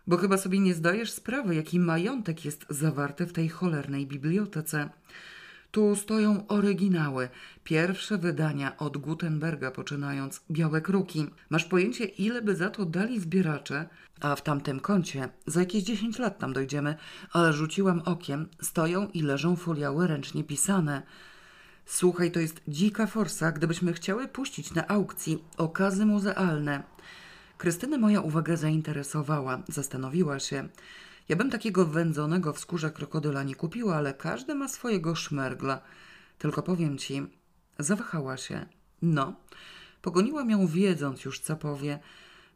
Bo 0.06 0.16
chyba 0.16 0.38
sobie 0.38 0.58
nie 0.58 0.74
zdajesz 0.74 1.10
sprawy, 1.10 1.54
jaki 1.54 1.80
majątek 1.80 2.44
jest 2.44 2.66
zawarty 2.70 3.26
w 3.26 3.32
tej 3.32 3.48
cholernej 3.48 4.06
bibliotece. 4.06 4.90
Tu 5.72 5.96
stoją 5.96 6.46
oryginały, 6.46 7.28
pierwsze 7.64 8.18
wydania 8.18 8.76
od 8.76 8.96
Gutenberga 8.96 9.70
poczynając, 9.70 10.40
białe 10.50 10.80
kruki. 10.80 11.26
Masz 11.50 11.64
pojęcie, 11.64 12.04
ile 12.04 12.42
by 12.42 12.56
za 12.56 12.70
to 12.70 12.84
dali 12.84 13.20
zbieracze? 13.20 13.88
A 14.20 14.36
w 14.36 14.42
tamtym 14.42 14.80
kącie, 14.80 15.28
za 15.46 15.60
jakieś 15.60 15.82
10 15.82 16.18
lat 16.18 16.38
tam 16.38 16.52
dojdziemy, 16.52 16.94
ale 17.32 17.52
rzuciłam 17.52 18.02
okiem, 18.04 18.48
stoją 18.62 19.08
i 19.08 19.22
leżą 19.22 19.56
foliały 19.56 20.06
ręcznie 20.06 20.44
pisane. 20.44 21.02
Słuchaj, 21.86 22.32
to 22.32 22.40
jest 22.40 22.62
dzika 22.68 23.06
forsa, 23.06 23.52
gdybyśmy 23.52 23.92
chciały 23.92 24.28
puścić 24.28 24.74
na 24.74 24.88
aukcji 24.88 25.44
okazy 25.56 26.06
muzealne. 26.06 26.82
Krystynę 27.58 27.98
moja 27.98 28.20
uwaga 28.20 28.56
zainteresowała, 28.56 29.62
zastanowiła 29.68 30.38
się. 30.38 30.68
Ja 31.28 31.36
bym 31.36 31.50
takiego 31.50 31.86
wędzonego 31.86 32.52
w 32.52 32.58
skórze 32.58 32.90
krokodyla 32.90 33.42
nie 33.42 33.54
kupiła, 33.54 33.96
ale 33.96 34.14
każdy 34.14 34.54
ma 34.54 34.68
swojego 34.68 35.14
szmergla. 35.14 35.80
Tylko 36.38 36.62
powiem 36.62 36.98
ci, 36.98 37.22
zawahała 37.78 38.36
się. 38.36 38.66
No, 39.02 39.34
pogoniłam 40.02 40.50
ją 40.50 40.66
wiedząc 40.66 41.24
już, 41.24 41.40
co 41.40 41.56
powie. 41.56 41.98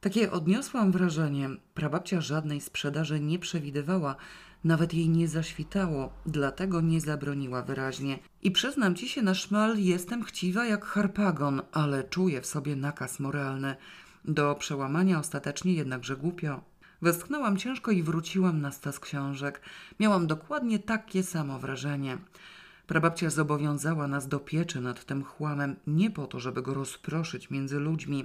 Takie 0.01 0.31
odniosłam 0.31 0.93
wrażenie, 0.93 1.51
prababcia 1.75 2.21
żadnej 2.21 2.61
sprzedaży 2.61 3.21
nie 3.21 3.39
przewidywała, 3.39 4.17
nawet 4.65 4.95
jej 4.95 5.09
nie 5.09 5.29
zaświtało, 5.29 6.13
dlatego 6.27 6.81
nie 6.81 7.01
zabroniła 7.01 7.63
wyraźnie. 7.63 8.19
I 8.43 8.51
przyznam 8.51 8.95
ci 8.95 9.09
się 9.09 9.23
na 9.23 9.35
szmal, 9.35 9.79
jestem 9.79 10.25
chciwa 10.25 10.67
jak 10.67 10.85
harpagon, 10.85 11.63
ale 11.73 12.05
czuję 12.05 12.41
w 12.41 12.47
sobie 12.47 12.77
nakaz 12.77 13.21
moralny. 13.21 13.77
Do 14.25 14.55
przełamania 14.55 15.19
ostatecznie 15.19 15.75
jednakże 15.75 16.17
głupio. 16.17 16.61
Westchnęłam 17.07 17.57
ciężko 17.57 17.91
i 17.91 18.03
wróciłam 18.03 18.61
na 18.61 18.73
stas 18.73 19.01
książek. 19.01 19.61
Miałam 20.01 20.27
dokładnie 20.27 20.79
takie 20.79 21.23
samo 21.23 21.59
wrażenie. 21.59 22.19
Prababcia 22.87 23.31
zobowiązała 23.31 24.09
nas 24.09 24.29
do 24.29 24.41
pieczy 24.41 24.81
nad 24.81 25.05
tym 25.05 25.25
chłamem 25.25 25.77
nie 25.87 26.11
po 26.11 26.27
to, 26.27 26.41
żeby 26.41 26.63
go 26.63 26.75
rozproszyć 26.75 27.51
między 27.51 27.79
ludźmi. 27.79 28.25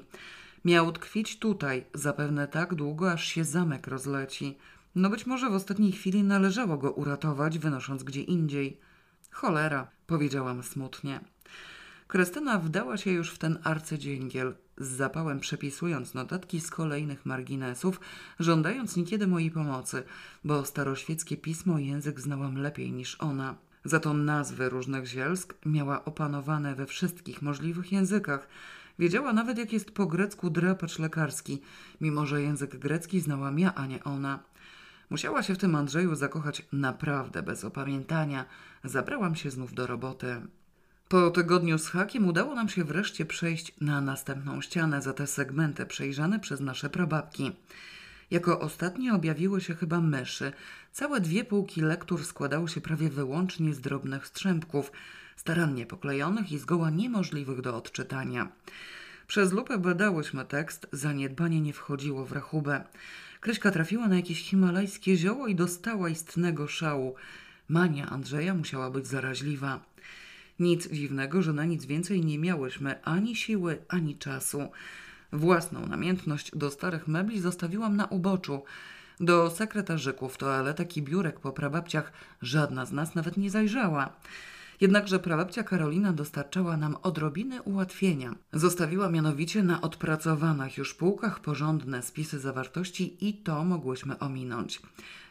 Miał 0.65 0.91
tkwić 0.91 1.39
tutaj, 1.39 1.85
zapewne 1.93 2.47
tak 2.47 2.75
długo, 2.75 3.11
aż 3.11 3.27
się 3.27 3.43
zamek 3.43 3.87
rozleci. 3.87 4.57
No 4.95 5.09
być 5.09 5.25
może 5.25 5.49
w 5.49 5.53
ostatniej 5.53 5.91
chwili 5.91 6.23
należało 6.23 6.77
go 6.77 6.91
uratować, 6.91 7.59
wynosząc 7.59 8.03
gdzie 8.03 8.21
indziej. 8.21 8.79
Cholera, 9.31 9.87
powiedziałam 10.07 10.63
smutnie. 10.63 11.19
Krystyna 12.11 12.59
wdała 12.59 12.97
się 12.97 13.11
już 13.11 13.31
w 13.31 13.37
ten 13.37 13.59
arcydzięgiel, 13.63 14.55
z 14.77 14.87
zapałem 14.87 15.39
przepisując 15.39 16.13
notatki 16.13 16.61
z 16.61 16.69
kolejnych 16.69 17.25
marginesów, 17.25 17.99
żądając 18.39 18.95
niekiedy 18.95 19.27
mojej 19.27 19.51
pomocy, 19.51 20.03
bo 20.43 20.65
staroświeckie 20.65 21.37
pismo 21.37 21.79
i 21.79 21.87
język 21.87 22.19
znałam 22.19 22.57
lepiej 22.57 22.91
niż 22.91 23.15
ona. 23.19 23.55
Za 23.85 23.99
to 23.99 24.13
nazwy 24.13 24.69
różnych 24.69 25.05
zielsk 25.05 25.53
miała 25.65 26.05
opanowane 26.05 26.75
we 26.75 26.85
wszystkich 26.85 27.41
możliwych 27.41 27.91
językach. 27.91 28.47
Wiedziała 28.99 29.33
nawet, 29.33 29.57
jak 29.57 29.73
jest 29.73 29.91
po 29.91 30.05
grecku 30.05 30.49
drapacz 30.49 30.99
lekarski, 30.99 31.61
mimo 32.01 32.25
że 32.25 32.41
język 32.41 32.77
grecki 32.77 33.19
znałam 33.19 33.59
ja, 33.59 33.75
a 33.75 33.85
nie 33.85 34.03
ona. 34.03 34.39
Musiała 35.09 35.43
się 35.43 35.55
w 35.55 35.57
tym 35.57 35.75
Andrzeju 35.75 36.15
zakochać 36.15 36.67
naprawdę 36.71 37.43
bez 37.43 37.65
opamiętania. 37.65 38.45
Zabrałam 38.83 39.35
się 39.35 39.51
znów 39.51 39.73
do 39.73 39.87
roboty. 39.87 40.41
Po 41.11 41.31
tygodniu 41.31 41.77
z 41.77 41.87
hakiem 41.87 42.27
udało 42.27 42.55
nam 42.55 42.69
się 42.69 42.83
wreszcie 42.83 43.25
przejść 43.25 43.71
na 43.81 44.01
następną 44.01 44.61
ścianę 44.61 45.01
za 45.01 45.13
te 45.13 45.27
segmenty 45.27 45.85
przejrzane 45.85 46.39
przez 46.39 46.59
nasze 46.59 46.89
prababki. 46.89 47.51
Jako 48.31 48.59
ostatnie 48.59 49.13
objawiły 49.13 49.61
się 49.61 49.75
chyba 49.75 50.01
myszy. 50.01 50.53
Całe 50.91 51.21
dwie 51.21 51.43
półki 51.43 51.81
lektur 51.81 52.25
składały 52.25 52.69
się 52.69 52.81
prawie 52.81 53.09
wyłącznie 53.09 53.73
z 53.73 53.79
drobnych 53.79 54.27
strzępków, 54.27 54.91
starannie 55.35 55.85
poklejonych 55.85 56.51
i 56.51 56.57
zgoła 56.57 56.89
niemożliwych 56.89 57.61
do 57.61 57.75
odczytania. 57.77 58.51
Przez 59.27 59.51
lupę 59.51 59.77
badałyśmy 59.77 60.45
tekst, 60.45 60.87
zaniedbanie 60.91 61.61
nie 61.61 61.73
wchodziło 61.73 62.25
w 62.25 62.31
rachubę. 62.31 62.83
Kryśka 63.39 63.71
trafiła 63.71 64.07
na 64.07 64.15
jakieś 64.15 64.43
himalajskie 64.43 65.17
zioło 65.17 65.47
i 65.47 65.55
dostała 65.55 66.09
istnego 66.09 66.67
szału. 66.67 67.15
Mania 67.69 68.09
Andrzeja 68.09 68.53
musiała 68.53 68.91
być 68.91 69.07
zaraźliwa. 69.07 69.79
Nic 70.59 70.91
dziwnego, 70.91 71.41
że 71.41 71.53
na 71.53 71.65
nic 71.65 71.85
więcej 71.85 72.25
nie 72.25 72.39
miałyśmy 72.39 73.03
ani 73.03 73.35
siły, 73.35 73.77
ani 73.87 74.17
czasu. 74.17 74.69
Własną 75.33 75.87
namiętność 75.87 76.51
do 76.55 76.71
starych 76.71 77.07
mebli 77.07 77.39
zostawiłam 77.39 77.95
na 77.95 78.05
uboczu. 78.05 78.63
Do 79.19 79.49
sekretarzyków, 79.49 80.37
toaletek 80.37 80.97
i 80.97 81.01
biurek 81.01 81.39
po 81.39 81.51
prababciach 81.51 82.11
żadna 82.41 82.85
z 82.85 82.91
nas 82.91 83.15
nawet 83.15 83.37
nie 83.37 83.49
zajrzała. 83.49 84.13
Jednakże 84.81 85.19
prababcia 85.19 85.63
Karolina 85.63 86.13
dostarczała 86.13 86.77
nam 86.77 86.95
odrobiny 87.03 87.61
ułatwienia. 87.61 88.35
Zostawiła 88.53 89.09
mianowicie 89.09 89.63
na 89.63 89.81
odpracowanych 89.81 90.77
już 90.77 90.93
półkach 90.93 91.39
porządne 91.39 92.01
spisy 92.01 92.39
zawartości 92.39 93.27
i 93.27 93.33
to 93.33 93.63
mogłyśmy 93.63 94.19
ominąć. 94.19 94.81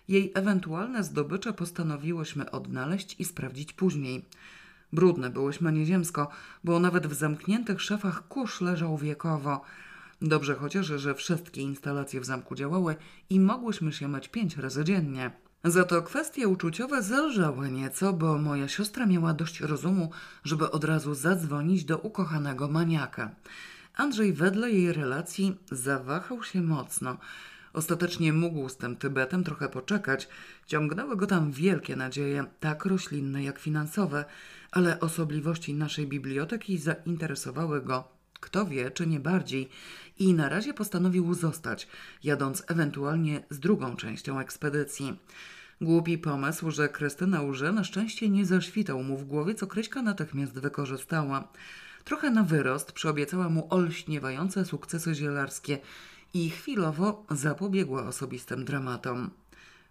Jej 0.08 0.32
ewentualne 0.34 1.04
zdobycze 1.04 1.52
postanowiłyśmy 1.52 2.50
odnaleźć 2.50 3.16
i 3.18 3.24
sprawdzić 3.24 3.72
później. 3.72 4.24
Brudne 4.92 5.30
byłyśmy 5.30 5.72
nieziemsko, 5.72 6.28
bo 6.64 6.80
nawet 6.80 7.06
w 7.06 7.14
zamkniętych 7.14 7.82
szafach 7.82 8.28
kurz 8.28 8.60
leżał 8.60 8.98
wiekowo. 8.98 9.60
Dobrze 10.22 10.54
chociaż, 10.54 10.86
że 10.86 11.14
wszystkie 11.14 11.62
instalacje 11.62 12.20
w 12.20 12.24
zamku 12.24 12.54
działały 12.54 12.96
i 13.30 13.40
mogłyśmy 13.40 13.92
się 13.92 14.08
myć 14.08 14.28
pięć 14.28 14.56
razy 14.56 14.84
dziennie. 14.84 15.30
Za 15.64 15.84
to 15.84 16.02
kwestie 16.02 16.48
uczuciowe 16.48 17.02
zelżały 17.02 17.70
nieco, 17.70 18.12
bo 18.12 18.38
moja 18.38 18.68
siostra 18.68 19.06
miała 19.06 19.34
dość 19.34 19.60
rozumu, 19.60 20.10
żeby 20.44 20.70
od 20.70 20.84
razu 20.84 21.14
zadzwonić 21.14 21.84
do 21.84 21.98
ukochanego 21.98 22.68
maniaka. 22.68 23.30
Andrzej 23.96 24.32
wedle 24.32 24.70
jej 24.70 24.92
relacji 24.92 25.56
zawahał 25.70 26.42
się 26.42 26.62
mocno. 26.62 27.16
Ostatecznie 27.72 28.32
mógł 28.32 28.68
z 28.68 28.76
tym 28.76 28.96
Tybetem 28.96 29.44
trochę 29.44 29.68
poczekać. 29.68 30.28
Ciągnęły 30.66 31.16
go 31.16 31.26
tam 31.26 31.52
wielkie 31.52 31.96
nadzieje, 31.96 32.44
tak 32.60 32.84
roślinne 32.84 33.42
jak 33.42 33.58
finansowe, 33.58 34.24
ale 34.72 35.00
osobliwości 35.00 35.74
naszej 35.74 36.06
biblioteki 36.06 36.78
zainteresowały 36.78 37.82
go, 37.82 38.08
kto 38.40 38.66
wie, 38.66 38.90
czy 38.90 39.06
nie 39.06 39.20
bardziej, 39.20 39.68
i 40.18 40.34
na 40.34 40.48
razie 40.48 40.74
postanowił 40.74 41.34
zostać, 41.34 41.88
jadąc 42.24 42.64
ewentualnie 42.68 43.44
z 43.50 43.58
drugą 43.58 43.96
częścią 43.96 44.38
ekspedycji. 44.38 45.18
Głupi 45.80 46.18
pomysł, 46.18 46.70
że 46.70 46.88
Krystyna 46.88 47.42
łże 47.42 47.72
na 47.72 47.84
szczęście 47.84 48.28
nie 48.28 48.46
zaświtał 48.46 49.02
mu 49.02 49.16
w 49.18 49.24
głowie, 49.24 49.54
co 49.54 49.66
Kryśka 49.66 50.02
natychmiast 50.02 50.52
wykorzystała. 50.52 51.48
Trochę 52.04 52.30
na 52.30 52.42
wyrost 52.42 52.92
przyobiecała 52.92 53.48
mu 53.48 53.66
olśniewające 53.70 54.64
sukcesy 54.64 55.14
zielarskie 55.14 55.78
i 56.34 56.50
chwilowo 56.50 57.26
zapobiegła 57.30 58.06
osobistym 58.06 58.64
dramatom. 58.64 59.30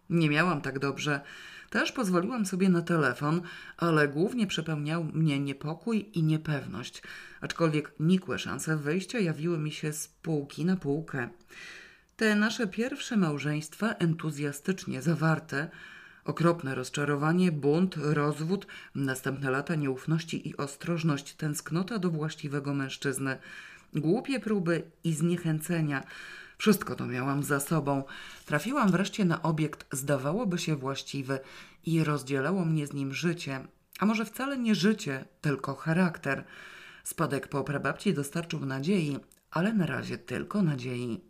Nie 0.10 0.30
miałam 0.30 0.62
tak 0.62 0.80
dobrze. 0.80 1.22
Też 1.70 1.91
pozwoliłam 1.91 2.45
sobie 2.45 2.70
na 2.70 2.82
telefon, 2.82 3.41
ale 3.78 4.07
głównie 4.07 4.47
przepełniał 4.47 5.03
mnie 5.03 5.39
niepokój 5.39 6.09
i 6.13 6.24
niepewność, 6.24 7.03
aczkolwiek 7.41 7.93
nikłe 7.99 8.39
szanse 8.39 8.78
wyjścia 8.78 9.20
jawiły 9.20 9.57
mi 9.57 9.72
się 9.72 9.93
z 9.93 10.07
półki 10.07 10.65
na 10.65 10.76
półkę. 10.76 11.30
Te 12.17 12.36
nasze 12.36 12.67
pierwsze 12.67 13.17
małżeństwa, 13.17 13.93
entuzjastycznie 13.93 15.01
zawarte, 15.01 15.70
okropne 16.26 16.76
rozczarowanie, 16.76 17.51
bunt, 17.51 17.95
rozwód, 17.97 18.67
następne 18.95 19.51
lata 19.51 19.76
nieufności 19.76 20.49
i 20.49 20.57
ostrożność, 20.57 21.34
tęsknota 21.34 21.99
do 21.99 22.09
właściwego 22.09 22.74
mężczyzny, 22.74 23.38
głupie 23.93 24.39
próby 24.39 24.84
i 25.03 25.13
zniechęcenia– 25.13 26.03
Wszystko 26.60 26.95
to 26.95 27.07
miałam 27.07 27.43
za 27.43 27.60
sobą. 27.60 28.03
Trafiłam 28.45 28.91
wreszcie 28.91 29.26
na 29.26 29.41
obiekt, 29.41 29.86
zdawałoby 29.91 30.57
się 30.57 30.76
właściwy 30.76 31.39
i 31.86 32.03
rozdzielało 32.03 32.66
mnie 32.66 32.88
z 32.88 32.93
nim 32.93 33.14
życie. 33.14 33.68
A 33.99 34.05
może 34.05 34.26
wcale 34.26 34.57
nie 34.57 34.76
życie, 34.76 35.26
tylko 35.41 35.76
charakter. 35.76 36.45
Spadek 37.03 37.47
po 37.47 37.64
prababci 37.64 38.14
dostarczył 38.14 38.66
nadziei, 38.66 39.20
ale 39.51 39.74
na 39.74 39.86
razie 39.86 40.18
tylko 40.18 40.62
nadziei. 40.62 41.29